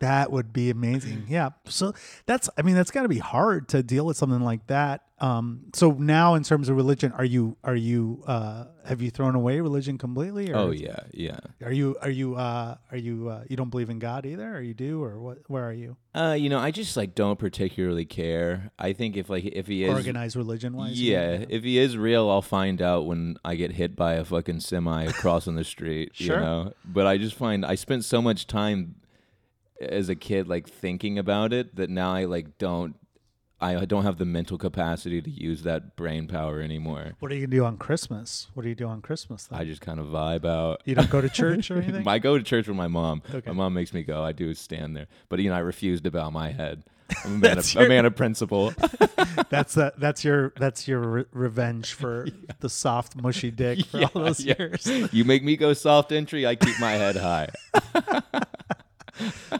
That 0.00 0.30
would 0.30 0.52
be 0.52 0.70
amazing. 0.70 1.26
Yeah. 1.28 1.50
So 1.66 1.92
that's 2.26 2.48
I 2.56 2.62
mean 2.62 2.74
that's 2.74 2.90
got 2.90 3.02
to 3.02 3.08
be 3.08 3.18
hard 3.18 3.68
to 3.68 3.82
deal 3.82 4.06
with 4.06 4.16
something 4.16 4.40
like 4.40 4.66
that. 4.68 5.02
Um 5.20 5.64
so 5.74 5.90
now 5.90 6.34
in 6.34 6.44
terms 6.44 6.68
of 6.68 6.76
religion 6.76 7.12
are 7.12 7.24
you 7.24 7.56
are 7.64 7.74
you 7.74 8.22
uh 8.26 8.66
have 8.84 9.02
you 9.02 9.10
thrown 9.10 9.34
away 9.34 9.60
religion 9.60 9.98
completely 9.98 10.52
or 10.52 10.56
oh 10.56 10.70
yeah, 10.70 11.00
yeah. 11.12 11.40
are 11.62 11.72
you 11.72 11.96
are 12.00 12.10
you 12.10 12.36
uh 12.36 12.76
are 12.90 12.96
you 12.96 13.28
uh 13.28 13.42
you 13.48 13.56
don't 13.56 13.70
believe 13.70 13.90
in 13.90 13.98
God 13.98 14.24
either 14.24 14.56
or 14.56 14.60
you 14.60 14.74
do 14.74 15.02
or 15.02 15.18
what 15.18 15.38
where 15.48 15.68
are 15.68 15.72
you? 15.72 15.96
Uh, 16.14 16.32
you 16.32 16.48
know, 16.48 16.58
I 16.58 16.72
just 16.72 16.96
like 16.96 17.14
don't 17.14 17.38
particularly 17.38 18.04
care. 18.04 18.70
I 18.78 18.92
think 18.92 19.16
if 19.16 19.28
like 19.28 19.44
if 19.44 19.66
he 19.66 19.84
is 19.84 19.94
Organized 19.94 20.36
religion 20.36 20.76
wise? 20.76 21.00
Yeah, 21.00 21.44
if 21.48 21.62
he 21.62 21.78
is 21.78 21.96
real, 21.96 22.30
I'll 22.30 22.42
find 22.42 22.80
out 22.80 23.06
when 23.06 23.36
I 23.44 23.54
get 23.56 23.72
hit 23.72 23.94
by 23.94 24.14
a 24.14 24.24
fucking 24.24 24.60
semi 24.60 25.12
crossing 25.12 25.54
the 25.54 25.64
street. 25.64 26.12
Sure. 26.14 26.36
You 26.36 26.42
know, 26.42 26.72
but 26.84 27.06
I 27.06 27.18
just 27.18 27.36
find 27.36 27.64
I 27.64 27.74
spent 27.74 28.04
so 28.04 28.22
much 28.22 28.46
time 28.46 28.96
as 29.80 30.08
a 30.08 30.14
kid 30.14 30.48
like 30.48 30.68
thinking 30.68 31.18
about 31.18 31.52
it 31.52 31.76
that 31.76 31.90
now 31.90 32.12
I 32.14 32.24
like 32.24 32.58
don't. 32.58 32.94
I 33.60 33.86
don't 33.86 34.04
have 34.04 34.18
the 34.18 34.24
mental 34.24 34.56
capacity 34.56 35.20
to 35.20 35.28
use 35.28 35.64
that 35.64 35.96
brain 35.96 36.28
power 36.28 36.60
anymore. 36.60 37.14
What 37.18 37.32
are 37.32 37.34
you 37.34 37.40
gonna 37.48 37.56
do 37.56 37.64
on 37.64 37.76
Christmas? 37.76 38.46
What 38.54 38.62
do 38.62 38.68
you 38.68 38.76
do 38.76 38.86
on 38.86 39.00
Christmas 39.02 39.48
then? 39.48 39.58
I 39.58 39.64
just 39.64 39.80
kind 39.80 39.98
of 39.98 40.06
vibe 40.06 40.44
out. 40.44 40.80
you 40.84 40.94
don't 40.94 41.10
go 41.10 41.20
to 41.20 41.28
church 41.28 41.68
or 41.72 41.78
anything? 41.82 42.06
I 42.06 42.20
go 42.20 42.38
to 42.38 42.44
church 42.44 42.68
with 42.68 42.76
my 42.76 42.86
mom. 42.86 43.20
Okay. 43.34 43.50
My 43.50 43.56
mom 43.56 43.74
makes 43.74 43.92
me 43.92 44.04
go. 44.04 44.22
I 44.22 44.30
do 44.30 44.54
stand 44.54 44.96
there, 44.96 45.08
but 45.28 45.40
you 45.40 45.50
know 45.50 45.56
I 45.56 45.58
refuse 45.58 46.00
to 46.02 46.10
bow 46.12 46.30
my 46.30 46.52
head. 46.52 46.84
I'm 47.24 47.34
a 47.34 47.38
man, 47.38 47.58
of, 47.58 47.74
your- 47.74 47.86
a 47.86 47.88
man 47.88 48.06
of 48.06 48.14
principle. 48.14 48.72
that's 49.50 49.74
that. 49.74 49.98
That's 49.98 50.24
your. 50.24 50.52
That's 50.56 50.86
your 50.86 51.00
re- 51.00 51.24
revenge 51.32 51.94
for 51.94 52.28
the 52.60 52.68
soft, 52.68 53.16
mushy 53.16 53.50
dick 53.50 53.84
for 53.86 54.02
all 54.04 54.22
those 54.22 54.38
yeah. 54.44 54.54
years. 54.56 54.86
you 55.12 55.24
make 55.24 55.42
me 55.42 55.56
go 55.56 55.72
soft 55.72 56.12
entry. 56.12 56.46
I 56.46 56.54
keep 56.54 56.78
my 56.78 56.92
head 56.92 57.16
high. 57.16 57.48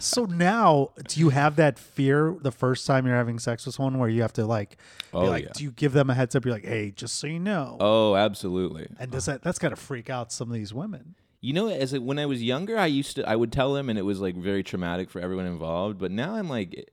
So 0.01 0.25
now, 0.25 0.90
do 1.07 1.21
you 1.21 1.31
have 1.31 1.57
that 1.57 1.79
fear 1.79 2.37
the 2.40 2.53
first 2.53 2.87
time 2.87 3.07
you're 3.07 3.16
having 3.16 3.38
sex 3.38 3.66
with 3.66 3.75
someone, 3.75 3.99
where 3.99 4.09
you 4.09 4.23
have 4.23 4.33
to 4.35 4.47
like, 4.47 4.71
be 4.71 4.77
Oh, 5.12 5.25
like, 5.25 5.44
yeah. 5.44 5.51
do 5.55 5.64
you 5.64 5.71
give 5.73 5.92
them 5.92 6.11
a 6.11 6.14
heads 6.14 6.35
up? 6.37 6.44
You're 6.44 6.55
like, 6.55 6.64
hey, 6.64 6.90
just 6.90 7.16
so 7.18 7.27
you 7.27 7.38
know. 7.40 7.77
Oh, 7.81 8.14
absolutely. 8.14 8.87
and 8.99 9.11
does 9.11 9.27
that? 9.27 9.42
That's 9.42 9.59
got 9.59 9.71
to 9.71 9.77
freak 9.77 10.11
out 10.11 10.33
some 10.33 10.49
of 10.49 10.55
these 10.55 10.73
women. 10.75 11.14
You 11.40 11.53
know, 11.53 11.68
as 11.68 11.92
a, 11.92 12.01
when 12.01 12.18
I 12.18 12.27
was 12.27 12.42
younger, 12.42 12.77
I 12.77 12.87
used 12.87 13.16
to 13.16 13.29
I 13.29 13.37
would 13.37 13.53
tell 13.53 13.73
them, 13.73 13.88
and 13.88 13.99
it 13.99 14.03
was 14.03 14.21
like 14.21 14.35
very 14.37 14.62
traumatic 14.64 15.09
for 15.11 15.21
everyone 15.21 15.47
involved. 15.47 15.99
But 15.99 16.11
now 16.11 16.35
I'm 16.35 16.49
like, 16.49 16.90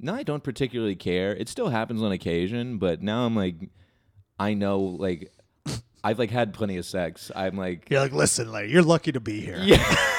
now 0.00 0.14
I 0.14 0.22
don't 0.22 0.42
particularly 0.42 0.96
care. 0.96 1.36
It 1.36 1.48
still 1.48 1.68
happens 1.68 2.02
on 2.02 2.10
occasion, 2.10 2.78
but 2.78 3.02
now 3.02 3.26
I'm 3.26 3.36
like, 3.36 3.56
I 4.38 4.54
know 4.54 4.78
like. 4.80 5.30
I've 6.04 6.18
like 6.18 6.30
had 6.30 6.52
plenty 6.52 6.78
of 6.78 6.84
sex. 6.84 7.30
I'm 7.36 7.56
like, 7.56 7.88
You're 7.88 8.00
like, 8.00 8.10
listen, 8.12 8.50
Larry, 8.50 8.72
you're 8.72 8.82
lucky 8.82 9.12
to 9.12 9.20
be 9.20 9.40
here. 9.40 9.58
yeah. 9.62 9.78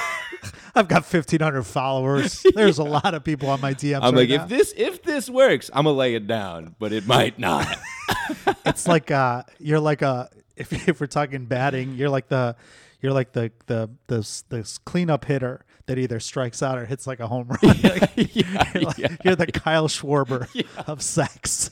I've 0.74 0.88
got 0.88 1.02
1,500 1.04 1.62
followers. 1.62 2.44
There's 2.54 2.78
a 2.78 2.84
lot 2.84 3.14
of 3.14 3.22
people 3.24 3.48
on 3.50 3.60
my 3.60 3.74
DMs. 3.74 4.00
I'm 4.02 4.14
right 4.14 4.28
like, 4.28 4.30
now. 4.30 4.42
if 4.44 4.48
this 4.48 4.74
if 4.76 5.02
this 5.02 5.30
works, 5.30 5.70
I'm 5.72 5.84
gonna 5.84 5.96
lay 5.96 6.14
it 6.14 6.26
down, 6.26 6.74
but 6.78 6.92
it 6.92 7.06
might 7.06 7.38
not. 7.38 7.78
it's 8.66 8.88
like 8.88 9.10
uh 9.10 9.44
you're 9.58 9.80
like 9.80 10.02
a 10.02 10.28
if 10.56 10.72
if 10.88 11.00
we're 11.00 11.06
talking 11.06 11.46
batting, 11.46 11.94
you're 11.94 12.08
like 12.10 12.28
the 12.28 12.56
you're 13.00 13.12
like 13.12 13.32
the 13.32 13.52
the 13.66 13.90
the 14.08 14.42
the 14.48 14.78
cleanup 14.84 15.24
hitter 15.24 15.64
that 15.86 15.98
either 15.98 16.18
strikes 16.18 16.62
out 16.62 16.78
or 16.78 16.86
hits 16.86 17.06
like 17.06 17.20
a 17.20 17.26
home 17.26 17.46
run. 17.48 17.58
Like, 17.82 18.12
yeah, 18.16 18.70
you're, 18.74 18.82
like- 18.82 18.98
yeah. 18.98 19.16
you're 19.22 19.36
the 19.36 19.46
Kyle 19.46 19.86
Schwarber 19.86 20.48
of 20.86 21.02
sex. 21.02 21.70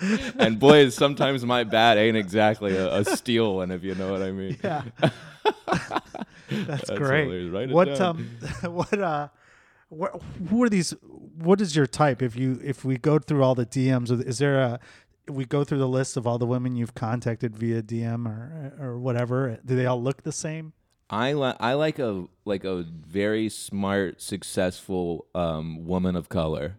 And 0.38 0.58
boys, 0.58 0.94
sometimes 0.94 1.44
my 1.44 1.64
bat 1.64 1.98
ain't 1.98 2.16
exactly 2.16 2.76
a, 2.76 2.98
a 2.98 3.04
steel 3.04 3.56
one, 3.56 3.70
if 3.70 3.84
you 3.84 3.94
know 3.94 4.10
what 4.10 4.22
I 4.22 4.30
mean. 4.32 4.58
yeah. 4.62 4.82
That's, 6.50 6.88
That's 6.88 6.90
great. 6.90 7.24
hilarious. 7.24 7.50
Write 7.52 7.70
it 7.70 7.74
what 7.74 8.00
um 8.00 8.28
what 8.62 8.98
uh 8.98 9.28
what, 9.88 10.20
who 10.48 10.62
are 10.62 10.68
these 10.68 10.90
what 11.38 11.60
is 11.60 11.74
your 11.76 11.86
type 11.86 12.22
if 12.22 12.36
you 12.36 12.60
if 12.62 12.84
we 12.84 12.96
go 12.96 13.18
through 13.18 13.42
all 13.42 13.54
the 13.54 13.66
DMs 13.66 14.10
is 14.26 14.38
there 14.38 14.58
a 14.60 14.80
we 15.28 15.44
go 15.44 15.62
through 15.64 15.78
the 15.78 15.88
list 15.88 16.16
of 16.16 16.26
all 16.26 16.38
the 16.38 16.46
women 16.46 16.74
you've 16.76 16.94
contacted 16.94 17.56
via 17.56 17.82
DM 17.82 18.26
or 18.26 18.74
or 18.80 18.98
whatever 18.98 19.58
do 19.64 19.76
they 19.76 19.86
all 19.86 20.00
look 20.02 20.22
the 20.22 20.32
same 20.32 20.72
I 21.08 21.32
like 21.32 21.56
I 21.60 21.74
like 21.74 21.98
a 21.98 22.26
like 22.44 22.64
a 22.64 22.82
very 23.06 23.48
smart, 23.48 24.20
successful 24.22 25.26
um, 25.34 25.84
woman 25.86 26.16
of 26.16 26.28
color. 26.28 26.78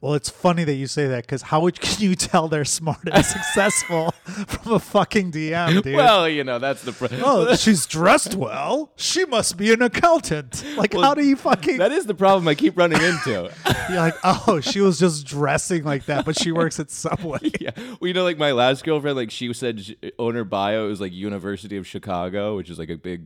Well, 0.00 0.14
it's 0.14 0.30
funny 0.30 0.64
that 0.64 0.74
you 0.74 0.86
say 0.86 1.08
that 1.08 1.24
because 1.24 1.42
how 1.42 1.60
would, 1.60 1.78
can 1.80 2.00
you 2.02 2.14
tell 2.14 2.48
they're 2.48 2.64
smart 2.64 3.06
and 3.12 3.24
successful 3.24 4.12
from 4.24 4.72
a 4.72 4.78
fucking 4.78 5.32
DM, 5.32 5.82
dude? 5.82 5.94
Well, 5.96 6.26
you 6.28 6.42
know 6.44 6.58
that's 6.58 6.82
the. 6.82 6.92
Pro- 6.92 7.08
oh, 7.22 7.54
she's 7.56 7.86
dressed 7.86 8.34
well. 8.34 8.92
She 8.96 9.24
must 9.26 9.56
be 9.58 9.72
an 9.72 9.82
accountant. 9.82 10.64
Like, 10.76 10.94
Well, 10.94 11.02
how 11.02 11.14
do 11.14 11.22
you 11.26 11.36
fucking? 11.36 11.78
that 11.78 11.92
is 11.92 12.06
the 12.06 12.14
problem 12.14 12.48
I 12.48 12.54
keep 12.54 12.78
running 12.78 13.02
into. 13.02 13.50
You're 13.90 13.96
like, 14.00 14.14
oh, 14.24 14.60
she 14.60 14.80
was 14.80 14.98
just 14.98 15.26
dressing 15.26 15.84
like 15.84 16.06
that, 16.06 16.24
but 16.24 16.38
she 16.38 16.52
works 16.52 16.80
at 16.80 16.90
Subway. 16.90 17.50
yeah, 17.60 17.72
well, 17.76 17.98
you 18.08 18.14
know, 18.14 18.24
like 18.24 18.38
my 18.38 18.52
last 18.52 18.84
girlfriend, 18.84 19.16
like 19.16 19.30
she 19.30 19.52
said 19.52 19.80
sh- 19.84 19.92
on 20.18 20.34
her 20.34 20.44
bio, 20.44 20.86
it 20.86 20.88
was 20.88 21.00
like 21.00 21.12
University 21.12 21.76
of 21.76 21.86
Chicago, 21.86 22.56
which 22.56 22.70
is 22.70 22.78
like 22.78 22.90
a 22.90 22.96
big 22.96 23.24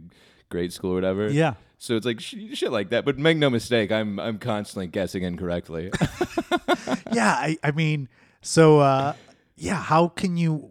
grade 0.55 0.73
school 0.73 0.93
or 0.93 0.95
whatever. 0.95 1.29
Yeah. 1.29 1.55
So 1.79 1.97
it's 1.97 2.07
like 2.07 2.21
sh- 2.21 2.37
shit 2.55 2.71
like 2.71 2.91
that. 2.91 3.05
But 3.05 3.19
make 3.19 3.37
no 3.37 3.51
mistake, 3.51 3.91
I'm 3.91 4.21
I'm 4.21 4.39
constantly 4.39 4.87
guessing 4.87 5.25
incorrectly. 5.25 5.91
yeah, 7.13 7.33
I, 7.33 7.59
I 7.63 7.73
mean, 7.73 8.09
so 8.41 8.79
uh, 8.79 9.15
yeah, 9.57 9.83
how 9.83 10.09
can 10.09 10.37
you? 10.37 10.71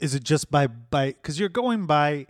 Is 0.00 0.14
it 0.14 0.24
just 0.24 0.50
by 0.50 0.66
by 0.66 1.08
because 1.08 1.38
you're 1.38 1.50
going 1.50 1.86
by 1.86 2.26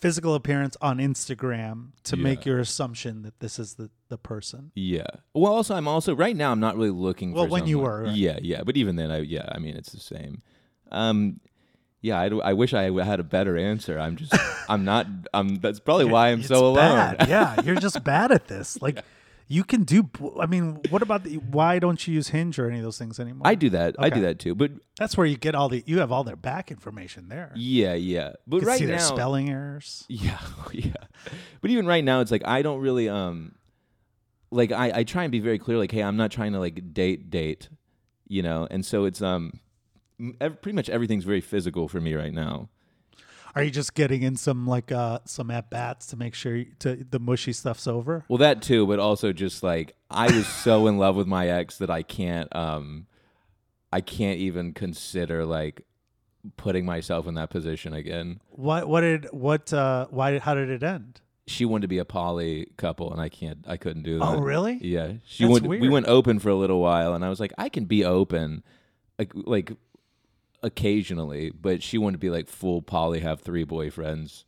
physical 0.00 0.34
appearance 0.34 0.76
on 0.80 0.98
Instagram 0.98 1.92
to 2.02 2.16
make 2.16 2.44
your 2.44 2.58
assumption 2.58 3.22
that 3.22 3.38
this 3.38 3.58
is 3.58 3.74
the 3.74 3.88
the 4.08 4.18
person? 4.18 4.72
yeah. 4.74 5.06
Well, 5.32 5.52
also 5.52 5.76
I'm 5.76 5.86
also 5.86 6.14
right 6.14 6.36
now 6.36 6.50
I'm 6.52 6.60
not 6.60 6.76
really 6.76 6.90
looking. 6.90 7.32
Well, 7.32 7.44
for 7.44 7.50
when 7.50 7.66
you 7.66 7.78
were, 7.78 8.02
right. 8.02 8.14
Yeah, 8.14 8.38
yeah. 8.42 8.64
But 8.64 8.76
even 8.76 8.96
then, 8.96 9.10
I 9.12 9.20
yeah, 9.20 9.48
I 9.50 9.58
mean 9.58 9.76
it's 9.76 9.92
the 9.92 10.00
same. 10.00 10.42
Um. 10.90 11.40
Yeah, 12.02 12.20
I, 12.20 12.26
I 12.26 12.52
wish 12.52 12.74
I 12.74 12.90
had 13.04 13.20
a 13.20 13.24
better 13.24 13.56
answer. 13.56 13.98
I'm 13.98 14.16
just, 14.16 14.34
I'm 14.68 14.84
not, 14.84 15.06
I'm, 15.32 15.56
that's 15.56 15.78
probably 15.80 16.04
why 16.06 16.30
I'm 16.30 16.40
It's 16.40 16.48
so 16.48 16.66
alone. 16.66 17.14
bad. 17.16 17.28
yeah, 17.28 17.60
you're 17.62 17.76
just 17.76 18.02
bad 18.04 18.32
at 18.32 18.48
this. 18.48 18.76
Like, 18.82 18.98
you 19.48 19.62
can 19.64 19.84
do. 19.84 20.08
I 20.40 20.46
mean, 20.46 20.80
what 20.88 21.02
about 21.02 21.24
the? 21.24 21.36
Why 21.36 21.78
don't 21.78 22.06
you 22.06 22.14
use 22.14 22.28
Hinge 22.28 22.58
or 22.58 22.68
any 22.68 22.78
of 22.78 22.84
those 22.84 22.96
things 22.96 23.20
anymore? 23.20 23.42
I 23.46 23.54
do 23.54 23.68
that. 23.70 23.96
I 23.98 24.08
do 24.08 24.22
that 24.22 24.38
too. 24.38 24.54
But 24.54 24.70
That's 24.98 25.14
where 25.16 25.26
you 25.26 25.36
get 25.36 25.54
all 25.54 25.68
the. 25.68 25.82
You 25.86 25.98
have 25.98 26.10
all 26.10 26.24
their 26.24 26.36
back 26.36 26.70
information 26.70 27.28
there. 27.28 27.52
Yeah, 27.54 27.92
yeah. 27.92 28.32
But 28.46 28.62
right 28.62 28.78
see 28.78 28.86
now, 28.86 28.92
their 28.92 29.00
spelling 29.00 29.50
errors. 29.50 30.06
Yeah, 30.08 30.38
yeah. 30.72 30.92
But 31.60 31.70
even 31.70 31.86
right 31.86 32.02
now, 32.02 32.20
it's 32.20 32.30
like 32.30 32.46
I 32.46 32.62
don't 32.62 32.80
really 32.80 33.10
um, 33.10 33.54
like 34.50 34.72
I 34.72 35.00
I 35.00 35.04
try 35.04 35.24
and 35.24 35.32
be 35.32 35.40
very 35.40 35.58
clear, 35.58 35.76
like, 35.76 35.92
hey, 35.92 36.02
I'm 36.02 36.16
not 36.16 36.30
trying 36.30 36.52
to 36.52 36.58
like 36.58 36.94
date 36.94 37.28
date, 37.28 37.68
you 38.28 38.42
know, 38.42 38.66
and 38.70 38.86
so 38.86 39.04
it's 39.04 39.20
um, 39.20 39.60
ev- 40.40 40.60
pretty 40.62 40.76
much 40.76 40.88
everything's 40.88 41.24
very 41.24 41.40
physical 41.40 41.88
for 41.88 42.00
me 42.00 42.14
right 42.14 42.32
now. 42.32 42.68
Are 43.54 43.62
you 43.62 43.70
just 43.70 43.94
getting 43.94 44.22
in 44.22 44.36
some 44.36 44.66
like 44.66 44.90
uh 44.90 45.18
some 45.26 45.50
at 45.50 45.68
bats 45.68 46.06
to 46.06 46.16
make 46.16 46.34
sure 46.34 46.56
you, 46.56 46.66
to 46.78 47.04
the 47.08 47.18
mushy 47.18 47.52
stuff's 47.52 47.86
over? 47.86 48.24
Well, 48.28 48.38
that 48.38 48.62
too, 48.62 48.86
but 48.86 48.98
also 48.98 49.32
just 49.32 49.62
like 49.62 49.94
I 50.10 50.34
was 50.34 50.46
so 50.46 50.86
in 50.86 50.96
love 50.96 51.16
with 51.16 51.26
my 51.26 51.48
ex 51.48 51.78
that 51.78 51.90
I 51.90 52.02
can't 52.02 52.54
um, 52.56 53.06
I 53.92 54.00
can't 54.00 54.38
even 54.38 54.72
consider 54.72 55.44
like 55.44 55.82
putting 56.56 56.84
myself 56.86 57.26
in 57.26 57.34
that 57.34 57.50
position 57.50 57.92
again. 57.92 58.40
What 58.50 58.88
what 58.88 59.02
did 59.02 59.26
what 59.32 59.72
uh 59.72 60.06
why 60.10 60.38
how 60.38 60.54
did 60.54 60.70
it 60.70 60.82
end? 60.82 61.20
She 61.46 61.64
wanted 61.64 61.82
to 61.82 61.88
be 61.88 61.98
a 61.98 62.04
poly 62.04 62.68
couple, 62.76 63.12
and 63.12 63.20
I 63.20 63.28
can't. 63.28 63.64
I 63.68 63.76
couldn't 63.76 64.04
do 64.04 64.18
that. 64.18 64.24
Oh 64.24 64.38
really? 64.40 64.78
Yeah, 64.80 65.14
she 65.26 65.44
That's 65.44 65.60
went. 65.60 65.66
We 65.66 65.88
went 65.88 66.06
open 66.06 66.38
for 66.38 66.48
a 66.48 66.54
little 66.54 66.80
while, 66.80 67.14
and 67.14 67.24
I 67.24 67.28
was 67.28 67.40
like, 67.40 67.52
I 67.58 67.68
can 67.68 67.84
be 67.84 68.04
open, 68.04 68.62
like 69.18 69.32
like 69.34 69.72
occasionally, 70.62 71.50
but 71.50 71.82
she 71.82 71.98
wanted 71.98 72.12
to 72.14 72.18
be 72.18 72.30
like 72.30 72.48
full 72.48 72.82
poly, 72.82 73.20
have 73.20 73.40
three 73.40 73.64
boyfriends. 73.64 74.44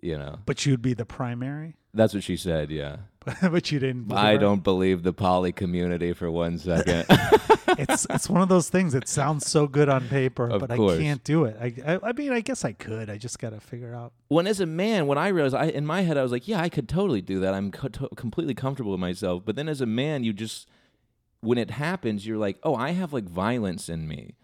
You 0.00 0.18
know, 0.18 0.40
But 0.46 0.66
you'd 0.66 0.82
be 0.82 0.94
the 0.94 1.04
primary. 1.06 1.76
that's 1.94 2.12
what 2.12 2.24
she 2.24 2.36
said. 2.36 2.70
Yeah, 2.72 2.96
but 3.42 3.70
you 3.70 3.78
didn't. 3.78 4.08
believe 4.08 4.24
I 4.24 4.32
her? 4.32 4.38
don't 4.38 4.64
believe 4.64 5.04
the 5.04 5.12
poly 5.12 5.52
community 5.52 6.12
for 6.12 6.30
one 6.30 6.58
second. 6.58 7.06
It's 7.78 8.06
it's 8.10 8.28
one 8.28 8.42
of 8.42 8.50
those 8.50 8.68
things. 8.68 8.94
It 8.94 9.08
sounds 9.08 9.46
so 9.50 9.66
good 9.66 9.88
on 9.88 10.06
paper, 10.08 10.46
Of 10.46 10.60
but 10.60 10.76
course. 10.76 10.98
I 10.98 11.02
can't 11.02 11.24
do 11.24 11.46
it. 11.46 11.56
I, 11.58 11.94
I 11.94 12.10
I 12.10 12.12
mean, 12.12 12.30
I 12.30 12.40
guess 12.42 12.66
I 12.66 12.72
could. 12.72 13.08
I 13.08 13.16
just 13.16 13.38
got 13.38 13.50
to 13.50 13.60
figure 13.60 13.94
out. 13.94 14.12
when 14.28 14.46
as 14.46 14.60
a 14.60 14.66
man, 14.66 15.06
when 15.06 15.16
I 15.16 15.28
realized, 15.28 15.54
I 15.54 15.66
in 15.68 15.86
my 15.86 16.02
head, 16.02 16.18
I 16.18 16.22
was 16.22 16.32
like, 16.32 16.46
yeah, 16.46 16.60
I 16.60 16.68
could 16.68 16.86
totally 16.86 17.22
do 17.22 17.40
that. 17.40 17.54
I'm 17.54 17.70
co- 17.70 17.88
to- 17.88 18.10
completely 18.14 18.54
comfortable 18.54 18.90
with 18.90 19.00
myself. 19.00 19.44
But 19.46 19.56
then 19.56 19.70
as 19.70 19.80
a 19.80 19.86
man, 19.86 20.22
you 20.22 20.34
just 20.34 20.68
when 21.40 21.56
it 21.56 21.70
happens, 21.70 22.26
you're 22.26 22.36
like, 22.36 22.58
oh, 22.62 22.74
I 22.74 22.90
have 22.90 23.14
like 23.14 23.24
violence 23.24 23.88
in 23.88 24.06
me, 24.06 24.34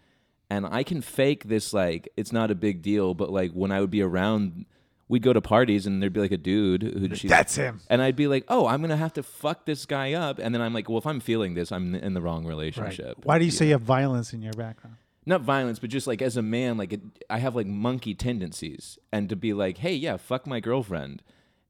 and 0.49 0.65
I 0.65 0.83
can 0.83 1.01
fake 1.01 1.43
this 1.45 1.73
like 1.73 2.09
it's 2.17 2.31
not 2.31 2.51
a 2.51 2.55
big 2.55 2.81
deal. 2.81 3.13
But 3.13 3.31
like 3.31 3.51
when 3.51 3.71
I 3.71 3.79
would 3.81 3.91
be 3.91 4.01
around, 4.01 4.65
we'd 5.07 5.23
go 5.23 5.33
to 5.33 5.41
parties 5.41 5.85
and 5.87 6.01
there'd 6.01 6.13
be 6.13 6.19
like 6.19 6.31
a 6.31 6.37
dude 6.37 6.83
who'd 6.83 7.17
she, 7.17 7.27
That's 7.27 7.55
him. 7.55 7.81
and 7.89 8.01
I'd 8.01 8.15
be 8.15 8.27
like, 8.27 8.45
oh, 8.47 8.67
I'm 8.67 8.81
gonna 8.81 8.97
have 8.97 9.13
to 9.13 9.23
fuck 9.23 9.65
this 9.65 9.85
guy 9.85 10.13
up, 10.13 10.39
and 10.39 10.53
then 10.53 10.61
I'm 10.61 10.73
like, 10.73 10.87
well, 10.89 10.97
if 10.99 11.07
I'm 11.07 11.19
feeling 11.19 11.53
this, 11.55 11.71
I'm 11.71 11.95
in 11.95 12.13
the 12.13 12.21
wrong 12.21 12.43
Right. 12.43 12.49
relationship. 12.49 13.17
Why 13.23 13.39
do 13.39 13.45
you 13.45 13.51
say 13.51 13.65
you 13.67 13.71
have 13.73 13.81
violence 13.81 14.33
in 14.33 14.41
your 14.41 14.53
background? 14.53 14.97
not 15.25 15.41
violence, 15.41 15.77
but 15.77 15.91
just 15.91 16.07
like 16.07 16.23
as 16.23 16.37
a 16.37 16.41
man, 16.41 16.75
like 16.77 16.91
it, 16.93 17.01
I 17.29 17.37
have 17.37 17.55
like 17.55 17.67
monkey 17.67 18.15
tendencies, 18.15 18.97
and 19.11 19.29
to 19.29 19.35
be 19.35 19.53
like, 19.53 19.77
hey, 19.77 19.93
yeah, 19.93 20.17
fuck 20.17 20.47
my 20.47 20.59
girlfriend, 20.59 21.21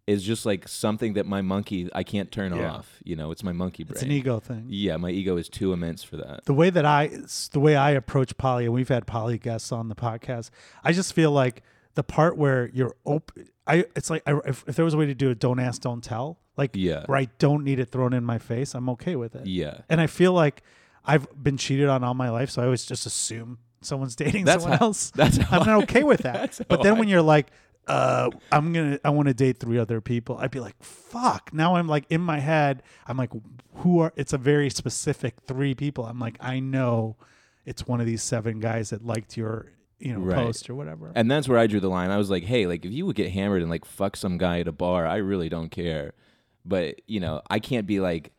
is 0.10 0.24
just 0.24 0.46
like 0.46 0.68
something 0.68 1.14
that 1.14 1.26
my 1.26 1.42
monkey 1.42 1.90
I 1.94 2.04
can't 2.04 2.32
turn 2.32 2.56
Yeah. 2.56 2.72
off. 2.72 2.88
You 3.04 3.16
know, 3.16 3.32
it's 3.32 3.44
my 3.44 3.54
monkey 3.54 3.84
brain. 3.84 3.94
It's 3.96 4.04
an 4.04 4.12
ego 4.12 4.40
thing. 4.40 4.66
Yeah, 4.68 4.98
my 4.98 5.10
ego 5.10 5.38
is 5.38 5.48
too 5.50 5.72
immense 5.74 6.04
for 6.04 6.18
that. 6.18 6.46
the 6.46 6.54
way 6.54 6.70
that 6.70 6.86
I 6.86 7.12
the 7.52 7.60
way 7.60 7.76
I 7.76 7.92
approach 7.92 8.38
poly, 8.38 8.66
and 8.66 8.74
we've 8.74 8.90
had 8.98 9.06
poly 9.08 9.38
guests 9.38 9.72
on 9.72 9.88
the 9.90 9.96
podcast. 9.96 10.50
I 10.84 10.92
just 10.94 11.14
feel 11.14 11.32
like 11.32 11.62
the 11.96 12.04
part 12.04 12.38
where 12.38 12.70
you're 12.74 12.96
open. 13.06 13.48
I 13.68 13.86
it's 13.96 14.10
like 14.10 14.24
I, 14.26 14.32
if, 14.46 14.64
if 14.68 14.76
there 14.76 14.86
was 14.86 14.94
a 14.94 14.98
way 14.98 15.06
to 15.06 15.16
do 15.16 15.30
it, 15.30 15.40
don't 15.40 15.60
ask, 15.60 15.82
don't 15.82 16.04
tell. 16.04 16.40
Like 16.58 16.72
Yeah. 16.74 17.06
where 17.06 17.18
I 17.18 17.28
don't 17.38 17.64
need 17.64 17.80
it 17.80 17.86
thrown 17.90 18.14
in 18.14 18.24
my 18.26 18.38
face, 18.38 18.76
I'm 18.76 18.90
okay 18.90 19.16
with 19.16 19.36
it. 19.36 19.46
Yeah, 19.48 19.82
And 19.90 20.02
I 20.02 20.08
feel 20.08 20.34
like 20.34 20.62
I've 21.06 21.26
been 21.42 21.56
cheated 21.58 21.88
on 21.88 22.04
all 22.04 22.14
my 22.14 22.30
life, 22.30 22.50
so 22.50 22.62
I 22.62 22.66
always 22.66 22.86
just 22.86 23.06
assume 23.06 23.60
someone's 23.82 24.16
dating 24.24 24.46
That's 24.46 24.64
someone 24.64 24.80
how- 24.80 24.88
else. 24.88 25.12
that's 25.12 25.38
I'm 25.52 25.66
not 25.66 25.84
okay 25.84 26.04
with 26.04 26.22
that. 26.24 26.60
But 26.68 26.84
then 26.84 26.96
I- 26.96 27.00
when 27.00 27.08
you're 27.08 27.22
like, 27.22 27.48
uh, 27.90 28.30
I'm 28.52 28.72
gonna, 28.74 29.00
I 29.04 29.10
want 29.10 29.28
to 29.28 29.34
date 29.34 29.60
three 29.60 29.78
other 29.80 30.00
people, 30.02 30.38
I'd 30.38 30.52
be 30.52 30.60
like, 30.60 30.82
fuck. 30.84 31.52
Now 31.54 31.76
I'm 31.76 31.88
like 31.88 32.06
in 32.10 32.22
my 32.22 32.40
head, 32.40 32.84
I'm 33.08 33.18
like, 33.18 33.32
who 33.76 34.00
are? 34.00 34.14
It's 34.16 34.34
a 34.34 34.38
very 34.38 34.70
specific 34.70 35.36
three 35.48 35.74
people. 35.76 36.06
I'm 36.06 36.20
like, 36.20 36.38
I 36.40 36.60
know, 36.60 37.18
it's 37.66 37.88
one 37.88 38.00
of 38.00 38.06
these 38.06 38.24
seven 38.24 38.60
guys 38.60 38.92
that 38.92 39.06
liked 39.06 39.36
your, 39.38 39.72
you 40.00 40.14
know, 40.14 40.20
Right. 40.20 40.36
post 40.36 40.70
or 40.70 40.76
whatever. 40.76 41.12
and 41.16 41.30
that's 41.30 41.50
where 41.50 41.58
I 41.60 41.68
drew 41.68 41.80
the 41.80 41.90
line. 41.90 42.10
I 42.12 42.18
was 42.18 42.30
like, 42.30 42.44
hey, 42.44 42.68
like 42.68 42.86
if 42.86 42.92
you 42.92 43.06
would 43.06 43.16
get 43.16 43.32
hammered 43.32 43.62
and 43.62 43.70
like 43.72 43.86
fuck 43.86 44.16
some 44.16 44.38
guy 44.38 44.60
at 44.60 44.68
a 44.68 44.72
bar, 44.72 45.06
I 45.06 45.18
really 45.18 45.50
don't 45.50 45.70
care. 45.70 46.14
But 46.66 47.02
you 47.08 47.20
know, 47.20 47.42
I 47.50 47.60
can't 47.60 47.88
be 47.88 48.00
like 48.00 48.32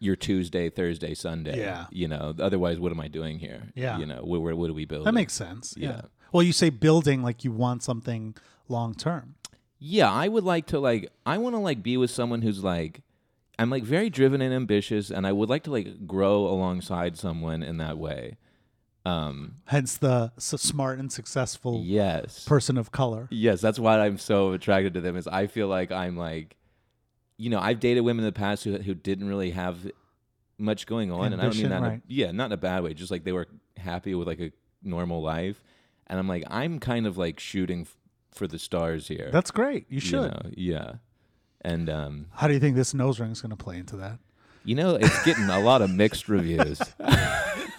your 0.00 0.16
Tuesday, 0.16 0.70
Thursday, 0.70 1.14
Sunday. 1.14 1.58
Yeah. 1.60 1.86
You 1.90 2.08
know, 2.08 2.34
otherwise, 2.40 2.78
what 2.80 2.90
am 2.90 3.00
I 3.00 3.08
doing 3.08 3.38
here? 3.38 3.64
Yeah. 3.74 3.98
You 3.98 4.06
know, 4.06 4.22
where, 4.24 4.40
where 4.40 4.56
what 4.56 4.66
do 4.68 4.74
we 4.74 4.84
build? 4.86 5.06
that 5.06 5.12
makes 5.14 5.34
sense. 5.34 5.74
Yeah. 5.76 5.88
Yeah. 5.88 6.00
Well, 6.32 6.42
you 6.42 6.52
say 6.52 6.70
building 6.70 7.22
like 7.22 7.44
you 7.44 7.52
want 7.52 7.82
something 7.82 8.34
long 8.70 8.94
term. 8.94 9.34
Yeah, 9.78 10.10
I 10.12 10.28
would 10.28 10.44
like 10.44 10.66
to 10.66 10.78
like 10.78 11.10
I 11.26 11.38
want 11.38 11.54
to 11.54 11.58
like 11.58 11.82
be 11.82 11.96
with 11.96 12.10
someone 12.10 12.42
who's 12.42 12.62
like 12.62 13.02
I'm 13.58 13.70
like 13.70 13.82
very 13.84 14.08
driven 14.10 14.40
and 14.40 14.54
ambitious 14.54 15.10
and 15.10 15.26
I 15.26 15.32
would 15.32 15.48
like 15.48 15.64
to 15.64 15.70
like 15.70 16.06
grow 16.06 16.46
alongside 16.46 17.16
someone 17.18 17.62
in 17.62 17.76
that 17.78 17.98
way. 17.98 18.36
Um 19.06 19.56
Hence 19.66 19.96
the 19.96 20.32
s- 20.36 20.60
smart 20.60 20.98
and 20.98 21.10
successful 21.10 21.82
yes. 21.84 22.44
person 22.44 22.76
of 22.76 22.92
color. 22.92 23.26
yes, 23.30 23.60
that's 23.62 23.78
why 23.78 23.98
I'm 23.98 24.18
so 24.18 24.52
attracted 24.52 24.94
to 24.94 25.00
them 25.00 25.16
is 25.16 25.26
I 25.26 25.46
feel 25.46 25.68
like 25.68 25.90
I'm 25.90 26.16
like 26.16 26.56
you 27.38 27.48
know, 27.48 27.58
I've 27.58 27.80
dated 27.80 28.04
women 28.04 28.22
in 28.22 28.26
the 28.26 28.38
past 28.38 28.64
who 28.64 28.76
who 28.76 28.94
didn't 28.94 29.28
really 29.28 29.52
have 29.52 29.90
much 30.58 30.86
going 30.86 31.10
on 31.10 31.32
and 31.32 31.40
I 31.40 31.46
don't 31.46 31.56
mean 31.56 31.64
Ambition, 31.72 31.82
that 31.82 31.92
in 31.92 31.98
a- 32.00 32.02
yeah, 32.06 32.30
not 32.32 32.46
in 32.46 32.52
a 32.52 32.56
bad 32.58 32.82
way, 32.82 32.92
just 32.92 33.10
like 33.10 33.24
they 33.24 33.32
were 33.32 33.48
happy 33.78 34.14
with 34.14 34.28
like 34.28 34.40
a 34.40 34.52
normal 34.82 35.22
life. 35.22 35.62
And 36.06 36.18
I'm 36.18 36.28
like 36.28 36.44
I'm 36.50 36.78
kind 36.80 37.06
of 37.06 37.16
like 37.16 37.40
shooting 37.40 37.82
f- 37.82 37.96
for 38.32 38.46
the 38.46 38.58
stars 38.58 39.08
here. 39.08 39.30
That's 39.32 39.50
great. 39.50 39.86
You 39.88 39.94
you 39.96 40.00
should. 40.00 40.30
know? 40.30 40.40
Yeah. 40.56 40.92
And 41.62 41.88
um 41.90 42.26
How 42.34 42.46
do 42.48 42.54
you 42.54 42.60
think 42.60 42.76
this 42.76 42.94
nose 42.94 43.20
ring 43.20 43.30
is 43.32 43.40
going 43.42 43.50
to 43.50 43.56
play 43.56 43.76
into 43.78 43.96
that? 43.96 44.18
You 44.64 44.74
know, 44.74 44.94
it's 44.96 45.24
getting 45.24 45.44
a 45.48 45.58
lot 45.60 45.80
of 45.82 45.90
mixed 45.90 46.28
reviews. 46.28 46.78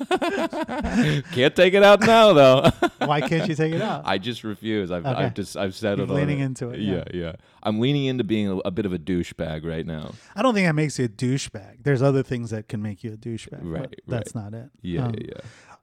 Can't 0.09 1.55
take 1.55 1.73
it 1.73 1.83
out 1.83 2.01
now, 2.01 2.33
though. 2.33 2.69
Why 3.05 3.21
can't 3.21 3.47
you 3.47 3.55
take 3.55 3.73
it 3.73 3.81
out? 3.81 4.01
I 4.05 4.17
just 4.17 4.43
refuse. 4.43 4.91
I've, 4.91 5.05
Okay. 5.05 5.23
I've 5.25 5.33
just 5.33 5.57
I've 5.57 5.75
settled 5.75 6.09
You're 6.09 6.19
on 6.19 6.27
leaning 6.27 6.39
it. 6.41 6.45
into 6.45 6.69
it, 6.69 6.79
Yeah, 6.79 7.03
yeah. 7.13 7.21
yeah. 7.21 7.31
I'm 7.63 7.79
leaning 7.79 8.05
into 8.05 8.23
being 8.23 8.47
a, 8.47 8.57
a 8.57 8.71
bit 8.71 8.85
of 8.85 8.93
a 8.93 8.99
douchebag 8.99 9.65
right 9.65 9.85
now. 9.85 10.13
I 10.35 10.41
don't 10.41 10.53
think 10.53 10.67
that 10.67 10.73
makes 10.75 10.97
you 10.99 11.05
a 11.05 11.09
douchebag. 11.09 11.83
There's 11.83 12.01
other 12.01 12.23
things 12.23 12.49
that 12.51 12.67
can 12.67 12.81
make 12.81 13.03
you 13.03 13.13
a 13.13 13.17
douchebag. 13.17 13.59
but 13.61 13.79
Right, 13.79 14.01
That's 14.07 14.35
not 14.35 14.53
it. 14.53 14.69
Yeah, 14.81 15.05
Um, 15.05 15.13
yeah, 15.15 15.27
yeah. 15.35 15.41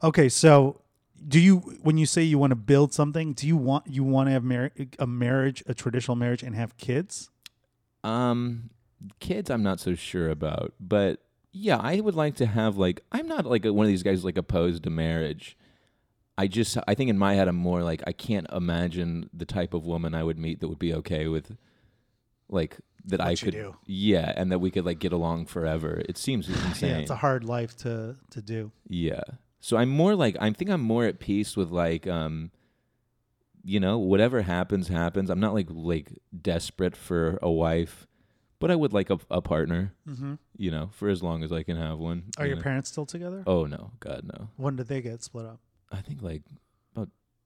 Okay, 0.08 0.28
so 0.28 0.80
do 1.26 1.40
you 1.40 1.58
when 1.82 1.98
you 1.98 2.06
say 2.06 2.22
you 2.22 2.38
want 2.38 2.50
to 2.52 2.56
build 2.56 2.92
something, 2.92 3.32
do 3.32 3.46
you 3.46 3.56
want 3.56 3.86
you 3.86 4.04
want 4.04 4.28
to 4.28 4.32
have 4.32 4.44
mar- 4.44 4.70
a 4.98 5.06
marriage, 5.06 5.62
a 5.66 5.74
traditional 5.74 6.16
marriage 6.16 6.42
and 6.42 6.54
have 6.54 6.76
kids? 6.76 7.30
Um, 8.04 8.70
kids, 9.20 9.50
I'm 9.50 9.62
not 9.62 9.80
so 9.80 9.94
sure 9.94 10.30
about, 10.30 10.72
but 10.78 11.20
yeah, 11.52 11.78
I 11.78 12.00
would 12.00 12.14
like 12.14 12.36
to 12.36 12.46
have 12.46 12.76
like 12.76 13.02
I'm 13.12 13.26
not 13.26 13.46
like 13.46 13.64
a, 13.64 13.72
one 13.72 13.84
of 13.86 13.88
these 13.90 14.02
guys 14.02 14.24
like 14.24 14.36
opposed 14.38 14.84
to 14.84 14.90
marriage. 14.90 15.56
I 16.36 16.46
just 16.46 16.76
I 16.86 16.94
think 16.94 17.10
in 17.10 17.18
my 17.18 17.34
head 17.34 17.48
I'm 17.48 17.56
more 17.56 17.82
like 17.82 18.02
I 18.06 18.12
can't 18.12 18.46
imagine 18.52 19.28
the 19.32 19.44
type 19.46 19.74
of 19.74 19.84
woman 19.84 20.14
I 20.14 20.22
would 20.22 20.38
meet 20.38 20.60
that 20.60 20.68
would 20.68 20.78
be 20.78 20.94
okay 20.94 21.26
with 21.26 21.56
like 22.48 22.78
that 23.06 23.20
I 23.20 23.30
What 23.30 23.42
you 23.42 23.46
could 23.46 23.54
do. 23.54 23.76
yeah, 23.86 24.32
and 24.36 24.52
that 24.52 24.58
we 24.60 24.70
could 24.70 24.84
like 24.84 24.98
get 25.00 25.12
along 25.12 25.46
forever. 25.46 26.02
It 26.08 26.16
seems 26.16 26.48
insane. 26.48 26.90
Yeah, 26.90 26.98
it's 26.98 27.10
a 27.10 27.16
hard 27.16 27.44
life 27.44 27.76
to 27.78 28.16
to 28.30 28.40
do. 28.42 28.70
Yeah. 28.88 29.22
So 29.61 29.76
I'm 29.76 29.88
more 29.88 30.14
like 30.14 30.36
I 30.40 30.50
think 30.52 30.70
I'm 30.70 30.80
more 30.82 31.04
at 31.04 31.18
peace 31.18 31.56
with 31.56 31.70
like 31.70 32.06
um 32.06 32.50
you 33.64 33.80
know, 33.80 33.98
whatever 33.98 34.42
happens 34.42 34.88
happens. 34.88 35.28
I'm 35.30 35.40
not 35.40 35.52
like 35.54 35.66
like 35.70 36.12
desperate 36.42 36.96
for 36.96 37.38
a 37.42 37.50
wife, 37.50 38.06
but 38.61 38.70
I 38.70 38.76
would 38.76 38.92
like 38.92 39.11
a, 39.11 39.18
a 39.30 39.42
partner, 39.42 39.92
Mm-hmm. 40.09 40.34
you 40.56 40.70
know, 40.70 40.90
for 40.92 41.09
as 41.09 41.22
long 41.22 41.42
as 41.42 41.52
I 41.52 41.62
can 41.64 41.76
have 41.76 41.98
one. 41.98 42.24
Are 42.38 42.44
you 42.44 42.50
your 42.50 42.56
know. 42.56 42.62
parents 42.62 42.88
still 42.88 43.04
together? 43.06 43.42
Oh 43.46 43.66
no, 43.66 43.90
god 44.00 44.22
no. 44.24 44.48
When 44.56 44.76
did 44.76 44.88
they 44.88 45.02
get 45.02 45.22
split 45.22 45.44
up? 45.46 45.61
I 45.92 46.00
think 46.00 46.22
like 46.22 46.42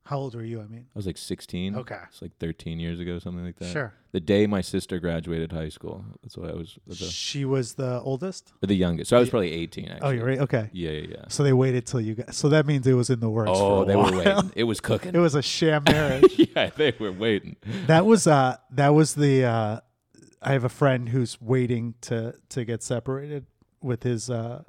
How 0.04 0.18
old 0.18 0.34
were 0.34 0.42
you? 0.42 0.60
I 0.60 0.66
mean, 0.66 0.86
I 0.94 0.98
was 0.98 1.06
like 1.06 1.16
16. 1.16 1.76
okay, 1.76 1.98
It's 2.08 2.20
like 2.20 2.36
13 2.38 2.80
years 2.80 2.98
ago 2.98 3.18
something 3.20 3.44
like 3.44 3.56
that. 3.60 3.72
sure. 3.72 3.94
The 4.10 4.18
day 4.20 4.46
my 4.48 4.60
sister 4.60 4.98
graduated 4.98 5.52
high 5.52 5.68
school. 5.68 6.04
That's 6.22 6.36
what 6.36 6.50
I 6.50 6.54
was 6.54 6.76
She 6.92 7.44
was 7.44 7.74
the 7.74 8.00
oldest. 8.00 8.52
Or 8.62 8.66
the 8.66 8.74
youngest. 8.74 9.10
So 9.10 9.16
I 9.16 9.20
was 9.20 9.30
probably 9.30 9.52
18 9.52 9.88
actually. 9.88 10.00
Oh, 10.06 10.10
you're 10.10 10.26
right. 10.26 10.38
Okay, 10.40 10.68
Yeah, 10.72 10.90
yeah, 10.90 11.06
yeah. 11.12 11.24
so 11.28 11.44
they 11.44 11.52
waited 11.52 11.86
till 11.86 12.00
you 12.00 12.16
got. 12.16 12.34
So 12.34 12.48
that 12.48 12.66
means 12.66 12.86
it 12.86 12.94
was 12.94 13.10
in 13.10 13.20
the 13.20 13.30
works. 13.30 13.50
for 13.50 13.56
Oh, 13.56 13.84
they 13.84 13.94
while. 13.94 14.10
were 14.10 14.18
waiting. 14.18 14.52
It 14.56 14.64
was 14.64 14.80
cooking. 14.80 15.14
it 15.14 15.18
was 15.18 15.34
a 15.36 15.42
sham 15.42 15.84
marriage. 15.86 16.34
yeah, 16.36 16.70
they 16.76 16.94
were 16.98 17.12
waiting. 17.12 17.56
that 17.86 18.04
was 18.04 18.26
uh 18.26 18.56
that 18.72 18.88
was 18.94 19.14
the 19.14 19.44
uh 19.44 19.80
I 20.42 20.52
have 20.52 20.64
a 20.64 20.68
friend 20.68 21.08
who's 21.10 21.40
waiting 21.40 21.94
to 22.02 22.34
to 22.50 22.64
get 22.64 22.82
separated 22.82 23.46
with 23.80 24.02
his 24.02 24.28
uh 24.28 24.64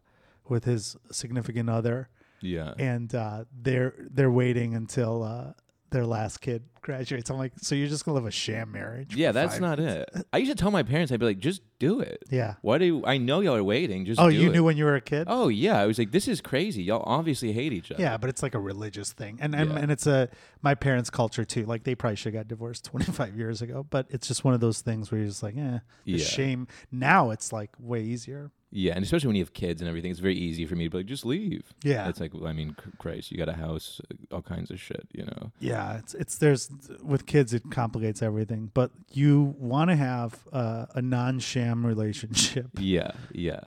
with 0.48 0.66
his 0.66 0.96
significant 1.12 1.70
other 1.70 2.10
Yeah. 2.44 2.74
and 2.78 3.14
uh 3.16 3.46
they're 3.60 3.94
they're 4.12 4.32
waiting 4.32 4.76
until 4.76 5.24
uh 5.24 5.54
their 5.90 6.06
last 6.08 6.42
kid 6.42 6.64
graduates. 6.82 7.30
I'm 7.30 7.38
like, 7.38 7.54
so 7.62 7.76
you're 7.76 7.88
just 7.88 8.04
gonna 8.04 8.16
live 8.16 8.26
a 8.26 8.32
sham 8.32 8.72
marriage? 8.72 9.16
Yeah, 9.16 9.32
that's 9.32 9.60
not 9.60 9.80
it. 9.80 10.10
I 10.34 10.40
used 10.40 10.50
to 10.52 10.56
tell 10.56 10.72
my 10.72 10.82
parents, 10.82 11.12
I'd 11.12 11.20
be 11.20 11.28
like, 11.28 11.38
just 11.38 11.62
do 11.78 12.00
it. 12.00 12.24
Yeah. 12.32 12.56
Why 12.64 12.80
do 12.80 12.86
you, 12.86 13.06
I 13.06 13.20
know 13.20 13.42
y'all 13.42 13.56
are 13.56 13.64
waiting? 13.64 14.04
Just 14.04 14.20
Oh, 14.20 14.28
you 14.28 14.50
it. 14.50 14.54
knew 14.54 14.64
when 14.64 14.76
you 14.76 14.86
were 14.86 14.96
a 14.96 15.02
kid? 15.02 15.28
Oh 15.30 15.50
yeah, 15.50 15.80
I 15.80 15.86
was 15.86 16.00
like, 16.00 16.12
this 16.12 16.28
is 16.28 16.42
crazy. 16.42 16.82
Y'all 16.82 17.04
obviously 17.06 17.54
hate 17.54 17.74
each 17.74 17.92
other. 17.92 18.02
Yeah, 18.02 18.18
but 18.18 18.28
it's 18.32 18.42
like 18.42 18.56
a 18.56 18.60
religious 18.60 19.14
thing, 19.14 19.38
and 19.40 19.54
and, 19.54 19.70
Yeah. 19.70 19.78
and 19.78 19.92
it's 19.92 20.08
a 20.08 20.30
my 20.64 20.74
parents' 20.74 21.12
culture 21.12 21.46
too. 21.46 21.66
Like 21.66 21.84
they 21.84 21.94
probably 21.94 22.16
should 22.16 22.34
have 22.34 22.40
got 22.42 22.48
divorced 22.48 22.86
25 22.92 23.38
years 23.38 23.62
ago, 23.62 23.86
but 23.88 24.08
it's 24.10 24.28
just 24.28 24.44
one 24.44 24.56
of 24.56 24.62
those 24.62 24.82
things 24.82 25.12
where 25.12 25.20
you're 25.20 25.28
just 25.30 25.44
like, 25.44 25.56
eh, 25.56 25.78
the 26.06 26.12
Yeah. 26.14 26.26
shame. 26.26 26.68
Now 26.92 27.30
it's 27.30 27.54
like 27.54 27.70
way 27.78 28.02
easier. 28.02 28.50
Yeah, 28.76 28.94
and 28.96 29.04
especially 29.06 29.28
when 29.28 29.36
you 29.36 29.44
have 29.44 29.54
kids 29.54 29.82
and 29.82 29.88
everything, 29.88 30.10
it's 30.10 30.20
very 30.20 30.36
easy 30.36 30.66
for 30.66 30.76
me 30.76 30.86
to 30.86 30.90
be 30.90 30.98
like, 30.98 31.06
just 31.06 31.26
leave. 31.26 31.74
Yeah, 31.84 32.10
It's 32.10 32.20
like, 32.20 32.34
well, 32.34 32.48
I 32.48 32.54
mean, 32.54 32.76
Christ, 32.98 33.32
you 33.32 33.38
got 33.38 33.48
a 33.48 33.54
house, 33.54 34.02
all 34.32 34.42
kinds 34.42 34.72
of 34.72 34.82
shit, 34.82 35.08
you 35.14 35.26
know. 35.26 35.52
yeah. 35.60 35.98
It's 36.00 36.16
it's 36.16 36.38
there's 36.40 36.72
with 37.04 37.28
kids 37.28 37.54
it 37.54 37.64
complicates 37.70 38.24
everything, 38.24 38.72
but 38.74 38.90
you 39.12 39.54
want 39.60 39.92
to 39.92 39.96
have 39.96 40.40
uh, 40.52 40.88
a 40.96 41.02
non-sham 41.04 41.86
relationship. 41.86 42.68
Yeah, 42.80 43.12
yeah. 43.32 43.60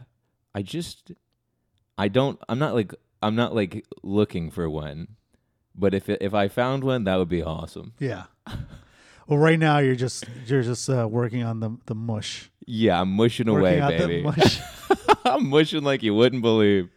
I 0.55 0.63
just, 0.63 1.13
I 1.97 2.09
don't. 2.09 2.41
I'm 2.49 2.59
not 2.59 2.75
like, 2.75 2.93
I'm 3.23 3.37
not 3.37 3.55
like 3.55 3.85
looking 4.03 4.51
for 4.51 4.69
one, 4.69 5.17
but 5.75 5.95
if 5.95 6.09
it, 6.09 6.19
if 6.21 6.35
I 6.35 6.49
found 6.49 6.83
one, 6.83 7.05
that 7.05 7.17
would 7.17 7.29
be 7.29 7.43
awesome. 7.45 7.93
Yeah. 8.01 8.25
Well, 9.29 9.41
right 9.41 9.59
now 9.59 9.79
you're 9.79 9.97
just 9.97 10.25
you're 10.47 10.63
just 10.63 10.89
uh, 10.89 11.09
working 11.11 11.43
on 11.43 11.59
the 11.59 11.77
the 11.87 11.97
mush, 11.97 12.49
Yeah, 12.67 13.01
I'm 13.01 13.11
mushing 13.11 13.49
away, 13.49 13.81
baby. 13.81 14.23
mush, 14.23 14.61
I'm 15.25 15.49
mushing 15.49 15.85
like 15.85 16.03
you 16.03 16.14
wouldn't 16.14 16.43
believe. 16.43 16.91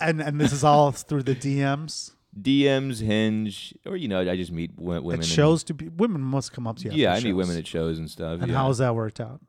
and 0.00 0.20
and 0.20 0.40
this 0.40 0.52
is 0.52 0.64
all 0.64 0.90
through 0.92 1.24
the 1.24 1.34
DMs. 1.34 2.12
DMs, 2.40 3.02
Hinge, 3.02 3.74
or 3.84 3.96
you 3.96 4.08
know, 4.08 4.20
I 4.20 4.36
just 4.36 4.52
meet 4.52 4.76
w- 4.76 5.02
women. 5.02 5.20
It 5.20 5.26
shows 5.26 5.64
to 5.64 5.74
be 5.74 5.88
women 5.88 6.22
must 6.22 6.52
come 6.52 6.66
up 6.66 6.78
to 6.78 6.84
you. 6.84 6.92
yeah, 6.92 7.12
I 7.12 7.16
after 7.16 7.28
meet 7.28 7.34
women 7.34 7.56
at 7.58 7.66
shows 7.66 7.98
and 7.98 8.08
stuff. 8.10 8.40
And 8.40 8.50
yeah. 8.50 8.56
how 8.56 8.68
has 8.68 8.78
that 8.78 8.94
worked 8.94 9.20
out? 9.20 9.40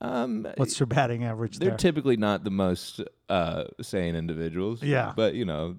um, 0.00 0.46
What's 0.56 0.80
your 0.80 0.86
batting 0.86 1.24
average 1.24 1.58
they're 1.58 1.70
there? 1.70 1.78
typically 1.78 2.16
not 2.16 2.44
the 2.44 2.50
most 2.50 3.00
uh, 3.28 3.64
sane 3.82 4.16
individuals. 4.16 4.82
Yeah. 4.82 5.12
but 5.14 5.34
you 5.34 5.44
know, 5.44 5.76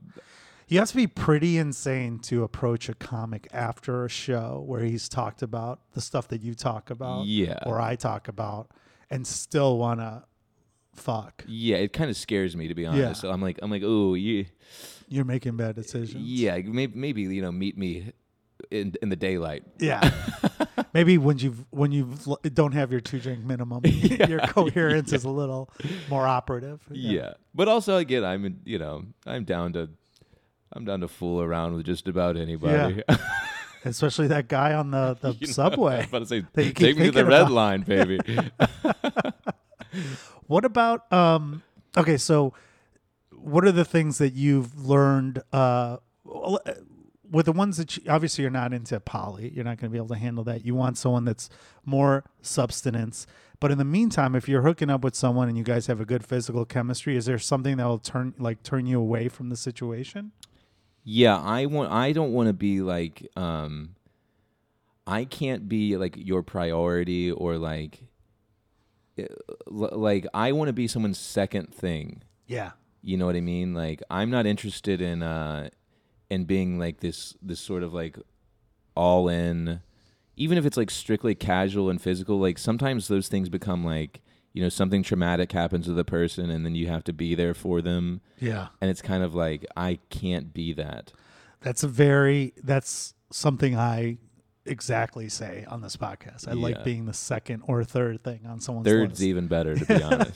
you 0.68 0.80
have 0.80 0.90
to 0.90 0.96
be 0.96 1.08
pretty 1.08 1.58
insane 1.58 2.20
to 2.20 2.44
approach 2.44 2.88
a 2.88 2.94
comic 2.94 3.48
after 3.52 4.06
a 4.06 4.10
show 4.10 4.64
where 4.66 4.84
he's 4.84 5.10
talked 5.10 5.42
about 5.42 5.80
the 5.94 6.02
stuff 6.02 6.28
that 6.30 6.42
you 6.42 6.54
talk 6.54 6.90
about 6.90 7.26
yeah, 7.26 7.60
or 7.66 7.82
I 7.82 7.96
talk 7.96 8.28
about 8.28 8.70
and 9.12 9.28
still 9.28 9.78
want 9.78 10.00
to 10.00 10.24
fuck. 10.96 11.44
yeah. 11.48 11.78
It 11.78 11.94
kind 11.94 12.10
of 12.10 12.18
scares 12.18 12.56
me 12.56 12.68
to 12.68 12.74
be 12.76 12.86
honest. 12.86 13.02
Yeah. 13.02 13.14
So 13.14 13.30
I'm 13.32 13.42
like, 13.42 13.60
I'm 13.62 13.70
like, 13.70 13.84
oh, 13.86 14.14
yeah, 14.16 14.44
You're 15.08 15.26
making 15.26 15.58
bad 15.58 15.76
decisions. 15.76 16.16
yeah. 16.16 16.58
Maybe, 16.58 16.94
maybe 16.96 17.22
you 17.24 17.42
know, 17.42 17.52
meet 17.52 17.78
me 17.78 18.12
in 18.70 18.94
in 19.02 19.10
the 19.10 19.16
daylight. 19.16 19.64
Yeah. 19.80 20.10
Maybe 20.94 21.18
when 21.18 21.38
you 21.38 21.56
when 21.70 21.92
you 21.92 22.18
don't 22.54 22.74
have 22.74 22.92
your 22.92 23.00
two 23.02 23.20
drink 23.20 23.44
minimum, 23.46 23.82
your 23.86 24.40
coherence 24.40 25.14
is 25.14 25.24
a 25.24 25.30
little 25.30 25.70
more 26.10 26.28
operative. 26.28 26.82
Yeah. 26.92 27.34
but 27.56 27.68
also 27.70 27.98
again, 27.98 28.24
I'm 28.26 28.60
you 28.66 28.78
know, 28.78 29.06
I'm 29.26 29.44
down 29.46 29.74
to. 29.74 29.90
I'm 30.74 30.86
down 30.86 31.02
to 31.02 31.10
fool 31.10 31.42
around 31.42 31.76
with 31.76 31.86
just 31.86 32.08
about 32.08 32.38
anybody. 32.38 33.04
Especially 33.86 34.28
that 34.28 34.48
guy 34.48 34.74
on 34.74 34.92
the, 34.92 35.18
the 35.22 35.30
You 35.40 35.48
know, 35.48 35.50
I 35.50 35.54
subway. 35.54 35.98
was 35.98 36.06
about 36.08 36.20
to 36.20 36.26
say, 36.26 36.44
that 36.54 36.64
you 36.66 36.74
keep 36.74 36.88
take 36.88 36.98
me 36.98 37.06
to 37.06 37.12
the 37.12 37.26
red 37.26 37.42
about. 37.42 37.52
line, 37.52 37.82
baby. 37.82 38.20
What 40.48 40.66
about 40.66 41.12
um 41.12 41.64
okay, 41.98 42.18
so 42.18 42.54
what 43.32 43.66
are 43.66 43.72
the 43.72 43.86
things 43.86 44.18
that 44.20 44.34
you've 44.34 44.86
learned 44.86 45.42
uh 45.54 45.98
uh, 46.30 46.58
with 47.30 47.46
the 47.46 47.52
ones 47.54 47.78
that 47.78 47.96
you, 47.98 48.04
obviously 48.10 48.42
you're 48.44 48.52
not 48.52 48.74
into 48.74 49.00
poly, 49.00 49.50
you're 49.56 49.64
not 49.64 49.78
going 49.78 49.90
to 49.90 49.92
be 49.92 49.98
able 49.98 50.10
to 50.10 50.18
handle 50.18 50.44
that. 50.44 50.66
You 50.66 50.76
want 50.76 50.98
someone 50.98 51.24
that's 51.24 51.50
more 51.86 52.26
substance. 52.42 53.26
But 53.62 53.72
in 53.72 53.78
the 53.78 53.86
meantime, 53.86 54.36
if 54.36 54.50
you're 54.50 54.64
hooking 54.64 54.90
up 54.90 55.02
with 55.04 55.16
someone 55.16 55.48
and 55.48 55.58
you 55.58 55.64
guys 55.64 55.88
have 55.88 56.02
a 56.02 56.06
good 56.06 56.26
physical 56.26 56.66
chemistry, 56.66 57.16
is 57.16 57.26
there 57.28 57.40
something 57.40 57.78
that 57.78 57.86
will 57.86 58.00
turn 58.00 58.34
like 58.38 58.64
turn 58.64 58.86
you 58.86 59.00
away 59.00 59.30
from 59.30 59.48
the 59.50 59.56
situation? 59.58 60.32
Yeah, 61.04 61.38
I 61.38 61.66
want. 61.66 61.92
I 61.92 62.12
don't 62.12 62.34
want 62.34 62.48
to 62.48 62.54
be 62.54 62.82
like. 62.82 63.28
um 63.36 63.96
I 65.08 65.26
can't 65.26 65.68
be 65.68 65.98
like 65.98 66.16
your 66.18 66.44
priority 66.44 67.32
or 67.32 67.58
like. 67.58 68.04
uh, 69.20 69.24
Like 69.68 70.26
I 70.34 70.52
want 70.52 70.68
to 70.70 70.74
be 70.74 70.88
someone's 70.88 71.18
second 71.20 71.74
thing. 71.74 72.22
Yeah. 72.48 72.72
You 73.02 73.18
know 73.18 73.26
what 73.26 73.36
I 73.36 73.42
mean? 73.42 73.74
Like 73.74 74.04
I'm 74.10 74.30
not 74.30 74.46
interested 74.46 75.02
in 75.02 75.24
uh 75.24 75.70
in 76.30 76.46
being 76.46 76.78
like 76.78 77.00
this 77.00 77.36
this 77.42 77.60
sort 77.60 77.84
of 77.84 77.94
like 77.94 78.18
all 78.96 79.28
in 79.28 79.82
even 80.38 80.58
if 80.58 80.66
it's 80.66 80.78
like 80.78 80.90
strictly 80.92 81.36
casual 81.36 81.90
and 81.90 82.02
physical, 82.02 82.40
like 82.40 82.58
sometimes 82.58 83.08
those 83.08 83.28
things 83.28 83.50
become 83.50 83.84
like, 83.86 84.22
you 84.54 84.62
know, 84.62 84.70
something 84.70 85.02
traumatic 85.04 85.52
happens 85.52 85.86
to 85.86 85.94
the 85.94 86.04
person 86.06 86.50
and 86.50 86.66
then 86.66 86.76
you 86.76 86.88
have 86.88 87.04
to 87.06 87.14
be 87.14 87.36
there 87.36 87.54
for 87.54 87.82
them 87.82 88.22
Yeah. 88.40 88.68
and 88.82 88.90
it's 88.92 89.02
kind 89.02 89.24
of 89.24 89.34
like 89.36 89.66
I 89.78 90.00
can't 90.10 90.54
be 90.54 90.74
that. 90.74 91.14
That's 91.62 91.84
a 91.84 91.88
very 91.88 92.54
that's 92.64 93.14
something 93.32 93.78
I 93.78 94.18
exactly 94.66 95.28
say 95.30 95.66
on 95.68 95.82
this 95.82 95.96
podcast. 95.98 96.48
I 96.48 96.54
Yeah. 96.54 96.62
like 96.64 96.84
being 96.84 97.06
the 97.06 97.14
second 97.14 97.64
or 97.68 97.84
third 97.84 98.24
thing 98.24 98.42
on 98.46 98.60
someone's 98.60 98.86
Third's 98.88 99.12
list. 99.14 99.22
even 99.24 99.48
better 99.48 99.76
to 99.76 99.86
be 99.86 100.04
honest. 100.04 100.34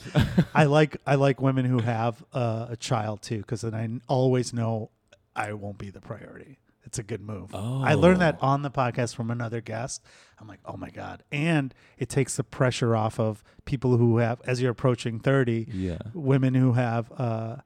I 0.54 0.64
like 0.64 0.96
I 1.06 1.14
like 1.16 1.40
women 1.40 1.64
who 1.64 1.78
have 1.80 2.24
uh, 2.32 2.66
a 2.70 2.76
child 2.76 3.22
too, 3.22 3.38
because 3.38 3.60
then 3.60 3.74
I 3.74 3.88
always 4.12 4.52
know 4.52 4.90
I 5.34 5.52
won't 5.52 5.78
be 5.78 5.90
the 5.90 6.00
priority. 6.00 6.58
It's 6.86 6.98
a 6.98 7.02
good 7.02 7.20
move. 7.20 7.54
I 7.54 7.94
learned 7.94 8.20
that 8.20 8.38
Oh. 8.40 8.46
on 8.46 8.62
the 8.62 8.70
podcast 8.70 9.14
from 9.14 9.30
another 9.30 9.60
guest. 9.60 10.02
I'm 10.40 10.46
like, 10.48 10.60
oh 10.64 10.76
my 10.76 10.90
god, 10.90 11.22
and 11.32 11.74
it 11.98 12.08
takes 12.08 12.36
the 12.36 12.44
pressure 12.44 12.94
off 12.96 13.18
of 13.18 13.42
people 13.64 13.96
who 13.96 14.18
have, 14.18 14.40
as 14.46 14.62
you're 14.62 14.70
approaching 14.70 15.18
thirty, 15.20 15.66
yeah. 15.72 15.98
women 16.14 16.54
who 16.54 16.72
have 16.74 17.10
uh, 17.18 17.56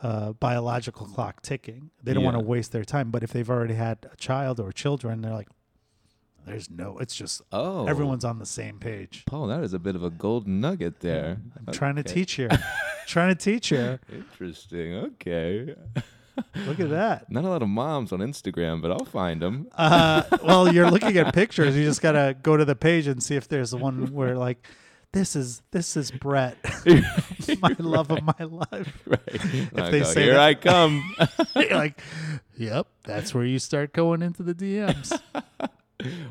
uh, 0.00 0.32
biological 0.34 1.06
clock 1.06 1.42
ticking. 1.42 1.90
They 2.02 2.14
don't 2.14 2.22
want 2.24 2.36
to 2.36 2.44
waste 2.44 2.70
their 2.72 2.84
time. 2.84 3.10
But 3.10 3.22
if 3.22 3.32
they've 3.32 3.50
already 3.50 3.74
had 3.74 4.06
a 4.12 4.16
child 4.16 4.60
or 4.60 4.70
children, 4.72 5.22
they're 5.22 5.32
like, 5.32 5.48
there's 6.46 6.70
no. 6.70 6.98
It's 6.98 7.14
just 7.16 7.42
Oh. 7.50 7.86
everyone's 7.86 8.24
on 8.24 8.38
the 8.38 8.46
same 8.46 8.78
page. 8.78 9.24
Paul, 9.26 9.48
that 9.48 9.62
is 9.64 9.74
a 9.74 9.78
bit 9.78 9.96
of 9.96 10.04
a 10.04 10.10
golden 10.10 10.60
nugget 10.60 11.00
there. 11.00 11.38
I'm 11.66 11.72
trying 11.74 11.96
to 11.96 12.02
teach 12.04 12.32
here. 12.34 12.48
trying 13.06 13.34
to 13.34 13.34
teach 13.34 13.68
here. 13.68 14.00
Interesting. 14.12 14.94
Okay. 14.94 15.74
Look 16.66 16.80
at 16.80 16.90
that. 16.90 17.30
Not 17.30 17.44
a 17.44 17.48
lot 17.48 17.62
of 17.62 17.68
moms 17.68 18.12
on 18.12 18.20
Instagram, 18.20 18.80
but 18.82 18.90
I'll 18.90 19.04
find 19.04 19.40
them. 19.42 19.68
Uh, 19.76 20.22
well, 20.42 20.72
you're 20.72 20.90
looking 20.90 21.16
at 21.18 21.34
pictures. 21.34 21.76
You 21.76 21.84
just 21.84 22.02
gotta 22.02 22.36
go 22.42 22.56
to 22.56 22.64
the 22.64 22.76
page 22.76 23.06
and 23.06 23.22
see 23.22 23.36
if 23.36 23.48
there's 23.48 23.74
one 23.74 24.12
where 24.12 24.36
like, 24.36 24.66
this 25.12 25.34
is 25.36 25.62
this 25.70 25.96
is 25.96 26.10
Brett, 26.10 26.56
my 27.62 27.74
love 27.78 28.10
of 28.10 28.22
my 28.22 28.44
life. 28.44 28.92
right. 29.06 29.20
If 29.26 29.72
they 29.90 30.04
say 30.04 30.24
here 30.24 30.34
that- 30.34 30.40
I 30.40 30.54
come. 30.54 31.14
Like, 31.54 32.00
yep, 32.56 32.88
that's 33.04 33.34
where 33.34 33.44
you 33.44 33.58
start 33.58 33.92
going 33.94 34.20
into 34.22 34.42
the 34.42 34.54
DMs. 34.54 35.18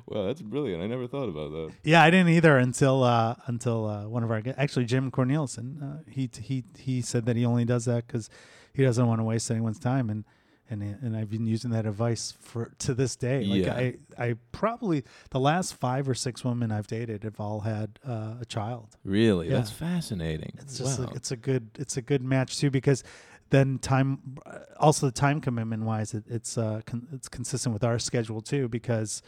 Well, 0.05 0.25
that's 0.27 0.41
brilliant. 0.41 0.81
I 0.81 0.87
never 0.87 1.07
thought 1.07 1.29
about 1.29 1.51
that. 1.51 1.71
Yeah, 1.83 2.01
I 2.03 2.09
didn't 2.09 2.29
either 2.29 2.57
until 2.57 3.03
uh, 3.03 3.35
until 3.47 3.85
uh, 3.85 4.07
one 4.07 4.23
of 4.23 4.31
our 4.31 4.41
actually 4.57 4.85
Jim 4.85 5.11
Cornelison. 5.11 5.81
Uh, 5.81 6.03
he 6.09 6.29
he 6.39 6.63
he 6.77 7.01
said 7.01 7.25
that 7.25 7.35
he 7.35 7.45
only 7.45 7.65
does 7.65 7.85
that 7.85 8.07
because 8.07 8.29
he 8.73 8.83
doesn't 8.83 9.05
want 9.05 9.19
to 9.19 9.23
waste 9.23 9.49
anyone's 9.51 9.79
time, 9.79 10.09
and 10.09 10.23
and 10.69 10.81
and 10.81 11.17
I've 11.17 11.29
been 11.29 11.45
using 11.45 11.71
that 11.71 11.85
advice 11.85 12.33
for 12.39 12.71
to 12.79 12.93
this 12.93 13.15
day. 13.15 13.43
Like 13.43 13.65
Yeah. 13.65 13.73
I 13.75 13.95
I 14.17 14.35
probably 14.51 15.03
the 15.31 15.39
last 15.39 15.75
five 15.75 16.07
or 16.07 16.13
six 16.15 16.43
women 16.45 16.71
I've 16.71 16.87
dated 16.87 17.23
have 17.23 17.39
all 17.39 17.61
had 17.61 17.99
uh, 18.07 18.35
a 18.41 18.45
child. 18.45 18.95
Really, 19.03 19.49
Yeah. 19.49 19.55
that's 19.55 19.71
fascinating. 19.71 20.53
It's 20.59 20.77
just 20.77 20.99
wow. 20.99 21.07
like, 21.07 21.15
it's 21.15 21.31
a 21.31 21.37
good 21.37 21.69
it's 21.77 21.97
a 21.97 22.01
good 22.01 22.21
match 22.21 22.57
too 22.57 22.69
because 22.69 23.03
then 23.49 23.79
time 23.79 24.37
also 24.77 25.05
the 25.05 25.11
time 25.11 25.39
commitment 25.39 25.83
wise 25.83 26.13
it, 26.13 26.25
it's 26.27 26.57
uh 26.57 26.81
con- 26.85 27.07
it's 27.13 27.29
consistent 27.29 27.71
with 27.71 27.83
our 27.83 27.97
schedule 27.97 28.41
too 28.41 28.67
because 28.67 29.21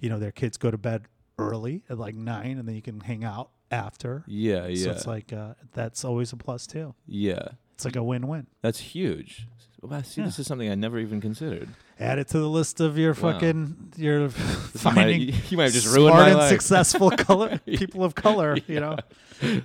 you 0.00 0.08
know 0.08 0.18
their 0.18 0.32
kids 0.32 0.56
go 0.56 0.70
to 0.70 0.78
bed 0.78 1.04
early 1.38 1.82
at 1.90 1.98
like 1.98 2.14
nine 2.14 2.58
and 2.58 2.66
then 2.68 2.74
you 2.74 2.82
can 2.82 3.00
hang 3.00 3.24
out 3.24 3.50
after. 3.70 4.24
yeah, 4.26 4.66
yeah, 4.66 4.84
So 4.84 4.90
it's 4.92 5.06
like 5.06 5.32
uh, 5.32 5.54
that's 5.72 6.04
always 6.04 6.32
a 6.32 6.36
plus 6.36 6.66
too. 6.66 6.94
yeah. 7.06 7.48
It's 7.74 7.84
like 7.84 7.96
a 7.96 8.02
win-win. 8.02 8.46
That's 8.62 8.80
huge. 8.80 9.46
Wow, 9.82 10.00
see, 10.00 10.22
this 10.22 10.38
is 10.38 10.46
something 10.46 10.70
I 10.70 10.74
never 10.76 10.98
even 10.98 11.20
considered. 11.20 11.68
Add 12.00 12.18
it 12.18 12.28
to 12.28 12.38
the 12.38 12.48
list 12.48 12.80
of 12.80 12.96
your 12.96 13.12
Wow. 13.12 13.32
fucking 13.32 13.92
your 13.98 14.28
This 14.28 14.82
might- 14.82 14.94
finding 14.94 15.20
you 15.50 15.56
might 15.58 15.64
have 15.64 15.72
just 15.74 15.86
ruined 15.94 16.12
smart 16.14 16.22
my 16.22 16.28
and 16.30 16.38
life. 16.38 16.48
successful 16.48 17.10
color 17.10 17.58
people 17.66 18.02
of 18.02 18.14
color. 18.14 18.56
You 18.66 18.80
know, 18.80 18.96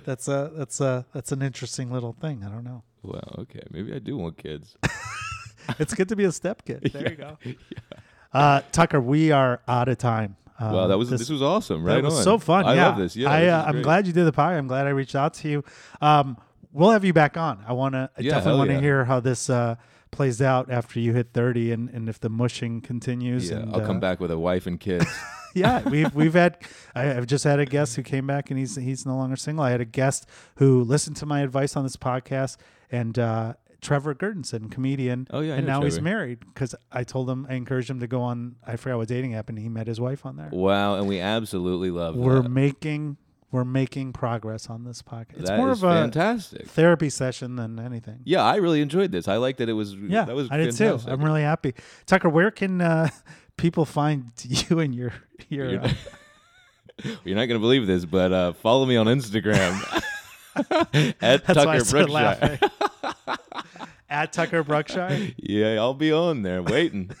that's 0.04 0.28
a 0.28 0.50
that's 0.54 0.80
a 0.82 1.06
that's 1.14 1.32
an 1.32 1.40
interesting 1.40 1.90
little 1.90 2.12
thing. 2.12 2.44
I 2.44 2.50
don't 2.50 2.64
know. 2.64 2.82
Wow. 3.02 3.22
Okay. 3.38 3.62
Maybe 3.70 3.94
I 3.94 3.98
do 3.98 4.18
want 4.18 4.36
kids. 4.36 4.76
It's 5.78 5.94
good 5.94 6.08
to 6.08 6.16
be 6.16 6.24
a 6.24 6.32
step 6.32 6.64
kid. 6.64 6.90
There 6.92 7.08
you 7.08 7.16
go. 7.16 7.38
Uh, 8.32 8.62
Tucker, 8.72 9.00
we 9.00 9.30
are 9.30 9.60
out 9.68 9.88
of 9.88 9.98
time. 9.98 10.36
Um, 10.58 10.72
wow, 10.72 10.86
that 10.86 10.98
was 10.98 11.10
this, 11.10 11.28
was 11.28 11.42
awesome. 11.42 11.84
Right 11.84 11.96
that 11.96 12.04
was 12.04 12.18
on. 12.18 12.22
so 12.22 12.38
fun. 12.38 12.64
I 12.64 12.74
yeah. 12.74 12.88
love 12.88 12.98
this. 12.98 13.16
Yeah, 13.16 13.30
I, 13.30 13.40
this 13.40 13.52
uh, 13.52 13.64
I'm 13.66 13.82
glad 13.82 14.06
you 14.06 14.12
did 14.12 14.24
the 14.24 14.32
pie. 14.32 14.56
I'm 14.56 14.68
glad 14.68 14.86
I 14.86 14.90
reached 14.90 15.16
out 15.16 15.34
to 15.34 15.48
you. 15.48 15.64
Um, 16.00 16.36
we'll 16.72 16.90
have 16.90 17.04
you 17.04 17.12
back 17.12 17.36
on. 17.36 17.64
I 17.66 17.72
want 17.72 17.94
to. 17.94 18.10
I 18.16 18.20
Yeah, 18.22 18.34
definitely 18.34 18.58
want 18.58 18.70
to 18.70 18.74
yeah. 18.74 18.80
hear 18.80 19.04
how 19.04 19.20
this 19.20 19.50
uh, 19.50 19.76
plays 20.10 20.40
out 20.40 20.70
after 20.70 21.00
you 21.00 21.12
hit 21.14 21.30
30, 21.32 21.72
and, 21.72 21.90
and 21.90 22.08
if 22.08 22.20
the 22.20 22.28
mushing 22.28 22.80
continues. 22.80 23.50
Yeah, 23.50 23.58
and, 23.58 23.74
I'll 23.74 23.80
come 23.80 23.96
uh, 23.96 24.00
back 24.00 24.20
with 24.20 24.30
a 24.30 24.38
wife 24.38 24.66
and 24.66 24.78
kids. 24.78 25.06
yeah, 25.54 25.86
we've 25.88 26.14
we've 26.14 26.32
had. 26.32 26.58
I, 26.94 27.14
I've 27.16 27.26
just 27.26 27.44
had 27.44 27.58
a 27.58 27.66
guest 27.66 27.96
who 27.96 28.02
came 28.02 28.26
back 28.26 28.50
and 28.50 28.58
he's 28.58 28.76
he's 28.76 29.04
no 29.04 29.16
longer 29.16 29.36
single. 29.36 29.64
I 29.64 29.70
had 29.70 29.80
a 29.80 29.86
guest 29.86 30.26
who 30.56 30.82
listened 30.82 31.16
to 31.16 31.26
my 31.26 31.40
advice 31.40 31.76
on 31.76 31.82
this 31.82 31.96
podcast, 31.96 32.56
and 32.90 33.18
uh, 33.18 33.54
Trevor 33.82 34.14
Gurtenson, 34.14 34.70
comedian. 34.70 35.26
Oh, 35.30 35.40
yeah, 35.40 35.54
I 35.54 35.56
and 35.58 35.66
know 35.66 35.80
now 35.80 35.84
he's 35.84 35.94
Trevor. 35.94 36.04
married 36.04 36.38
because 36.40 36.74
I 36.90 37.02
told 37.04 37.28
him 37.28 37.46
I 37.50 37.54
encouraged 37.54 37.90
him 37.90 38.00
to 38.00 38.06
go 38.06 38.22
on. 38.22 38.54
I 38.66 38.76
forgot 38.76 38.96
what 38.98 39.08
dating 39.08 39.34
app, 39.34 39.48
and 39.48 39.58
he 39.58 39.68
met 39.68 39.86
his 39.88 40.00
wife 40.00 40.24
on 40.24 40.36
there. 40.36 40.48
wow, 40.52 40.94
and 40.94 41.06
we 41.08 41.18
absolutely 41.20 41.90
love 41.90 42.14
We're 42.16 42.42
that. 42.42 42.48
making 42.48 43.16
we're 43.50 43.64
making 43.66 44.14
progress 44.14 44.70
on 44.70 44.84
this 44.84 45.02
podcast. 45.02 45.40
It's 45.40 45.50
That 45.50 45.58
more 45.58 45.72
is 45.72 45.82
of 45.82 45.90
a 45.90 45.94
fantastic. 45.94 46.66
therapy 46.68 47.10
session 47.10 47.56
than 47.56 47.78
anything. 47.78 48.20
Yeah, 48.24 48.42
I 48.42 48.56
really 48.56 48.80
enjoyed 48.80 49.12
this. 49.12 49.28
I 49.28 49.36
like 49.36 49.58
that 49.58 49.68
it 49.68 49.74
was. 49.74 49.94
Yeah, 49.94 50.24
that 50.24 50.34
was 50.34 50.48
I 50.50 50.56
did 50.56 50.74
fantastic. 50.74 51.06
too. 51.08 51.12
I'm 51.12 51.22
really 51.22 51.42
happy. 51.42 51.74
Tucker, 52.06 52.30
where 52.30 52.50
can 52.50 52.80
uh, 52.80 53.10
people 53.58 53.84
find 53.84 54.30
you 54.44 54.78
and 54.78 54.94
your 54.94 55.12
your? 55.50 55.68
You're 55.70 55.80
uh, 55.80 55.86
not, 55.88 55.96
you're 57.24 57.36
not 57.36 57.44
gonna 57.46 57.58
believe 57.60 57.86
this, 57.86 58.04
but 58.06 58.32
uh, 58.32 58.52
follow 58.54 58.86
me 58.86 58.96
on 58.96 59.06
Instagram 59.06 60.02
at 61.20 61.44
That's 61.44 61.46
why 61.46 61.74
I 61.74 61.78
Tucker 61.78 61.84
started 61.84 61.90
Brookshire. 61.90 62.08
laughing. 62.08 62.70
At 64.12 64.30
Tucker 64.30 64.62
Brookshire. 64.62 65.30
Yeah, 65.38 65.80
I'll 65.80 65.94
be 65.94 66.12
on 66.12 66.42
there 66.42 66.62
waiting. 66.62 67.12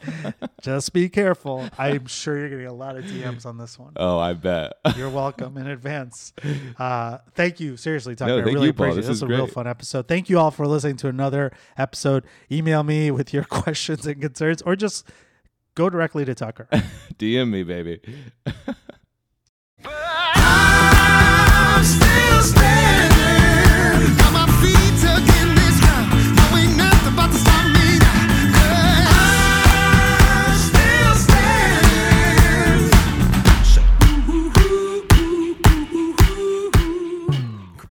Just 0.62 0.94
be 0.94 1.10
careful. 1.10 1.68
I'm 1.76 2.06
sure 2.06 2.38
you're 2.38 2.48
getting 2.48 2.66
a 2.66 2.72
lot 2.72 2.96
of 2.96 3.04
DMs 3.04 3.44
on 3.44 3.58
this 3.58 3.78
one. 3.78 3.92
oh, 3.96 4.18
I 4.18 4.32
bet. 4.32 4.72
You're 4.96 5.10
welcome 5.10 5.58
in 5.58 5.66
advance. 5.66 6.32
Uh, 6.78 7.18
thank 7.34 7.60
you, 7.60 7.76
seriously, 7.76 8.16
Tucker. 8.16 8.30
No, 8.30 8.38
I 8.38 8.44
thank 8.44 8.54
really 8.54 8.68
you, 8.68 8.72
Paul. 8.72 8.86
This 8.86 8.94
it. 8.94 8.96
This 9.00 9.16
is 9.16 9.22
was 9.22 9.30
a 9.30 9.34
real 9.34 9.46
fun 9.46 9.66
episode. 9.66 10.08
Thank 10.08 10.30
you 10.30 10.38
all 10.38 10.50
for 10.50 10.66
listening 10.66 10.96
to 10.96 11.08
another 11.08 11.52
episode. 11.76 12.24
Email 12.50 12.84
me 12.84 13.10
with 13.10 13.34
your 13.34 13.44
questions 13.50 14.06
and 14.06 14.22
concerns, 14.22 14.62
or 14.62 14.76
just 14.76 15.06
go 15.74 15.90
directly 15.90 16.24
to 16.24 16.34
Tucker. 16.34 16.68
DM 17.18 17.50
me, 17.50 17.64
baby. 17.64 18.00
I'm 19.84 21.84
still 21.84 22.19